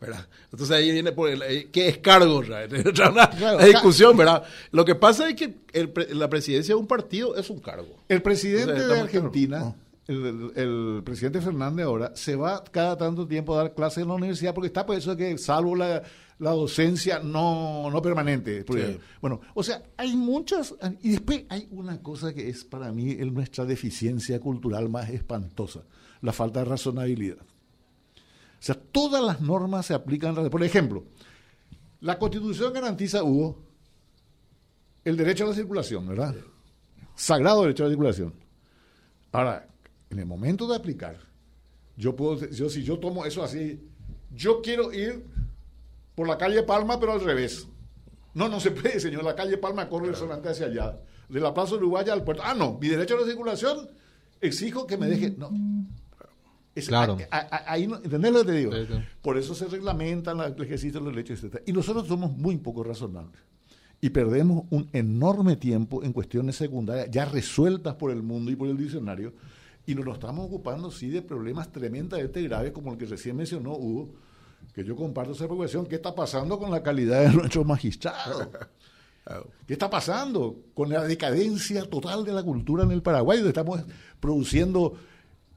¿verdad? 0.00 0.26
Entonces 0.50 0.70
ahí 0.70 0.90
viene 0.90 1.12
por 1.12 1.28
el, 1.28 1.70
qué 1.70 1.88
es 1.88 1.98
cargo, 1.98 2.40
claro, 2.94 3.14
la 3.14 3.66
discusión, 3.66 4.16
¿verdad? 4.16 4.44
Lo 4.70 4.84
que 4.84 4.94
pasa 4.94 5.28
es 5.28 5.34
que 5.34 5.56
el, 5.74 5.92
la 6.12 6.30
presidencia 6.30 6.74
de 6.74 6.80
un 6.80 6.86
partido 6.86 7.36
es 7.36 7.50
un 7.50 7.58
cargo. 7.58 7.96
El 8.08 8.22
presidente 8.22 8.72
Entonces, 8.72 8.88
de 8.88 9.00
Argentina, 9.00 9.58
claro. 9.58 9.74
el, 10.06 10.52
el, 10.56 11.02
presidente 11.04 11.42
Fernández 11.42 11.84
ahora, 11.84 12.12
se 12.14 12.34
va 12.34 12.64
cada 12.64 12.96
tanto 12.96 13.26
tiempo 13.26 13.52
a 13.54 13.58
dar 13.58 13.74
clases 13.74 13.98
en 13.98 14.08
la 14.08 14.14
universidad 14.14 14.54
porque 14.54 14.68
está 14.68 14.86
por 14.86 14.96
eso 14.96 15.14
que 15.14 15.36
salvo 15.36 15.76
la, 15.76 16.02
la 16.40 16.50
docencia 16.52 17.20
no, 17.20 17.90
no 17.90 18.02
permanente. 18.02 18.64
Sí. 18.66 18.98
Bueno, 19.20 19.42
o 19.54 19.62
sea, 19.62 19.82
hay 19.98 20.16
muchas, 20.16 20.74
y 21.02 21.10
después 21.10 21.44
hay 21.50 21.68
una 21.70 22.02
cosa 22.02 22.32
que 22.32 22.48
es 22.48 22.64
para 22.64 22.90
mí 22.90 23.12
el, 23.12 23.34
nuestra 23.34 23.66
deficiencia 23.66 24.40
cultural 24.40 24.88
más 24.88 25.10
espantosa, 25.10 25.82
la 26.22 26.32
falta 26.32 26.60
de 26.60 26.64
razonabilidad. 26.64 27.36
O 28.60 28.62
sea, 28.62 28.74
todas 28.74 29.24
las 29.24 29.40
normas 29.40 29.86
se 29.86 29.94
aplican. 29.94 30.34
Por 30.50 30.62
ejemplo, 30.62 31.04
la 32.00 32.18
Constitución 32.18 32.72
garantiza, 32.74 33.24
Hugo, 33.24 33.64
el 35.02 35.16
derecho 35.16 35.44
a 35.44 35.48
la 35.48 35.54
circulación, 35.54 36.06
¿verdad? 36.06 36.34
Sagrado 37.14 37.62
derecho 37.62 37.84
a 37.84 37.86
la 37.86 37.92
circulación. 37.92 38.34
Ahora, 39.32 39.66
en 40.10 40.18
el 40.18 40.26
momento 40.26 40.66
de 40.66 40.76
aplicar, 40.76 41.16
Yo 41.96 42.16
puedo, 42.16 42.48
yo, 42.50 42.68
si 42.70 42.82
yo 42.82 42.98
tomo 42.98 43.24
eso 43.26 43.42
así, 43.42 43.80
yo 44.30 44.62
quiero 44.62 44.92
ir 44.92 45.24
por 46.14 46.26
la 46.26 46.38
calle 46.38 46.62
Palma, 46.62 46.98
pero 46.98 47.12
al 47.12 47.20
revés. 47.20 47.66
No, 48.32 48.48
no 48.48 48.60
se 48.60 48.70
puede, 48.70 49.00
señor. 49.00 49.24
La 49.24 49.34
calle 49.34 49.58
Palma 49.58 49.88
corre 49.88 50.14
solamente 50.14 50.48
hacia 50.50 50.66
allá. 50.66 50.98
De 51.28 51.40
la 51.40 51.52
Plaza 51.52 51.74
Uruguaya 51.74 52.12
al 52.12 52.24
puerto. 52.24 52.42
Ah, 52.44 52.54
no, 52.54 52.78
mi 52.80 52.88
derecho 52.88 53.16
a 53.16 53.20
la 53.20 53.26
circulación 53.26 53.88
exijo 54.40 54.86
que 54.86 54.96
me 54.96 55.08
deje. 55.08 55.34
No. 55.36 55.50
Es, 56.80 56.88
Claro. 56.88 57.16
a- 57.30 57.36
a- 57.38 57.72
ahí 57.72 57.84
¿Entendés 57.84 58.32
lo 58.32 58.40
que 58.40 58.46
te 58.46 58.52
digo? 58.58 58.72
Sí, 58.72 58.86
sí. 58.88 58.94
Por 59.22 59.38
eso 59.38 59.54
se 59.54 59.66
reglamentan 59.66 60.38
la- 60.38 60.46
el 60.46 60.62
ejercicio 60.62 61.00
de 61.00 61.06
los 61.06 61.14
derechos, 61.14 61.42
etc. 61.44 61.62
Y 61.66 61.72
nosotros 61.72 62.06
somos 62.08 62.36
muy 62.36 62.56
poco 62.58 62.82
razonables. 62.84 63.40
Y 64.00 64.10
perdemos 64.10 64.64
un 64.70 64.88
enorme 64.92 65.56
tiempo 65.56 66.02
en 66.02 66.12
cuestiones 66.12 66.56
secundarias 66.56 67.08
ya 67.10 67.26
resueltas 67.26 67.94
por 67.96 68.10
el 68.10 68.22
mundo 68.22 68.50
y 68.50 68.56
por 68.56 68.68
el 68.68 68.76
diccionario. 68.76 69.32
Y 69.86 69.94
nos 69.94 70.04
lo 70.04 70.12
estamos 70.14 70.46
ocupando, 70.46 70.90
sí, 70.90 71.08
de 71.10 71.22
problemas 71.22 71.70
tremendamente 71.72 72.42
graves, 72.42 72.72
como 72.72 72.92
el 72.92 72.98
que 72.98 73.06
recién 73.06 73.36
mencionó 73.36 73.72
Hugo, 73.74 74.10
que 74.74 74.84
yo 74.84 74.94
comparto 74.96 75.32
esa 75.32 75.44
preocupación. 75.46 75.86
¿Qué 75.86 75.96
está 75.96 76.14
pasando 76.14 76.58
con 76.58 76.70
la 76.70 76.82
calidad 76.82 77.22
de 77.28 77.34
nuestros 77.36 77.66
magistrados? 77.66 78.48
¿Qué 79.66 79.74
está 79.74 79.88
pasando 79.90 80.56
con 80.74 80.88
la 80.88 81.04
decadencia 81.04 81.84
total 81.88 82.24
de 82.24 82.32
la 82.32 82.42
cultura 82.42 82.82
en 82.84 82.90
el 82.90 83.02
Paraguay? 83.02 83.38
donde 83.38 83.50
Estamos 83.50 83.80
produciendo 84.18 84.94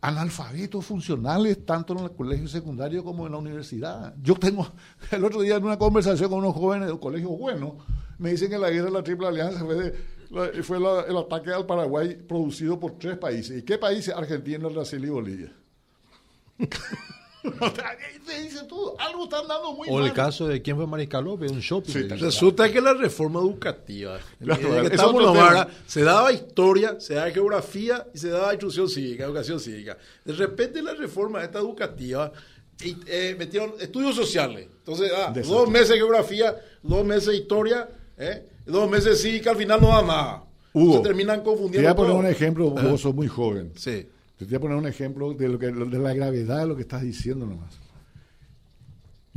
analfabetos 0.03 0.85
funcionales 0.85 1.65
tanto 1.65 1.93
en 1.93 2.03
el 2.03 2.11
colegio 2.11 2.45
secundario 2.49 3.05
como 3.05 3.25
en 3.25 3.31
la 3.31 3.37
universidad. 3.37 4.13
Yo 4.21 4.35
tengo, 4.35 4.67
el 5.11 5.23
otro 5.23 5.41
día 5.41 5.55
en 5.55 5.63
una 5.63 5.77
conversación 5.77 6.29
con 6.29 6.39
unos 6.39 6.53
jóvenes 6.53 6.89
de 6.89 6.99
colegios 6.99 7.31
buenos, 7.31 7.75
me 8.17 8.31
dicen 8.31 8.49
que 8.49 8.57
la 8.57 8.69
guerra 8.69 8.87
de 8.87 8.91
la 8.91 9.03
Triple 9.03 9.27
Alianza 9.27 9.65
fue, 10.63 10.77
el 11.07 11.17
ataque 11.17 11.51
al 11.51 11.65
Paraguay 11.65 12.15
producido 12.15 12.77
por 12.77 12.99
tres 12.99 13.17
países. 13.17 13.59
¿Y 13.59 13.63
qué 13.63 13.77
países? 13.77 14.13
Argentina, 14.13 14.67
Brasil 14.67 15.03
y 15.05 15.09
Bolivia. 15.09 15.53
Te 18.25 18.41
dice 18.41 18.63
todo. 18.69 18.95
Algo 18.99 19.25
están 19.25 19.47
dando 19.47 19.73
muy 19.73 19.87
O 19.89 19.95
mal. 19.97 20.05
el 20.05 20.13
caso 20.13 20.47
de 20.47 20.61
quién 20.61 20.77
fue 20.77 20.87
Mariscal 20.87 21.23
López, 21.25 21.51
un 21.51 21.59
shopping. 21.59 21.91
Sí, 21.91 22.03
Resulta 22.07 22.71
que 22.71 22.79
la 22.81 22.93
reforma 22.93 23.39
educativa, 23.41 24.17
en 24.39 24.45
Claro, 24.47 24.69
la 24.75 24.81
que 24.81 24.87
es 24.87 24.93
estamos 24.93 25.21
tema. 25.21 25.31
varas, 25.33 25.67
se 25.85 26.03
daba 26.03 26.31
historia, 26.31 26.99
se 26.99 27.15
daba 27.15 27.31
geografía 27.31 28.07
y 28.13 28.17
se 28.17 28.29
daba 28.29 28.53
instrucción 28.53 28.87
cívica, 28.89 29.25
educación 29.25 29.59
cívica. 29.59 29.97
De 30.23 30.33
repente 30.33 30.81
la 30.81 30.93
reforma 30.93 31.43
esta 31.43 31.59
educativa 31.59 32.31
y, 32.83 32.95
eh, 33.07 33.35
metieron 33.37 33.73
estudios 33.79 34.15
sociales. 34.15 34.67
Entonces, 34.79 35.11
ah, 35.15 35.33
dos 35.45 35.69
meses 35.69 35.89
de 35.89 35.95
geografía, 35.97 36.55
dos 36.81 37.05
meses 37.05 37.27
de 37.27 37.35
historia, 37.35 37.89
¿eh? 38.17 38.47
dos 38.65 38.89
meses 38.89 39.05
de 39.11 39.15
cívica, 39.15 39.51
al 39.51 39.57
final 39.57 39.81
no 39.81 39.87
da 39.89 40.01
nada. 40.01 40.43
Hugo, 40.73 40.97
se 40.97 41.03
terminan 41.03 41.39
Te 41.43 41.45
voy 41.49 41.53
confundiendo. 41.55 41.89
a 41.89 41.95
poner 41.95 42.11
todo. 42.11 42.19
un 42.19 42.25
ejemplo, 42.25 42.69
vos 42.71 43.01
sos 43.01 43.13
muy 43.13 43.27
joven. 43.27 43.73
Sí. 43.75 44.07
Te 44.37 44.45
voy 44.45 44.55
a 44.55 44.59
poner 44.59 44.77
un 44.77 44.87
ejemplo 44.87 45.33
de, 45.33 45.47
lo 45.47 45.59
que, 45.59 45.67
de 45.67 45.99
la 45.99 46.13
gravedad 46.13 46.59
de 46.59 46.67
lo 46.67 46.75
que 46.75 46.81
estás 46.81 47.01
diciendo 47.01 47.45
nomás. 47.45 47.79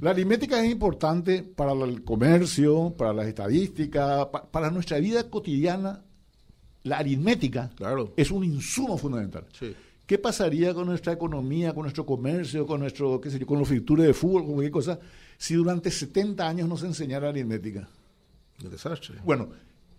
La 0.01 0.11
aritmética 0.11 0.62
es 0.62 0.70
importante 0.70 1.42
para 1.42 1.72
el 1.72 2.05
comercio, 2.05 2.94
para 2.97 3.12
las 3.14 3.26
estadísticas, 3.28 4.26
pa- 4.26 4.44
para 4.51 4.70
nuestra 4.70 4.99
vida 4.99 5.28
cotidiana. 5.30 6.03
La 6.82 6.99
aritmética 6.99 7.70
Claro. 7.76 8.12
es 8.16 8.30
un 8.30 8.44
insumo 8.44 8.97
fundamental. 8.99 9.47
Sí. 9.59 9.74
¿Qué 10.07 10.18
pasaría 10.18 10.72
con 10.72 10.86
nuestra 10.86 11.12
economía, 11.14 11.72
con 11.74 11.82
nuestro 11.82 12.07
comercio, 12.07 12.64
con 12.66 12.80
nuestro, 12.80 13.20
qué 13.20 13.30
sé 13.30 13.38
yo, 13.40 13.47
con 13.47 13.59
los 13.59 13.68
fictures 13.68 14.07
de 14.07 14.14
fútbol, 14.14 14.42
con 14.42 14.53
cualquier 14.53 14.70
cosa, 14.72 15.01
si 15.36 15.55
durante 15.55 15.90
70 15.90 16.47
años 16.47 16.68
no 16.68 16.76
se 16.76 16.86
enseñara 16.86 17.28
aritmética? 17.30 17.88
Un 18.62 18.70
desastre. 18.70 19.16
Bueno, 19.24 19.49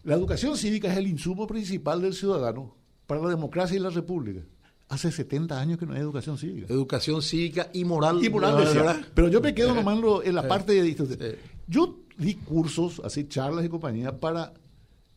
la 0.03 0.15
educación 0.15 0.55
cívica 0.57 0.89
es 0.91 0.97
el 0.97 1.07
insumo 1.07 1.45
principal 1.45 2.01
del 2.01 2.13
ciudadano 2.13 2.73
para 3.05 3.21
la 3.21 3.29
democracia 3.29 3.75
y 3.75 3.79
la 3.79 3.89
república. 3.89 4.41
Hace 4.89 5.11
70 5.11 5.59
años 5.59 5.77
que 5.77 5.85
no 5.85 5.93
hay 5.93 5.99
educación 5.99 6.37
cívica. 6.37 6.73
Educación 6.73 7.21
cívica 7.21 7.69
y 7.73 7.83
moral. 7.83 8.23
Y 8.23 8.29
moral, 8.29 8.53
¿no? 8.53 8.59
decía. 8.61 8.81
¿verdad? 8.83 9.05
Pero 9.13 9.27
yo 9.27 9.41
me 9.41 9.53
quedo 9.53 9.75
nomás 9.75 9.99
en, 10.23 10.33
la 10.33 10.47
parte 10.47 10.81
de... 10.81 10.93
Sí. 10.93 11.39
Yo 11.67 11.99
di 12.17 12.35
cursos, 12.35 13.01
así 13.03 13.27
charlas 13.27 13.65
y 13.65 13.69
compañía 13.69 14.17
para 14.17 14.53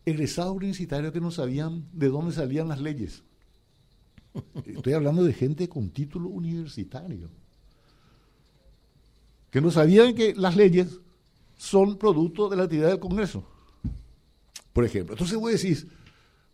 egresados 0.04 0.56
universitarios 0.56 1.12
que 1.12 1.20
no 1.20 1.30
sabían 1.30 1.86
de 1.92 2.08
dónde 2.08 2.32
salían 2.32 2.68
las 2.68 2.80
leyes. 2.80 3.22
Estoy 4.64 4.92
hablando 4.92 5.24
de 5.24 5.32
gente 5.32 5.68
con 5.68 5.90
título 5.90 6.28
universitario. 6.28 7.28
Que 9.50 9.60
no 9.60 9.70
sabían 9.70 10.14
que 10.14 10.34
las 10.34 10.56
leyes 10.56 11.00
son 11.56 11.96
producto 11.96 12.48
de 12.48 12.56
la 12.56 12.64
actividad 12.64 12.88
del 12.88 13.00
Congreso. 13.00 13.44
Por 14.72 14.84
ejemplo. 14.84 15.14
Entonces 15.14 15.36
vos 15.36 15.50
decís, 15.50 15.86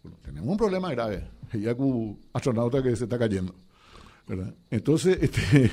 bueno, 0.02 0.18
tenemos 0.22 0.48
un 0.48 0.56
problema 0.56 0.90
grave. 0.90 1.28
Ya 1.60 1.74
como 1.74 2.18
astronauta 2.32 2.82
que 2.82 2.94
se 2.96 3.04
está 3.04 3.18
cayendo. 3.18 3.54
¿verdad? 4.26 4.54
Entonces, 4.70 5.18
este, 5.22 5.70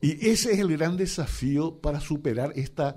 y 0.00 0.28
ese 0.28 0.52
es 0.52 0.58
el 0.58 0.68
gran 0.76 0.96
desafío 0.96 1.80
para 1.80 2.00
superar 2.00 2.52
esta 2.56 2.96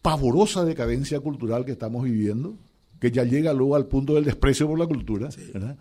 pavorosa 0.00 0.64
decadencia 0.64 1.20
cultural 1.20 1.64
que 1.64 1.72
estamos 1.72 2.04
viviendo, 2.04 2.58
que 2.98 3.10
ya 3.10 3.24
llega 3.24 3.52
luego 3.52 3.76
al 3.76 3.86
punto 3.86 4.14
del 4.14 4.24
desprecio 4.24 4.66
por 4.66 4.78
la 4.78 4.86
cultura, 4.86 5.28
¿verdad? 5.52 5.78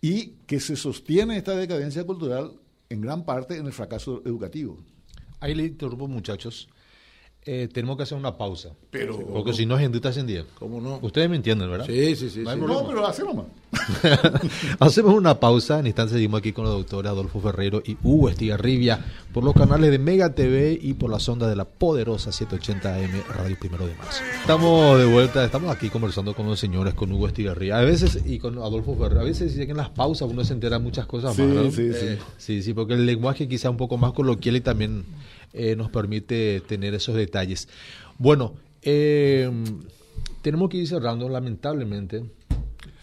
y 0.00 0.36
que 0.46 0.60
se 0.60 0.76
sostiene 0.76 1.36
esta 1.36 1.54
decadencia 1.54 2.04
cultural 2.04 2.52
en 2.88 3.00
gran 3.00 3.24
parte 3.24 3.56
en 3.56 3.66
el 3.66 3.72
fracaso 3.72 4.22
educativo. 4.24 4.78
Ahí 5.40 5.54
le 5.54 5.64
interrumpo, 5.64 6.08
muchachos. 6.08 6.68
Eh, 7.46 7.68
tenemos 7.72 7.96
que 7.96 8.02
hacer 8.02 8.18
una 8.18 8.36
pausa. 8.36 8.70
Pero- 8.90 9.18
Porque 9.18 9.54
si 9.54 9.64
no, 9.64 9.78
gente 9.78 9.96
está 9.96 10.08
encendida. 10.10 10.44
¿Cómo 10.58 10.78
no? 10.80 10.98
Ustedes 11.00 11.28
me 11.30 11.36
entienden, 11.36 11.70
¿verdad? 11.70 11.86
Sí, 11.86 12.14
sí, 12.14 12.28
sí. 12.28 12.40
No 12.40 12.52
sí. 12.52 12.60
No, 12.60 12.86
pero 12.86 13.06
hace 13.06 13.22
nomás. 13.24 13.46
Hacemos 14.78 15.14
una 15.14 15.38
pausa. 15.40 15.78
En 15.78 15.86
instante 15.86 16.14
seguimos 16.14 16.38
aquí 16.40 16.52
con 16.52 16.64
los 16.64 16.74
doctores 16.74 17.10
Adolfo 17.10 17.40
Ferrero 17.40 17.82
y 17.84 17.96
Hugo 18.02 18.28
Estigarribia 18.28 19.04
por 19.32 19.44
los 19.44 19.54
canales 19.54 19.90
de 19.90 19.98
Mega 19.98 20.34
TV 20.34 20.78
y 20.80 20.94
por 20.94 21.10
la 21.10 21.18
sonda 21.18 21.48
de 21.48 21.56
la 21.56 21.64
poderosa 21.64 22.32
780 22.32 22.94
AM 22.96 23.22
Radio 23.36 23.56
Primero 23.58 23.86
de 23.86 23.94
Marzo. 23.94 24.22
Estamos 24.40 24.98
de 24.98 25.06
vuelta, 25.06 25.44
estamos 25.44 25.74
aquí 25.74 25.88
conversando 25.88 26.34
con 26.34 26.46
los 26.46 26.58
señores, 26.60 26.94
con 26.94 27.10
Hugo 27.12 27.26
Estigarribia. 27.28 27.78
A 27.78 27.82
veces, 27.82 28.18
y 28.26 28.38
con 28.38 28.58
Adolfo 28.58 28.94
Ferrero, 28.96 29.20
a 29.20 29.24
veces 29.24 29.54
que 29.54 29.62
en 29.62 29.76
las 29.76 29.88
pausas 29.90 30.28
uno 30.30 30.44
se 30.44 30.52
entera 30.52 30.78
muchas 30.78 31.06
cosas 31.06 31.34
Sí, 31.36 31.42
más. 31.42 31.54
¿no? 31.54 31.70
sí, 31.70 31.92
sí. 31.92 32.06
Eh, 32.06 32.18
sí, 32.38 32.62
sí, 32.62 32.74
porque 32.74 32.94
el 32.94 33.06
lenguaje 33.06 33.48
quizá 33.48 33.70
un 33.70 33.76
poco 33.76 33.96
más 33.96 34.12
coloquial 34.12 34.56
y 34.56 34.60
también 34.60 35.04
eh, 35.52 35.74
nos 35.76 35.90
permite 35.90 36.60
tener 36.66 36.94
esos 36.94 37.14
detalles. 37.16 37.68
Bueno, 38.18 38.54
eh, 38.82 39.50
tenemos 40.42 40.68
que 40.70 40.78
ir 40.78 40.86
cerrando, 40.88 41.28
lamentablemente. 41.28 42.22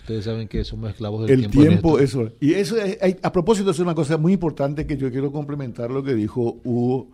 Ustedes 0.01 0.23
saben 0.25 0.47
que 0.47 0.63
somos 0.63 0.91
esclavos 0.91 1.21
del 1.27 1.31
El 1.31 1.39
tiempo. 1.41 1.61
en 1.61 1.67
tiempo, 1.67 1.99
eso. 1.99 2.31
Y 2.39 2.53
eso, 2.53 2.77
es- 2.77 2.97
hay- 3.01 3.17
a 3.21 3.31
propósito, 3.31 3.71
es 3.71 3.79
una 3.79 3.93
cosa 3.93 4.17
muy 4.17 4.33
importante 4.33 4.87
que 4.87 4.95
yo 4.97 5.11
quiero 5.11 5.31
complementar 5.31 5.91
lo 5.91 6.01
que 6.03 6.13
dijo 6.15 6.61
Hugo 6.63 7.09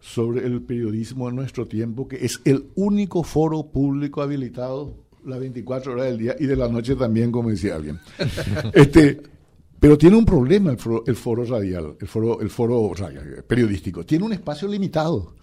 sobre 0.00 0.46
el 0.46 0.60
periodismo 0.60 1.30
en 1.30 1.36
nuestro 1.36 1.64
tiempo, 1.66 2.06
que 2.06 2.16
es 2.24 2.40
el 2.44 2.66
único 2.74 3.22
foro 3.22 3.62
público 3.72 4.20
habilitado 4.20 4.92
las 5.24 5.40
24 5.40 5.92
horas 5.94 6.04
del 6.04 6.18
día 6.18 6.36
y 6.38 6.44
de 6.44 6.56
la 6.56 6.68
noche 6.68 6.94
también, 6.96 7.32
como 7.32 7.48
decía 7.48 7.76
alguien. 7.76 7.98
este, 8.74 9.22
pero 9.84 9.98
tiene 9.98 10.16
un 10.16 10.24
problema 10.24 10.70
el 10.70 10.78
foro, 10.78 11.04
el 11.06 11.14
foro 11.14 11.44
radial, 11.44 11.94
el 12.00 12.08
foro, 12.08 12.40
el 12.40 12.48
foro 12.48 12.94
radial, 12.94 13.44
periodístico. 13.46 14.06
Tiene 14.06 14.24
un 14.24 14.32
espacio 14.32 14.66
limitado. 14.66 15.34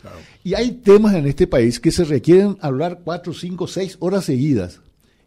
Y 0.44 0.56
hay 0.56 0.72
temas 0.78 1.14
en 1.14 1.28
este 1.28 1.46
país 1.46 1.80
que 1.80 1.92
se 1.92 2.06
requieren 2.06 2.58
hablar 2.60 3.02
cuatro, 3.04 3.34
cinco, 3.36 3.68
seis 3.68 3.98
horas 4.00 4.26
seguidas. 4.26 4.82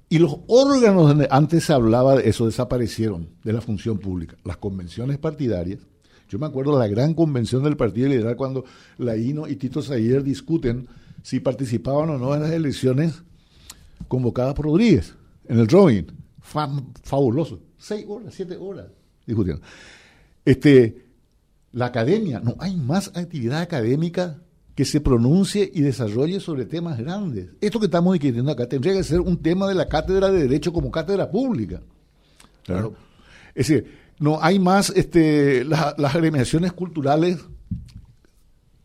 Y 0.08 0.18
los 0.18 0.38
órganos 0.48 1.06
donde 1.06 1.28
antes 1.30 1.62
se 1.62 1.72
hablaba 1.72 2.16
de 2.16 2.28
eso 2.28 2.46
desaparecieron 2.46 3.28
de 3.44 3.52
la 3.52 3.60
función 3.60 3.98
pública. 3.98 4.34
Las 4.42 4.56
convenciones 4.56 5.16
partidarias. 5.18 5.78
Yo 6.28 6.40
me 6.40 6.46
acuerdo 6.46 6.72
de 6.72 6.80
la 6.80 6.88
gran 6.88 7.14
convención 7.14 7.62
del 7.62 7.76
Partido 7.76 8.08
Liberal 8.08 8.34
cuando 8.34 8.64
Laino 8.98 9.46
y 9.46 9.54
Tito 9.54 9.80
Sayer 9.80 10.24
discuten 10.24 10.88
si 11.22 11.38
participaban 11.38 12.10
o 12.10 12.18
no 12.18 12.34
en 12.34 12.42
las 12.42 12.50
elecciones 12.50 13.22
convocadas 14.08 14.54
por 14.54 14.64
Rodríguez 14.64 15.14
en 15.46 15.60
el 15.60 15.68
drawing. 15.68 16.06
Fa- 16.40 16.82
fabuloso. 17.04 17.60
Seis 17.78 18.04
horas, 18.08 18.34
siete 18.34 18.56
horas 18.56 18.86
discutiendo. 19.26 19.62
Este, 20.44 21.04
la 21.72 21.86
academia, 21.86 22.40
no 22.40 22.56
hay 22.58 22.76
más 22.76 23.08
actividad 23.14 23.60
académica 23.60 24.38
que 24.74 24.84
se 24.84 25.00
pronuncie 25.00 25.70
y 25.72 25.80
desarrolle 25.82 26.40
sobre 26.40 26.66
temas 26.66 26.98
grandes. 26.98 27.48
Esto 27.60 27.78
que 27.78 27.86
estamos 27.86 28.12
discutiendo 28.14 28.50
acá 28.50 28.68
tendría 28.68 28.92
que 28.94 29.04
ser 29.04 29.20
un 29.20 29.36
tema 29.40 29.68
de 29.68 29.74
la 29.74 29.88
cátedra 29.88 30.30
de 30.30 30.42
Derecho 30.42 30.72
como 30.72 30.90
cátedra 30.90 31.30
pública. 31.30 31.80
Claro. 32.64 32.94
Es 33.54 33.68
decir, 33.68 33.86
no 34.18 34.38
hay 34.42 34.58
más 34.58 34.90
este, 34.90 35.64
la- 35.64 35.94
las 35.96 36.14
agremiaciones 36.14 36.72
culturales. 36.72 37.38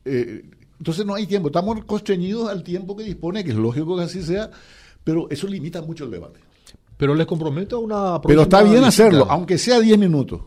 eh, 0.06 0.44
entonces 0.78 1.06
no 1.06 1.14
hay 1.14 1.28
tiempo. 1.28 1.50
Estamos 1.50 1.84
constreñidos 1.86 2.50
al 2.50 2.64
tiempo 2.64 2.96
que 2.96 3.04
dispone, 3.04 3.44
que 3.44 3.50
es 3.52 3.58
lógico 3.58 3.98
que 3.98 4.04
así 4.04 4.24
sea, 4.24 4.50
pero 5.04 5.30
eso 5.30 5.46
limita 5.48 5.82
mucho 5.82 6.06
el 6.06 6.12
debate. 6.12 6.40
Pero 7.00 7.16
les 7.16 7.26
comprometo 7.26 7.78
a 7.78 7.80
una 7.80 8.22
Pero 8.22 8.42
está 8.42 8.62
bien 8.62 8.84
visita. 8.84 8.88
hacerlo, 8.90 9.26
aunque 9.30 9.58
sea 9.58 9.80
10 9.80 9.98
minutos. 9.98 10.42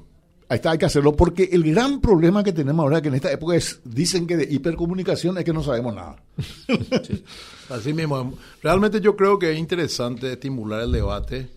Ahí 0.50 0.56
está, 0.56 0.72
hay 0.72 0.76
que 0.76 0.84
hacerlo, 0.84 1.16
porque 1.16 1.48
el 1.50 1.64
gran 1.64 1.98
problema 2.02 2.44
que 2.44 2.52
tenemos 2.52 2.82
ahora, 2.82 3.00
que 3.00 3.08
en 3.08 3.14
esta 3.14 3.32
época 3.32 3.56
es, 3.56 3.80
dicen 3.86 4.26
que 4.26 4.36
de 4.36 4.46
hipercomunicación, 4.52 5.38
es 5.38 5.44
que 5.44 5.52
no 5.54 5.62
sabemos 5.62 5.94
nada. 5.94 6.16
Así 7.70 7.94
mismo. 7.94 8.34
Realmente 8.62 9.00
yo 9.00 9.16
creo 9.16 9.38
que 9.38 9.52
es 9.52 9.58
interesante 9.58 10.30
estimular 10.30 10.82
el 10.82 10.92
debate. 10.92 11.48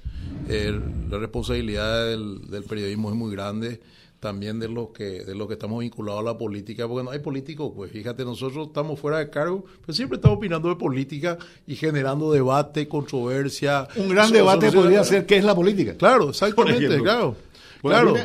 Eh, 0.48 0.80
la 1.10 1.18
responsabilidad 1.18 2.06
del, 2.06 2.50
del 2.50 2.64
periodismo 2.64 3.10
es 3.10 3.16
muy 3.18 3.34
grande. 3.34 3.82
También 4.26 4.59
de 4.59 4.67
los 4.67 4.89
que 4.89 5.23
de 5.23 5.36
los 5.36 5.47
que 5.47 5.53
estamos 5.53 5.82
vinculados 5.82 6.21
a 6.21 6.23
la 6.23 6.36
política, 6.36 6.88
porque 6.88 7.03
no 7.03 7.11
hay 7.11 7.19
políticos, 7.19 7.71
pues 7.76 7.91
fíjate, 7.91 8.26
nosotros 8.26 8.69
estamos 8.69 8.99
fuera 8.99 9.19
de 9.19 9.30
cargo, 9.30 9.63
pero 9.82 9.93
siempre 9.93 10.15
estamos 10.15 10.38
opinando 10.38 10.67
de 10.67 10.78
política 10.78 11.38
y 11.67 11.76
generando 11.76 12.32
debate, 12.32 12.88
controversia. 12.88 13.88
Un 13.95 14.09
gran 14.09 14.32
debate 14.32 14.71
podría 14.71 15.03
ser 15.03 15.28
qué 15.28 15.38
es 15.38 15.43
la 15.43 15.53
política. 15.53 15.95
Claro, 15.95 16.30
exactamente, 16.30 16.99
claro. 17.03 17.36
claro, 17.84 18.15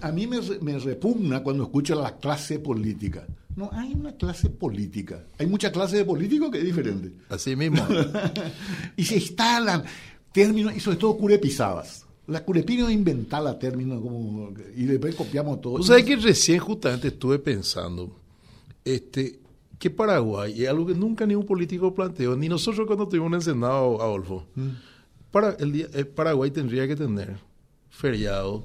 a 0.00 0.12
mí, 0.12 0.28
me, 0.28 0.78
repugna 0.78 1.42
cuando 1.42 1.64
escucho 1.64 2.00
la 2.00 2.16
clase 2.16 2.60
política. 2.60 3.26
No 3.56 3.70
hay 3.72 3.92
una 3.92 4.12
clase 4.12 4.50
política. 4.50 5.24
Hay 5.36 5.48
mucha 5.48 5.72
clase 5.72 5.96
de 5.96 6.04
políticos 6.04 6.52
que 6.52 6.58
es 6.58 6.64
diferente. 6.64 7.10
Así 7.28 7.56
mismo. 7.56 7.84
y 8.96 9.04
se 9.04 9.16
instalan 9.16 9.82
términos, 10.30 10.76
y 10.76 10.78
sobre 10.78 10.96
todo 10.96 11.16
curepisadas. 11.16 11.99
La 12.30 12.44
curepina 12.44 12.90
inventar 12.92 13.42
la 13.42 13.58
término 13.58 14.00
como, 14.00 14.52
y 14.76 14.84
después 14.84 15.14
copiamos 15.14 15.60
todo. 15.60 15.76
¿Tú 15.76 15.82
sabes 15.82 16.04
que 16.04 16.16
recién 16.16 16.58
justamente 16.58 17.08
estuve 17.08 17.38
pensando 17.38 18.16
este, 18.84 19.40
que 19.78 19.90
Paraguay 19.90 20.62
es 20.62 20.68
algo 20.68 20.86
que 20.86 20.94
nunca 20.94 21.26
ningún 21.26 21.46
político 21.46 21.94
planteó, 21.94 22.36
ni 22.36 22.48
nosotros 22.48 22.86
cuando 22.86 23.08
tuvimos 23.08 23.32
un 23.32 23.42
Senado, 23.42 24.00
Adolfo. 24.00 24.46
Mm. 24.54 24.68
Para 25.30 25.50
el 25.58 25.72
día, 25.72 25.86
eh, 25.94 26.04
Paraguay 26.04 26.50
tendría 26.50 26.86
que 26.86 26.96
tener 26.96 27.38
feriado 27.88 28.64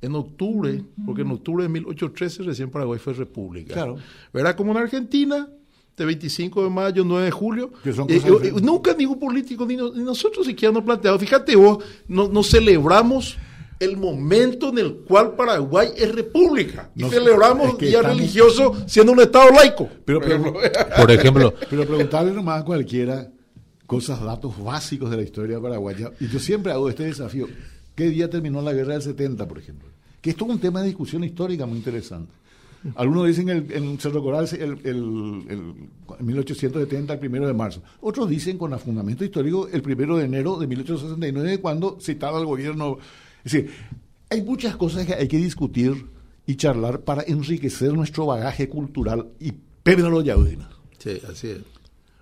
en 0.00 0.14
octubre, 0.14 0.82
porque 1.06 1.22
en 1.22 1.30
octubre 1.30 1.62
de 1.62 1.68
1813 1.68 2.42
recién 2.42 2.70
Paraguay 2.70 2.98
fue 2.98 3.12
república. 3.12 3.74
Claro. 3.74 3.96
Verá 4.32 4.56
como 4.56 4.72
en 4.72 4.78
Argentina 4.78 5.48
de 5.96 6.04
25 6.04 6.64
de 6.64 6.70
mayo, 6.70 7.04
9 7.04 7.24
de 7.24 7.30
julio. 7.30 7.72
Eh, 7.84 7.92
eh, 8.08 8.52
nunca 8.62 8.94
ningún 8.94 9.18
político, 9.18 9.66
ni, 9.66 9.76
nosotros 9.76 10.46
siquiera 10.46 10.72
nos 10.72 10.84
planteado. 10.84 11.18
Fíjate 11.18 11.54
vos, 11.56 11.84
no, 12.08 12.42
celebramos 12.42 13.36
el 13.78 13.96
momento 13.96 14.68
en 14.68 14.78
el 14.78 14.94
cual 14.94 15.34
Paraguay 15.34 15.88
es 15.96 16.14
república. 16.14 16.90
Y 16.94 17.04
celebramos 17.04 17.72
el 17.72 17.88
día 17.88 18.02
religioso 18.02 18.74
siendo 18.86 19.12
un 19.12 19.20
Estado 19.20 19.50
laico. 19.50 19.88
Pero, 20.04 20.20
por 20.20 21.10
ejemplo. 21.10 21.54
Pero 21.70 21.86
preguntarle 21.86 22.32
nomás 22.32 22.62
a 22.62 22.64
cualquiera 22.64 23.28
cosas, 23.86 24.22
datos 24.22 24.62
básicos 24.62 25.10
de 25.10 25.16
la 25.16 25.22
historia 25.22 25.60
paraguaya. 25.60 26.12
Y 26.18 26.28
yo 26.28 26.38
siempre 26.38 26.72
hago 26.72 26.88
este 26.88 27.04
desafío. 27.04 27.46
¿Qué 27.94 28.08
día 28.08 28.30
terminó 28.30 28.62
la 28.62 28.72
guerra 28.72 28.94
del 28.94 29.02
70, 29.02 29.46
por 29.46 29.58
ejemplo? 29.58 29.88
Que 30.22 30.30
esto 30.30 30.46
es 30.46 30.50
un 30.52 30.58
tema 30.58 30.80
de 30.80 30.86
discusión 30.86 31.24
histórica 31.24 31.66
muy 31.66 31.76
interesante. 31.76 32.32
Algunos 32.96 33.26
dicen 33.26 33.48
el, 33.48 33.70
en 33.72 33.98
Cerro 33.98 34.22
Coral 34.22 34.48
el, 34.52 34.78
el, 34.84 35.74
1870, 36.20 37.12
el 37.12 37.18
primero 37.18 37.46
de 37.46 37.52
marzo. 37.52 37.82
Otros 38.00 38.28
dicen 38.28 38.58
con 38.58 38.76
fundamento 38.78 39.24
histórico 39.24 39.68
el 39.68 39.82
primero 39.82 40.16
de 40.16 40.24
enero 40.24 40.56
de 40.56 40.66
1869, 40.66 41.60
cuando 41.60 41.98
citaba 42.00 42.38
el 42.40 42.46
gobierno. 42.46 42.98
Es 43.44 43.52
decir, 43.52 43.70
hay 44.30 44.42
muchas 44.42 44.76
cosas 44.76 45.06
que 45.06 45.14
hay 45.14 45.28
que 45.28 45.36
discutir 45.36 46.06
y 46.46 46.56
charlar 46.56 47.00
para 47.00 47.22
enriquecer 47.22 47.92
nuestro 47.92 48.26
bagaje 48.26 48.68
cultural 48.68 49.28
y 49.38 49.52
Pedro 49.82 50.20
Yaudina. 50.22 50.68
Sí, 50.98 51.20
así 51.28 51.48
es. 51.48 51.60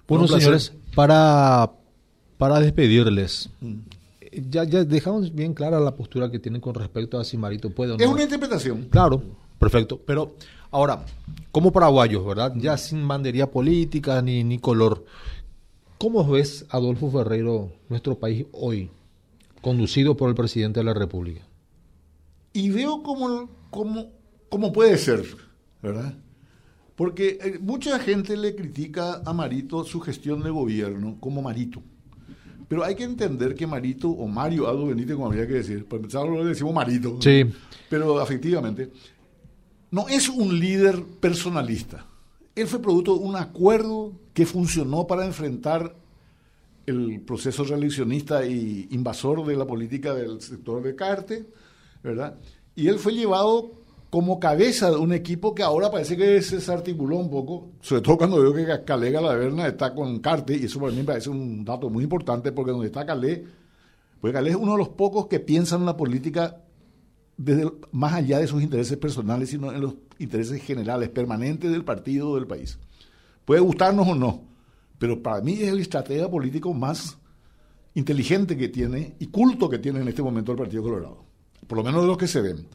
Bueno, 0.08 0.26
señores, 0.26 0.72
para, 0.94 1.70
para 2.36 2.58
despedirles, 2.58 3.50
mm. 3.60 3.74
ya, 4.50 4.64
ya 4.64 4.84
dejamos 4.84 5.32
bien 5.32 5.54
clara 5.54 5.78
la 5.78 5.94
postura 5.94 6.30
que 6.30 6.38
tienen 6.38 6.60
con 6.60 6.74
respecto 6.74 7.18
a 7.18 7.24
si 7.24 7.36
Marito 7.36 7.70
puede 7.70 7.92
o 7.92 7.96
no. 7.96 8.04
Es 8.04 8.10
una 8.10 8.22
interpretación. 8.24 8.88
Claro, 8.90 9.22
Perfecto. 9.60 10.00
Pero 10.04 10.36
ahora, 10.70 11.04
como 11.52 11.70
paraguayos, 11.70 12.26
¿verdad? 12.26 12.54
Ya 12.56 12.78
sin 12.78 13.06
bandería 13.06 13.50
política 13.50 14.22
ni, 14.22 14.42
ni 14.42 14.58
color, 14.58 15.04
¿cómo 15.98 16.26
ves 16.26 16.64
Adolfo 16.70 17.10
Ferreiro, 17.10 17.70
nuestro 17.90 18.18
país 18.18 18.46
hoy, 18.52 18.90
conducido 19.60 20.16
por 20.16 20.30
el 20.30 20.34
presidente 20.34 20.80
de 20.80 20.84
la 20.84 20.94
República? 20.94 21.42
Y 22.54 22.70
veo 22.70 23.02
cómo, 23.02 23.50
cómo, 24.48 24.72
puede 24.72 24.96
ser, 24.96 25.24
¿verdad? 25.82 26.14
Porque 26.96 27.38
eh, 27.42 27.58
mucha 27.60 27.98
gente 27.98 28.38
le 28.38 28.56
critica 28.56 29.20
a 29.26 29.32
Marito 29.34 29.84
su 29.84 30.00
gestión 30.00 30.42
de 30.42 30.50
gobierno 30.50 31.18
como 31.20 31.42
Marito. 31.42 31.82
Pero 32.66 32.82
hay 32.82 32.94
que 32.94 33.04
entender 33.04 33.54
que 33.54 33.66
Marito, 33.66 34.08
o 34.08 34.26
Mario 34.26 34.68
Aldo 34.68 34.86
Benítez, 34.86 35.16
como 35.16 35.26
habría 35.26 35.46
que 35.46 35.54
decir, 35.54 35.84
por 35.84 35.98
empezar 35.98 36.26
lo 36.26 36.44
decimos 36.44 36.72
Marito. 36.72 37.18
Sí. 37.20 37.44
Pero 37.90 38.22
efectivamente, 38.22 38.90
no 39.90 40.08
es 40.08 40.28
un 40.28 40.58
líder 40.58 41.04
personalista. 41.20 42.06
Él 42.54 42.66
fue 42.66 42.82
producto 42.82 43.16
de 43.16 43.24
un 43.24 43.36
acuerdo 43.36 44.12
que 44.34 44.46
funcionó 44.46 45.06
para 45.06 45.24
enfrentar 45.24 45.94
el 46.86 47.20
proceso 47.20 47.64
reeleccionista 47.64 48.44
y 48.44 48.88
invasor 48.90 49.44
de 49.46 49.56
la 49.56 49.66
política 49.66 50.14
del 50.14 50.40
sector 50.40 50.82
de 50.82 50.94
Carte, 50.94 51.46
¿verdad? 52.02 52.36
Y 52.74 52.88
él 52.88 52.98
fue 52.98 53.14
llevado 53.14 53.72
como 54.10 54.40
cabeza 54.40 54.90
de 54.90 54.96
un 54.96 55.12
equipo 55.12 55.54
que 55.54 55.62
ahora 55.62 55.90
parece 55.90 56.16
que 56.16 56.42
se 56.42 56.56
desarticuló 56.56 57.16
un 57.16 57.30
poco, 57.30 57.68
sobre 57.80 58.02
todo 58.02 58.18
cuando 58.18 58.40
veo 58.40 58.52
que 58.52 58.84
Calega 58.84 59.20
La 59.20 59.68
está 59.68 59.94
con 59.94 60.18
Carte, 60.18 60.56
y 60.56 60.64
eso 60.64 60.80
para 60.80 60.90
mí 60.90 60.98
me 60.98 61.04
parece 61.04 61.30
un 61.30 61.64
dato 61.64 61.88
muy 61.88 62.02
importante, 62.04 62.50
porque 62.50 62.72
donde 62.72 62.88
está 62.88 63.06
Calé, 63.06 63.44
pues 64.20 64.32
Calé 64.32 64.50
es 64.50 64.56
uno 64.56 64.72
de 64.72 64.78
los 64.78 64.88
pocos 64.88 65.26
que 65.26 65.38
piensan 65.38 65.80
en 65.80 65.86
la 65.86 65.96
política 65.96 66.56
desde 67.42 67.72
más 67.90 68.12
allá 68.12 68.38
de 68.38 68.46
sus 68.46 68.62
intereses 68.62 68.98
personales, 68.98 69.48
sino 69.48 69.72
en 69.72 69.80
los 69.80 69.94
intereses 70.18 70.62
generales, 70.62 71.08
permanentes 71.08 71.70
del 71.70 71.84
partido 71.84 72.28
o 72.28 72.34
del 72.34 72.46
país. 72.46 72.78
Puede 73.46 73.62
gustarnos 73.62 74.06
o 74.06 74.14
no, 74.14 74.42
pero 74.98 75.22
para 75.22 75.40
mí 75.40 75.54
es 75.54 75.68
el 75.70 75.80
estratega 75.80 76.30
político 76.30 76.74
más 76.74 77.16
inteligente 77.94 78.58
que 78.58 78.68
tiene 78.68 79.14
y 79.18 79.28
culto 79.28 79.70
que 79.70 79.78
tiene 79.78 80.00
en 80.00 80.08
este 80.08 80.22
momento 80.22 80.52
el 80.52 80.58
Partido 80.58 80.82
Colorado, 80.82 81.24
por 81.66 81.78
lo 81.78 81.84
menos 81.84 82.02
de 82.02 82.08
los 82.08 82.18
que 82.18 82.28
se 82.28 82.42
ven. 82.42 82.66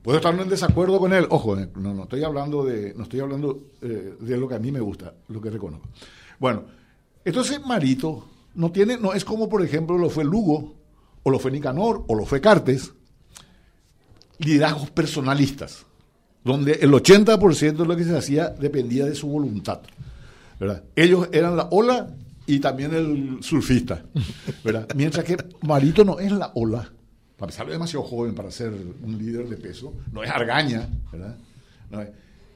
Puedo 0.00 0.18
estar 0.18 0.32
en 0.32 0.48
desacuerdo 0.48 1.00
con 1.00 1.12
él, 1.12 1.26
ojo, 1.28 1.58
eh, 1.58 1.68
no, 1.74 1.92
no 1.92 2.04
estoy 2.04 2.22
hablando 2.22 2.64
de, 2.64 2.94
no 2.94 3.02
estoy 3.02 3.18
hablando 3.18 3.58
eh, 3.82 4.14
de 4.20 4.36
lo 4.36 4.46
que 4.46 4.54
a 4.54 4.60
mí 4.60 4.70
me 4.70 4.80
gusta, 4.80 5.12
lo 5.26 5.40
que 5.40 5.50
reconozco. 5.50 5.88
Bueno, 6.38 6.62
entonces 7.24 7.60
Marito 7.66 8.28
no 8.54 8.70
tiene, 8.70 8.96
no 8.96 9.12
es 9.12 9.24
como 9.24 9.48
por 9.48 9.64
ejemplo 9.64 9.98
lo 9.98 10.08
fue 10.08 10.22
Lugo, 10.22 10.76
o 11.24 11.30
lo 11.30 11.40
fue 11.40 11.50
Nicanor, 11.50 12.04
o 12.06 12.14
lo 12.14 12.24
fue 12.24 12.40
Cartes, 12.40 12.92
liderazgos 14.38 14.90
personalistas, 14.90 15.84
donde 16.44 16.72
el 16.72 16.90
80% 16.90 17.76
de 17.76 17.86
lo 17.86 17.96
que 17.96 18.04
se 18.04 18.16
hacía 18.16 18.48
dependía 18.48 19.06
de 19.06 19.14
su 19.14 19.28
voluntad. 19.28 19.80
¿verdad? 20.58 20.82
Ellos 20.94 21.28
eran 21.32 21.56
la 21.56 21.68
ola 21.70 22.08
y 22.46 22.58
también 22.60 22.94
el 22.94 23.38
surfista. 23.42 24.04
¿verdad? 24.64 24.88
Mientras 24.94 25.24
que 25.24 25.36
Marito 25.62 26.04
no 26.04 26.18
es 26.18 26.32
la 26.32 26.52
ola, 26.54 26.90
a 27.40 27.64
demasiado 27.64 28.04
joven 28.04 28.34
para 28.34 28.50
ser 28.50 28.72
un 29.02 29.16
líder 29.18 29.48
de 29.48 29.56
peso, 29.56 29.94
no 30.12 30.24
es 30.24 30.30
argaña, 30.30 30.88
¿verdad? 31.12 31.36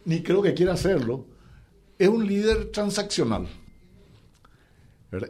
ni 0.05 0.23
creo 0.23 0.43
que 0.43 0.55
quiera 0.55 0.73
hacerlo, 0.73 1.25
es 1.99 2.09
un 2.09 2.27
líder 2.27 2.67
transaccional. 2.73 3.47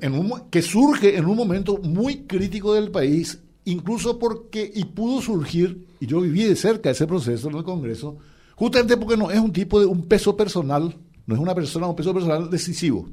En 0.00 0.14
un, 0.14 0.48
que 0.48 0.62
surge 0.62 1.16
en 1.16 1.26
un 1.26 1.36
momento 1.36 1.76
muy 1.78 2.22
crítico 2.22 2.72
del 2.72 2.90
país 2.90 3.40
incluso 3.64 4.18
porque, 4.18 4.70
y 4.74 4.84
pudo 4.84 5.20
surgir, 5.20 5.86
y 6.02 6.06
yo 6.08 6.20
viví 6.20 6.42
de 6.42 6.56
cerca 6.56 6.90
ese 6.90 7.06
proceso 7.06 7.48
en 7.48 7.58
el 7.58 7.62
Congreso, 7.62 8.16
justamente 8.56 8.96
porque 8.96 9.16
no 9.16 9.30
es 9.30 9.38
un 9.38 9.52
tipo 9.52 9.78
de 9.78 9.86
un 9.86 10.02
peso 10.08 10.36
personal, 10.36 10.96
no 11.26 11.34
es 11.36 11.40
una 11.40 11.54
persona, 11.54 11.86
un 11.86 11.94
peso 11.94 12.12
personal 12.12 12.50
decisivo. 12.50 13.08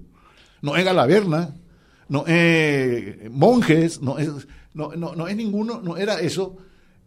No 0.64 0.76
es 0.76 0.84
Galaverna, 0.84 1.54
no 2.08 2.26
es 2.26 3.30
monjes, 3.30 4.02
no 4.02 4.18
es, 4.18 4.32
no, 4.74 4.96
no, 4.96 5.14
no 5.14 5.28
es 5.28 5.38
ninguno, 5.38 5.80
no 5.84 5.98
era 5.98 6.20
eso. 6.20 6.58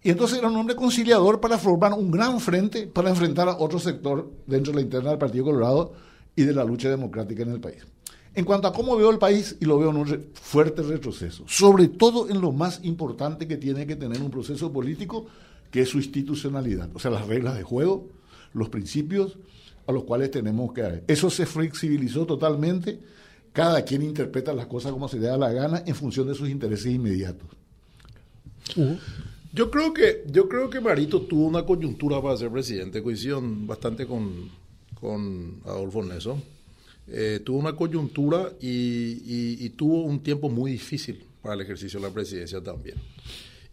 Y 0.04 0.10
entonces 0.10 0.38
era 0.38 0.46
un 0.46 0.54
hombre 0.54 0.76
conciliador 0.76 1.40
para 1.40 1.58
formar 1.58 1.94
un 1.94 2.12
gran 2.12 2.38
frente 2.38 2.86
para 2.86 3.10
enfrentar 3.10 3.48
a 3.48 3.58
otro 3.58 3.80
sector 3.80 4.30
dentro 4.46 4.72
de 4.72 4.76
la 4.76 4.82
interna 4.82 5.10
del 5.10 5.18
Partido 5.18 5.46
Colorado 5.46 5.94
y 6.36 6.44
de 6.44 6.52
la 6.52 6.62
lucha 6.62 6.90
democrática 6.90 7.42
en 7.42 7.50
el 7.50 7.60
país. 7.60 7.84
En 8.34 8.44
cuanto 8.44 8.68
a 8.68 8.72
cómo 8.72 8.96
veo 8.96 9.10
el 9.10 9.18
país, 9.18 9.56
y 9.58 9.64
lo 9.64 9.80
veo 9.80 9.90
en 9.90 9.96
un 9.96 10.26
fuerte 10.34 10.82
retroceso, 10.82 11.42
sobre 11.48 11.88
todo 11.88 12.30
en 12.30 12.40
lo 12.40 12.52
más 12.52 12.78
importante 12.84 13.48
que 13.48 13.56
tiene 13.56 13.84
que 13.84 13.96
tener 13.96 14.22
un 14.22 14.30
proceso 14.30 14.72
político, 14.72 15.26
que 15.72 15.80
es 15.80 15.88
su 15.88 15.98
institucionalidad, 15.98 16.88
o 16.94 17.00
sea, 17.00 17.10
las 17.10 17.26
reglas 17.26 17.56
de 17.56 17.64
juego, 17.64 18.08
los 18.54 18.68
principios 18.68 19.36
a 19.88 19.90
los 19.92 20.04
cuales 20.04 20.30
tenemos 20.30 20.72
que. 20.72 21.02
Eso 21.08 21.28
se 21.30 21.46
flexibilizó 21.46 22.24
totalmente, 22.26 23.00
cada 23.52 23.82
quien 23.82 24.02
interpreta 24.02 24.52
las 24.52 24.66
cosas 24.66 24.92
como 24.92 25.08
se 25.08 25.18
le 25.18 25.26
da 25.26 25.36
la 25.36 25.52
gana 25.52 25.82
en 25.84 25.96
función 25.96 26.28
de 26.28 26.34
sus 26.36 26.48
intereses 26.48 26.86
inmediatos. 26.86 27.48
Yo 29.52 29.70
creo 29.72 29.92
que 29.92 30.24
yo 30.30 30.48
creo 30.48 30.70
que 30.70 30.80
Marito 30.80 31.22
tuvo 31.22 31.46
una 31.46 31.66
coyuntura 31.66 32.22
para 32.22 32.36
ser 32.36 32.50
presidente, 32.50 33.02
coincido 33.02 33.42
bastante 33.42 34.06
con, 34.06 34.48
con 35.00 35.60
Adolfo 35.64 36.04
Neso 36.04 36.38
eh, 37.08 37.40
tuvo 37.44 37.58
una 37.58 37.74
coyuntura 37.74 38.52
y, 38.60 39.68
tuvo 39.70 40.02
un 40.02 40.22
tiempo 40.22 40.48
muy 40.48 40.72
difícil 40.72 41.24
para 41.42 41.54
el 41.56 41.62
ejercicio 41.62 42.00
de 42.00 42.06
la 42.06 42.14
presidencia 42.14 42.62
también. 42.62 42.96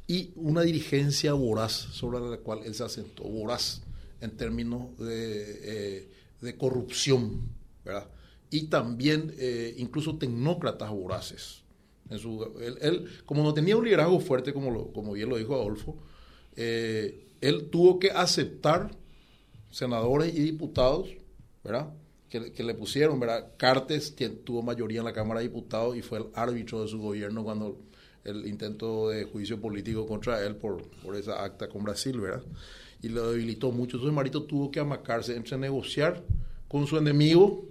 Y 0.10 0.32
una 0.38 0.64
dirigencia 0.64 1.34
voraz 1.34 1.72
sobre 1.72 2.20
la 2.20 2.38
cual 2.38 2.62
él 2.66 2.74
se 2.74 2.84
asentó, 2.84 3.26
voraz 3.26 3.84
en 4.22 4.32
términos 4.32 4.98
de, 4.98 6.10
eh, 6.42 6.56
corrupción, 6.58 7.48
¿verdad? 7.86 8.10
Y 8.50 8.64
también 8.70 9.36
eh, 9.38 9.76
incluso 9.78 10.18
tecnócratas 10.18 10.90
voraces. 10.90 11.62
En 12.10 12.18
su, 12.18 12.44
él, 12.82 13.08
como 13.24 13.44
no 13.44 13.54
tenía 13.54 13.78
un 13.78 13.86
liderazgo 13.86 14.20
fuerte, 14.20 14.52
como, 14.52 14.92
como 14.94 15.14
bien 15.14 15.30
lo 15.30 15.38
dijo 15.38 15.54
Adolfo, 15.54 15.96
él 16.56 17.70
tuvo 17.72 18.00
que 18.00 18.10
aceptar 18.10 18.90
senadores 19.70 20.34
y 20.34 20.40
diputados, 20.42 21.08
¿verdad? 21.64 21.94
Que, 22.30 22.52
que, 22.52 22.64
le 22.64 22.74
pusieron, 22.74 23.20
¿verdad? 23.20 23.52
Cartes 23.58 24.16
tuvo 24.44 24.64
mayoría 24.64 25.02
en 25.02 25.06
la 25.06 25.14
Cámara 25.14 25.40
de 25.40 25.50
Diputados 25.50 25.96
y 25.96 26.02
fue 26.02 26.18
el 26.18 26.26
árbitro 26.34 26.82
de 26.82 26.88
su 26.88 27.00
gobierno 27.00 27.44
cuando 27.44 27.78
el 28.24 28.48
intento 28.48 29.10
de 29.10 29.26
juicio 29.26 29.60
político 29.60 30.06
contra 30.06 30.46
él 30.46 30.56
por, 30.56 30.84
por 31.04 31.16
esa 31.16 31.44
acta 31.44 31.70
con 31.70 31.84
Brasil, 31.84 32.20
¿verdad? 32.20 32.44
Y 33.02 33.10
lo 33.10 33.32
debilitó 33.32 33.72
mucho. 33.72 33.98
Entonces 33.98 34.16
Marito 34.16 34.44
tuvo 34.44 34.72
que 34.72 34.80
amacarse 34.80 35.36
entre 35.36 35.58
negociar 35.58 36.24
con 36.68 36.86
su 36.88 36.98
enemigo, 36.98 37.66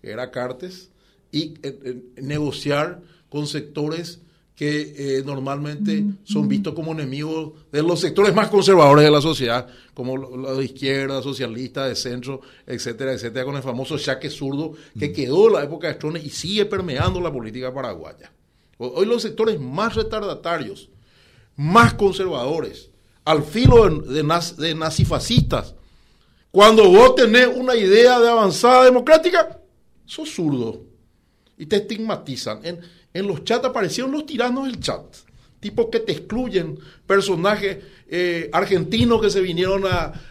que 0.00 0.10
era 0.10 0.30
Cartes, 0.30 0.90
y 1.32 1.54
eh, 1.62 1.78
eh, 1.84 2.02
negociar 2.22 3.00
con 3.28 3.46
sectores 3.46 4.20
que 4.54 5.18
eh, 5.18 5.22
normalmente 5.24 6.04
son 6.22 6.46
vistos 6.46 6.74
como 6.74 6.92
enemigos 6.92 7.54
de 7.72 7.82
los 7.82 7.98
sectores 7.98 8.32
más 8.32 8.48
conservadores 8.48 9.04
de 9.04 9.10
la 9.10 9.20
sociedad, 9.20 9.66
como 9.94 10.16
los 10.16 10.56
de 10.56 10.64
izquierda, 10.64 11.20
socialista, 11.22 11.88
de 11.88 11.96
centro, 11.96 12.40
etcétera, 12.64 13.14
etcétera, 13.14 13.44
con 13.44 13.56
el 13.56 13.62
famoso 13.62 13.98
chaque 13.98 14.30
zurdo 14.30 14.74
que 14.96 15.12
quedó 15.12 15.48
en 15.48 15.54
la 15.54 15.64
época 15.64 15.88
de 15.88 15.94
Strones 15.94 16.24
y 16.24 16.30
sigue 16.30 16.66
permeando 16.66 17.20
la 17.20 17.32
política 17.32 17.74
paraguaya. 17.74 18.30
Hoy 18.78 19.06
los 19.06 19.22
sectores 19.22 19.60
más 19.60 19.94
retardatarios, 19.94 20.88
más 21.56 21.94
conservadores, 21.94 22.90
al 23.24 23.42
filo 23.42 23.88
de, 23.88 24.74
nazifascistas, 24.74 25.74
cuando 26.50 26.88
vos 26.88 27.14
tenés 27.14 27.48
una 27.48 27.74
idea 27.74 28.20
de 28.20 28.28
avanzada 28.28 28.84
democrática, 28.84 29.60
sos 30.04 30.30
zurdo 30.30 30.82
y 31.56 31.66
te 31.66 31.76
estigmatizan. 31.76 32.60
En, 32.62 33.26
los 33.26 33.44
chats 33.44 33.64
aparecieron 33.64 34.12
los 34.12 34.26
tiranos 34.26 34.66
del 34.66 34.80
chat, 34.80 35.02
tipos 35.60 35.86
que 35.90 36.00
te 36.00 36.12
excluyen, 36.12 36.78
personajes 37.06 37.78
eh, 38.08 38.50
argentinos 38.52 39.20
que 39.20 39.30
se 39.30 39.40
vinieron 39.40 39.84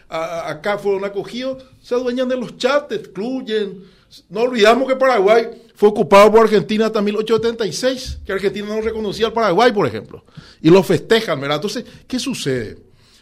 acá, 0.08 0.78
fueron 0.78 1.04
acogidos, 1.04 1.64
se 1.82 1.94
adueñan 1.94 2.28
de 2.28 2.36
los 2.36 2.56
chats, 2.58 2.88
te 2.88 2.94
excluyen. 2.96 3.84
No 4.28 4.42
olvidamos 4.42 4.86
que 4.86 4.96
Paraguay 4.96 5.63
fue 5.74 5.88
ocupado 5.88 6.30
por 6.30 6.42
Argentina 6.42 6.86
hasta 6.86 7.02
1876, 7.02 8.20
que 8.24 8.32
Argentina 8.32 8.68
no 8.68 8.80
reconocía 8.80 9.26
al 9.26 9.32
Paraguay, 9.32 9.72
por 9.72 9.86
ejemplo, 9.86 10.24
y 10.62 10.70
lo 10.70 10.82
festejan, 10.82 11.40
¿verdad? 11.40 11.56
Entonces, 11.56 11.84
¿qué 12.06 12.18
sucede? 12.18 12.78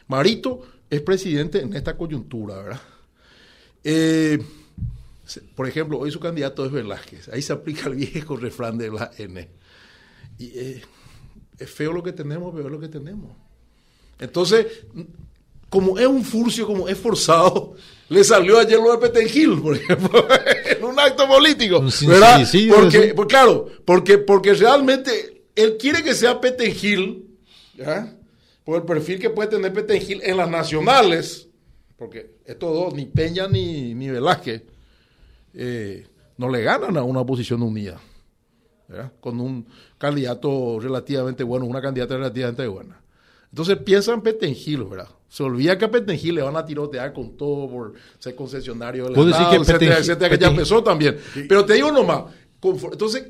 Marito 0.09 0.61
es 0.91 1.01
presidente 1.01 1.61
en 1.61 1.75
esta 1.75 1.97
coyuntura, 1.97 2.57
¿verdad? 2.57 2.81
Eh, 3.83 4.39
por 5.55 5.67
ejemplo, 5.67 5.99
hoy 5.99 6.11
su 6.11 6.21
candidato 6.21 6.67
es 6.67 6.73
Velázquez. 6.73 7.29
Ahí 7.31 7.41
se 7.41 7.55
aplica 7.55 7.89
el 7.89 7.95
viejo 7.95 8.37
refrán 8.37 8.77
de 8.77 8.91
la 8.91 9.11
N. 9.17 9.49
Y 10.39 10.47
eh, 10.55 10.83
es 11.59 11.71
feo 11.71 11.93
lo 11.93 12.03
que 12.03 12.13
tenemos, 12.13 12.53
pero 12.55 12.67
es 12.67 12.73
lo 12.73 12.81
que 12.81 12.89
tenemos. 12.89 13.31
Entonces, 14.19 14.67
como 15.71 15.99
es 15.99 16.07
un 16.07 16.23
furcio, 16.23 16.67
como 16.67 16.87
es 16.89 16.99
forzado, 16.99 17.77
le 18.13 18.25
salió 18.25 18.59
ayer 18.59 18.79
lo 18.79 18.93
de 18.93 18.99
Petengil, 18.99 19.61
por 19.61 19.75
ejemplo, 19.75 20.27
en 20.67 20.85
un 20.85 20.99
acto 21.01 21.27
político. 21.27 21.83
¿verdad? 22.07 22.47
Porque, 22.75 23.15
pues, 23.15 23.29
claro, 23.29 23.67
porque, 23.87 24.19
porque 24.19 24.53
realmente 24.53 25.45
él 25.57 25.77
quiere 25.79 26.03
que 26.03 26.15
sea 26.15 26.41
Petengil, 26.41 27.27
¿ya? 27.75 28.15
por 28.65 28.77
el 28.77 28.83
perfil 28.85 29.19
que 29.19 29.31
puede 29.31 29.49
tener 29.49 29.73
Petengil 29.73 30.21
en 30.23 30.37
las 30.37 30.51
nacionales, 30.51 31.49
porque 31.97 32.37
estos 32.45 32.75
dos, 32.75 32.95
ni 32.95 33.07
Peña 33.07 33.49
ni, 33.49 33.95
ni 33.95 34.11
Velázquez, 34.11 34.63
eh, 35.55 36.07
no 36.37 36.51
le 36.51 36.63
ganan 36.63 36.97
a 36.99 37.03
una 37.03 37.21
oposición 37.21 37.63
unida, 37.63 37.99
con 39.21 39.41
un 39.41 39.67
candidato 39.97 40.79
relativamente 40.79 41.45
bueno, 41.45 41.65
una 41.65 41.81
candidata 41.81 42.15
relativamente 42.15 42.67
buena. 42.67 43.02
Entonces 43.53 43.77
piensan 43.79 44.15
en 44.17 44.23
Petengil, 44.23 44.85
¿verdad? 44.85 45.11
Se 45.29 45.43
olvida 45.43 45.77
que 45.77 45.85
a 45.85 45.91
Petengil 45.91 46.37
le 46.37 46.43
van 46.43 46.57
a 46.57 46.65
tirotear 46.65 47.13
con 47.13 47.37
todo 47.37 47.69
por 47.69 47.93
ser 48.19 48.35
concesionario 48.35 49.05
del 49.05 49.29
Estado, 49.29 49.51
que 49.51 49.57
etcétera, 49.57 49.99
etcétera, 49.99 50.31
que 50.31 50.43
ya 50.43 50.49
empezó 50.49 50.83
también. 50.83 51.19
Pero 51.49 51.65
te 51.65 51.75
digo 51.75 51.93
nomás, 51.93 52.33
entonces 52.63 53.29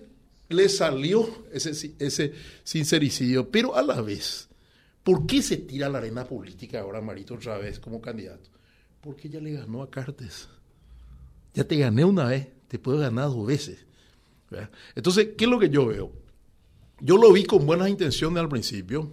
le 0.48 0.68
salió 0.68 1.28
ese, 1.52 1.94
ese 1.98 2.32
sincericidio, 2.62 3.50
pero 3.50 3.74
a 3.74 3.82
la 3.82 4.00
vez, 4.00 4.48
¿por 5.02 5.26
qué 5.26 5.42
se 5.42 5.56
tira 5.56 5.88
la 5.88 5.98
arena 5.98 6.24
política 6.24 6.80
ahora 6.80 7.00
Marito 7.00 7.34
otra 7.34 7.58
vez 7.58 7.80
como 7.80 8.00
candidato? 8.00 8.48
Porque 9.00 9.28
ya 9.28 9.40
le 9.40 9.54
ganó 9.54 9.82
a 9.82 9.90
Cartes. 9.90 10.48
Ya 11.54 11.64
te 11.64 11.76
gané 11.76 12.04
una 12.04 12.26
vez, 12.26 12.46
te 12.68 12.78
puedo 12.78 12.98
ganar 12.98 13.26
dos 13.26 13.44
veces. 13.44 13.86
Entonces, 14.94 15.30
¿qué 15.36 15.46
es 15.46 15.50
lo 15.50 15.58
que 15.58 15.68
yo 15.68 15.86
veo? 15.86 16.12
Yo 17.00 17.16
lo 17.16 17.32
vi 17.32 17.44
con 17.44 17.66
buenas 17.66 17.88
intenciones 17.88 18.40
al 18.40 18.48
principio, 18.48 19.12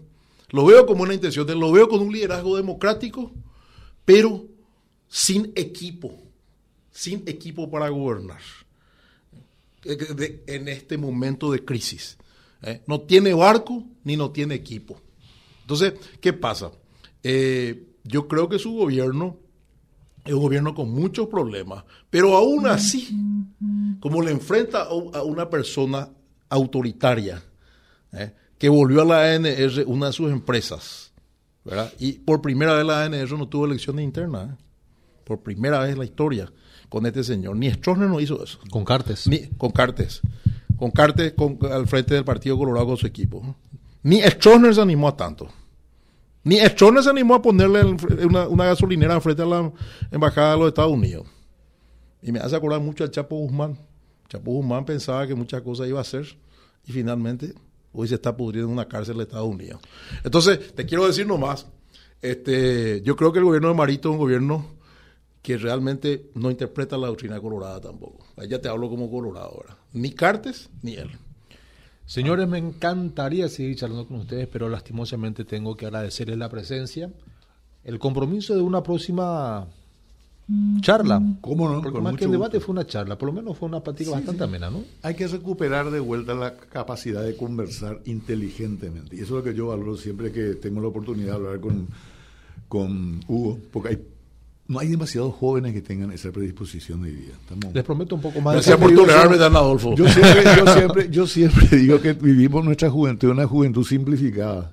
lo 0.51 0.65
veo 0.65 0.85
con 0.85 0.97
buenas 0.97 1.15
intenciones, 1.15 1.55
lo 1.55 1.71
veo 1.71 1.87
con 1.87 2.01
un 2.01 2.11
liderazgo 2.11 2.55
democrático, 2.57 3.31
pero 4.05 4.45
sin 5.07 5.51
equipo, 5.55 6.15
sin 6.91 7.23
equipo 7.27 7.69
para 7.69 7.89
gobernar 7.89 8.41
en 9.83 10.67
este 10.67 10.97
momento 10.97 11.51
de 11.51 11.63
crisis. 11.63 12.17
¿eh? 12.61 12.81
No 12.87 13.01
tiene 13.01 13.33
barco 13.33 13.83
ni 14.03 14.17
no 14.17 14.31
tiene 14.31 14.55
equipo. 14.55 14.99
Entonces, 15.61 15.93
¿qué 16.19 16.33
pasa? 16.33 16.71
Eh, 17.23 17.87
yo 18.03 18.27
creo 18.27 18.49
que 18.49 18.59
su 18.59 18.73
gobierno 18.73 19.37
es 20.25 20.33
un 20.33 20.41
gobierno 20.41 20.75
con 20.75 20.91
muchos 20.91 21.27
problemas, 21.27 21.83
pero 22.09 22.35
aún 22.35 22.67
así, 22.67 23.15
como 23.99 24.21
le 24.21 24.31
enfrenta 24.31 24.83
a 24.83 25.23
una 25.23 25.49
persona 25.49 26.09
autoritaria, 26.49 27.41
¿eh? 28.11 28.33
Que 28.59 28.69
volvió 28.69 29.01
a 29.01 29.05
la 29.05 29.33
ANR, 29.33 29.85
una 29.87 30.07
de 30.07 30.13
sus 30.13 30.31
empresas, 30.31 31.11
¿verdad? 31.65 31.91
y 31.97 32.13
por 32.13 32.41
primera 32.41 32.73
vez 32.73 32.85
la 32.85 33.03
ANR 33.03 33.31
no 33.37 33.47
tuvo 33.47 33.65
elecciones 33.65 34.03
internas, 34.03 34.51
¿eh? 34.51 34.63
por 35.23 35.41
primera 35.41 35.79
vez 35.79 35.93
en 35.93 35.99
la 35.99 36.05
historia, 36.05 36.51
con 36.89 37.05
este 37.05 37.23
señor. 37.23 37.55
Ni 37.55 37.71
Stroessner 37.71 38.09
no 38.09 38.19
hizo 38.19 38.43
eso. 38.43 38.59
Con 38.69 38.83
Cartes. 38.83 39.27
Ni, 39.27 39.47
con 39.57 39.71
Cartes. 39.71 40.21
Con 40.75 40.91
Cartes 40.91 41.33
al 41.71 41.87
frente 41.87 42.15
del 42.15 42.25
Partido 42.25 42.57
Colorado 42.57 42.87
con 42.87 42.97
su 42.97 43.05
equipo. 43.05 43.55
Ni 44.01 44.21
Stroessner 44.21 44.73
se 44.73 44.81
animó 44.81 45.07
a 45.07 45.15
tanto. 45.15 45.47
Ni 46.43 46.59
Stroessner 46.59 47.03
se 47.03 47.11
animó 47.11 47.35
a 47.35 47.41
ponerle 47.41 47.83
una, 48.25 48.47
una 48.47 48.65
gasolinera 48.65 49.21
frente 49.21 49.43
a 49.43 49.45
la 49.45 49.71
embajada 50.09 50.53
de 50.53 50.59
los 50.59 50.67
Estados 50.69 50.91
Unidos. 50.91 51.27
Y 52.23 52.31
me 52.31 52.39
hace 52.39 52.55
acordar 52.55 52.81
mucho 52.81 53.03
al 53.03 53.11
Chapo 53.11 53.37
Guzmán. 53.37 53.77
Chapo 54.27 54.51
Guzmán 54.51 54.83
pensaba 54.83 55.27
que 55.27 55.35
muchas 55.35 55.61
cosas 55.61 55.87
iba 55.87 55.99
a 55.99 56.01
hacer 56.01 56.25
y 56.85 56.91
finalmente 56.91 57.53
hoy 57.93 58.07
se 58.07 58.15
está 58.15 58.35
pudriendo 58.35 58.67
en 58.69 58.73
una 58.73 58.87
cárcel 58.87 59.17
de 59.17 59.23
Estados 59.23 59.47
Unidos. 59.47 59.81
Entonces, 60.23 60.73
te 60.73 60.85
quiero 60.85 61.07
decir 61.07 61.25
nomás, 61.25 61.67
este, 62.21 63.01
yo 63.01 63.15
creo 63.15 63.31
que 63.31 63.39
el 63.39 63.45
gobierno 63.45 63.69
de 63.69 63.73
Marito 63.75 64.09
es 64.09 64.13
un 64.13 64.19
gobierno 64.19 64.65
que 65.41 65.57
realmente 65.57 66.29
no 66.35 66.51
interpreta 66.51 66.97
la 66.97 67.07
doctrina 67.07 67.39
colorada 67.39 67.79
tampoco. 67.79 68.25
Ya 68.47 68.59
te 68.59 68.67
hablo 68.67 68.89
como 68.89 69.09
colorado 69.09 69.47
ahora. 69.47 69.77
Ni 69.93 70.11
Cartes 70.11 70.69
ni 70.81 70.95
él. 70.95 71.09
Señores, 72.05 72.47
me 72.47 72.57
encantaría 72.57 73.47
seguir 73.49 73.77
charlando 73.77 74.07
con 74.07 74.17
ustedes, 74.17 74.47
pero 74.47 74.67
lastimosamente 74.67 75.45
tengo 75.45 75.77
que 75.77 75.85
agradecerles 75.85 76.37
la 76.37 76.49
presencia, 76.49 77.11
el 77.83 77.99
compromiso 77.99 78.55
de 78.55 78.61
una 78.61 78.81
próxima 78.81 79.67
charla. 80.81 81.21
¿Cómo 81.41 81.69
no? 81.69 81.81
Porque 81.81 82.01
más 82.01 82.15
que 82.15 82.25
el 82.25 82.31
debate 82.31 82.59
fue 82.59 82.73
una 82.73 82.85
charla, 82.85 83.17
por 83.17 83.27
lo 83.27 83.33
menos 83.33 83.57
fue 83.57 83.67
una 83.67 83.81
plática 83.81 84.11
bastante 84.11 84.43
amena, 84.43 84.69
¿no? 84.69 84.83
Hay 85.01 85.15
que 85.15 85.27
recuperar 85.27 85.91
de 85.91 85.99
vuelta 85.99 86.33
la 86.33 86.55
capacidad 86.55 87.23
de 87.23 87.35
conversar 87.35 88.01
inteligentemente. 88.05 89.15
Y 89.15 89.19
eso 89.19 89.37
es 89.37 89.43
lo 89.45 89.51
que 89.51 89.57
yo 89.57 89.67
valoro 89.67 89.97
siempre 89.97 90.31
que 90.31 90.55
tengo 90.55 90.81
la 90.81 90.87
oportunidad 90.87 91.27
de 91.27 91.35
hablar 91.35 91.59
con, 91.59 91.87
con 92.67 93.19
Hugo, 93.27 93.59
porque 93.71 93.89
hay 93.89 93.99
no 94.69 94.77
hay 94.77 94.87
demasiados 94.87 95.33
jóvenes 95.33 95.73
que 95.73 95.81
tengan 95.81 96.11
esa 96.11 96.31
predisposición 96.31 97.01
hoy 97.01 97.11
día. 97.11 97.33
Les 97.73 97.83
prometo 97.83 98.13
un 98.13 98.21
poco 98.21 98.39
más. 98.39 98.53
Gracias 98.53 98.77
por 98.77 98.93
tolerarme, 98.93 99.35
Dan 99.35 99.55
Adolfo. 99.55 99.95
Yo 99.95 100.07
siempre, 100.07 100.43
yo, 100.43 100.73
siempre, 100.73 101.09
yo 101.09 101.27
siempre 101.27 101.77
digo 101.77 101.99
que 101.99 102.13
vivimos 102.13 102.63
nuestra 102.63 102.87
juventud, 102.87 103.29
una 103.29 103.47
juventud 103.47 103.83
simplificada. 103.83 104.71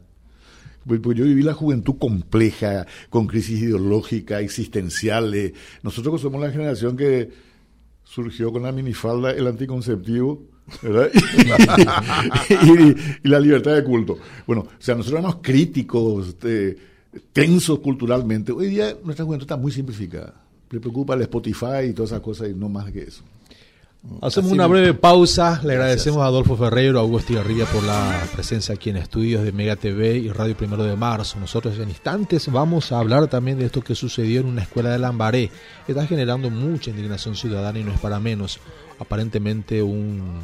Pues, 0.87 1.01
pues, 1.01 1.16
yo 1.18 1.24
viví 1.24 1.43
la 1.43 1.55
juventud 1.55 1.97
compleja, 1.99 2.87
con 3.11 3.26
crisis 3.26 3.61
ideológica, 3.61 4.41
existenciales. 4.41 5.53
Nosotros 5.82 6.20
somos 6.20 6.41
la 6.41 6.51
generación 6.51 6.97
que 6.97 7.30
surgió 8.05 8.53
con 8.53 8.62
la 8.62 8.72
minifalda, 8.72 9.32
el 9.32 9.47
anticonceptivo, 9.47 10.45
y, 13.24 13.28
la 13.28 13.41
libertad 13.41 13.74
de 13.74 13.84
culto. 13.84 14.18
Bueno, 14.47 14.62
o 14.62 14.68
sea, 14.78 14.95
nosotros 14.95 15.20
éramos 15.20 15.41
críticos, 15.43 16.39
de, 16.41 16.76
tensos 17.32 17.80
culturalmente. 17.80 18.53
Hoy 18.53 18.68
día 18.68 18.97
nuestra 19.05 19.24
juventud 19.24 19.45
está 19.45 19.57
muy 19.57 19.72
simplificada. 19.72 20.34
Le 20.70 20.80
preocupa 20.80 21.14
el 21.14 21.22
Spotify 21.22 21.87
y 21.89 21.93
todas 21.93 22.11
esas 22.11 22.20
cosas 22.20 22.49
y 22.49 22.55
no 22.55 22.68
más 22.68 22.91
que 22.93 23.03
eso. 23.03 23.22
Hacemos 24.22 24.52
una 24.52 24.66
breve 24.66 24.94
pausa. 24.94 25.61
Le 25.62 25.74
agradecemos 25.74 26.22
a 26.22 26.26
Adolfo 26.26 26.57
Ferreiro, 26.57 26.98
a 26.98 27.04
Hugo 27.04 27.18
Estigarribia 27.18 27.66
por 27.66 27.82
la 27.82 28.26
presencia 28.32 28.74
aquí 28.74 28.90
en 28.90 28.96
estudios 28.96 29.42
de 29.44 29.52
Mega 29.52 29.76
TV 29.76 30.16
y 30.16 30.30
Radio 30.30 30.57
Primero 30.57 30.84
de 30.84 30.96
Marzo. 30.96 31.38
Nosotros 31.38 31.78
en 31.78 31.88
instantes 31.88 32.50
vamos 32.50 32.92
a 32.92 32.98
hablar 32.98 33.28
también 33.28 33.59
de 33.59 33.66
esto 33.66 33.82
que 33.82 33.94
sucedió 33.94 34.40
en 34.40 34.46
una 34.46 34.62
escuela 34.62 34.90
de 34.90 34.98
Lambaré. 34.98 35.50
Está 35.86 36.07
generando 36.07 36.50
mucha 36.50 36.90
indignación 36.90 37.36
ciudadana 37.36 37.78
y 37.78 37.84
no 37.84 37.92
es 37.92 38.00
para 38.00 38.18
menos. 38.18 38.59
Aparentemente 38.98 39.82
un 39.82 40.40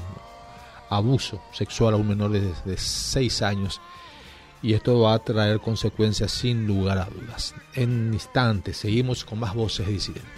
abuso 0.90 1.40
sexual 1.52 1.94
a 1.94 1.96
un 1.96 2.08
menor 2.08 2.32
de, 2.32 2.40
de 2.40 2.76
6 2.76 3.42
años 3.42 3.80
y 4.62 4.74
esto 4.74 5.00
va 5.00 5.14
a 5.14 5.18
traer 5.18 5.60
consecuencias 5.60 6.30
sin 6.30 6.66
lugar 6.66 6.98
a 6.98 7.06
dudas. 7.06 7.54
En 7.74 8.12
instantes 8.12 8.76
seguimos 8.76 9.24
con 9.24 9.40
más 9.40 9.54
voces 9.54 9.88
disidentes. 9.88 10.32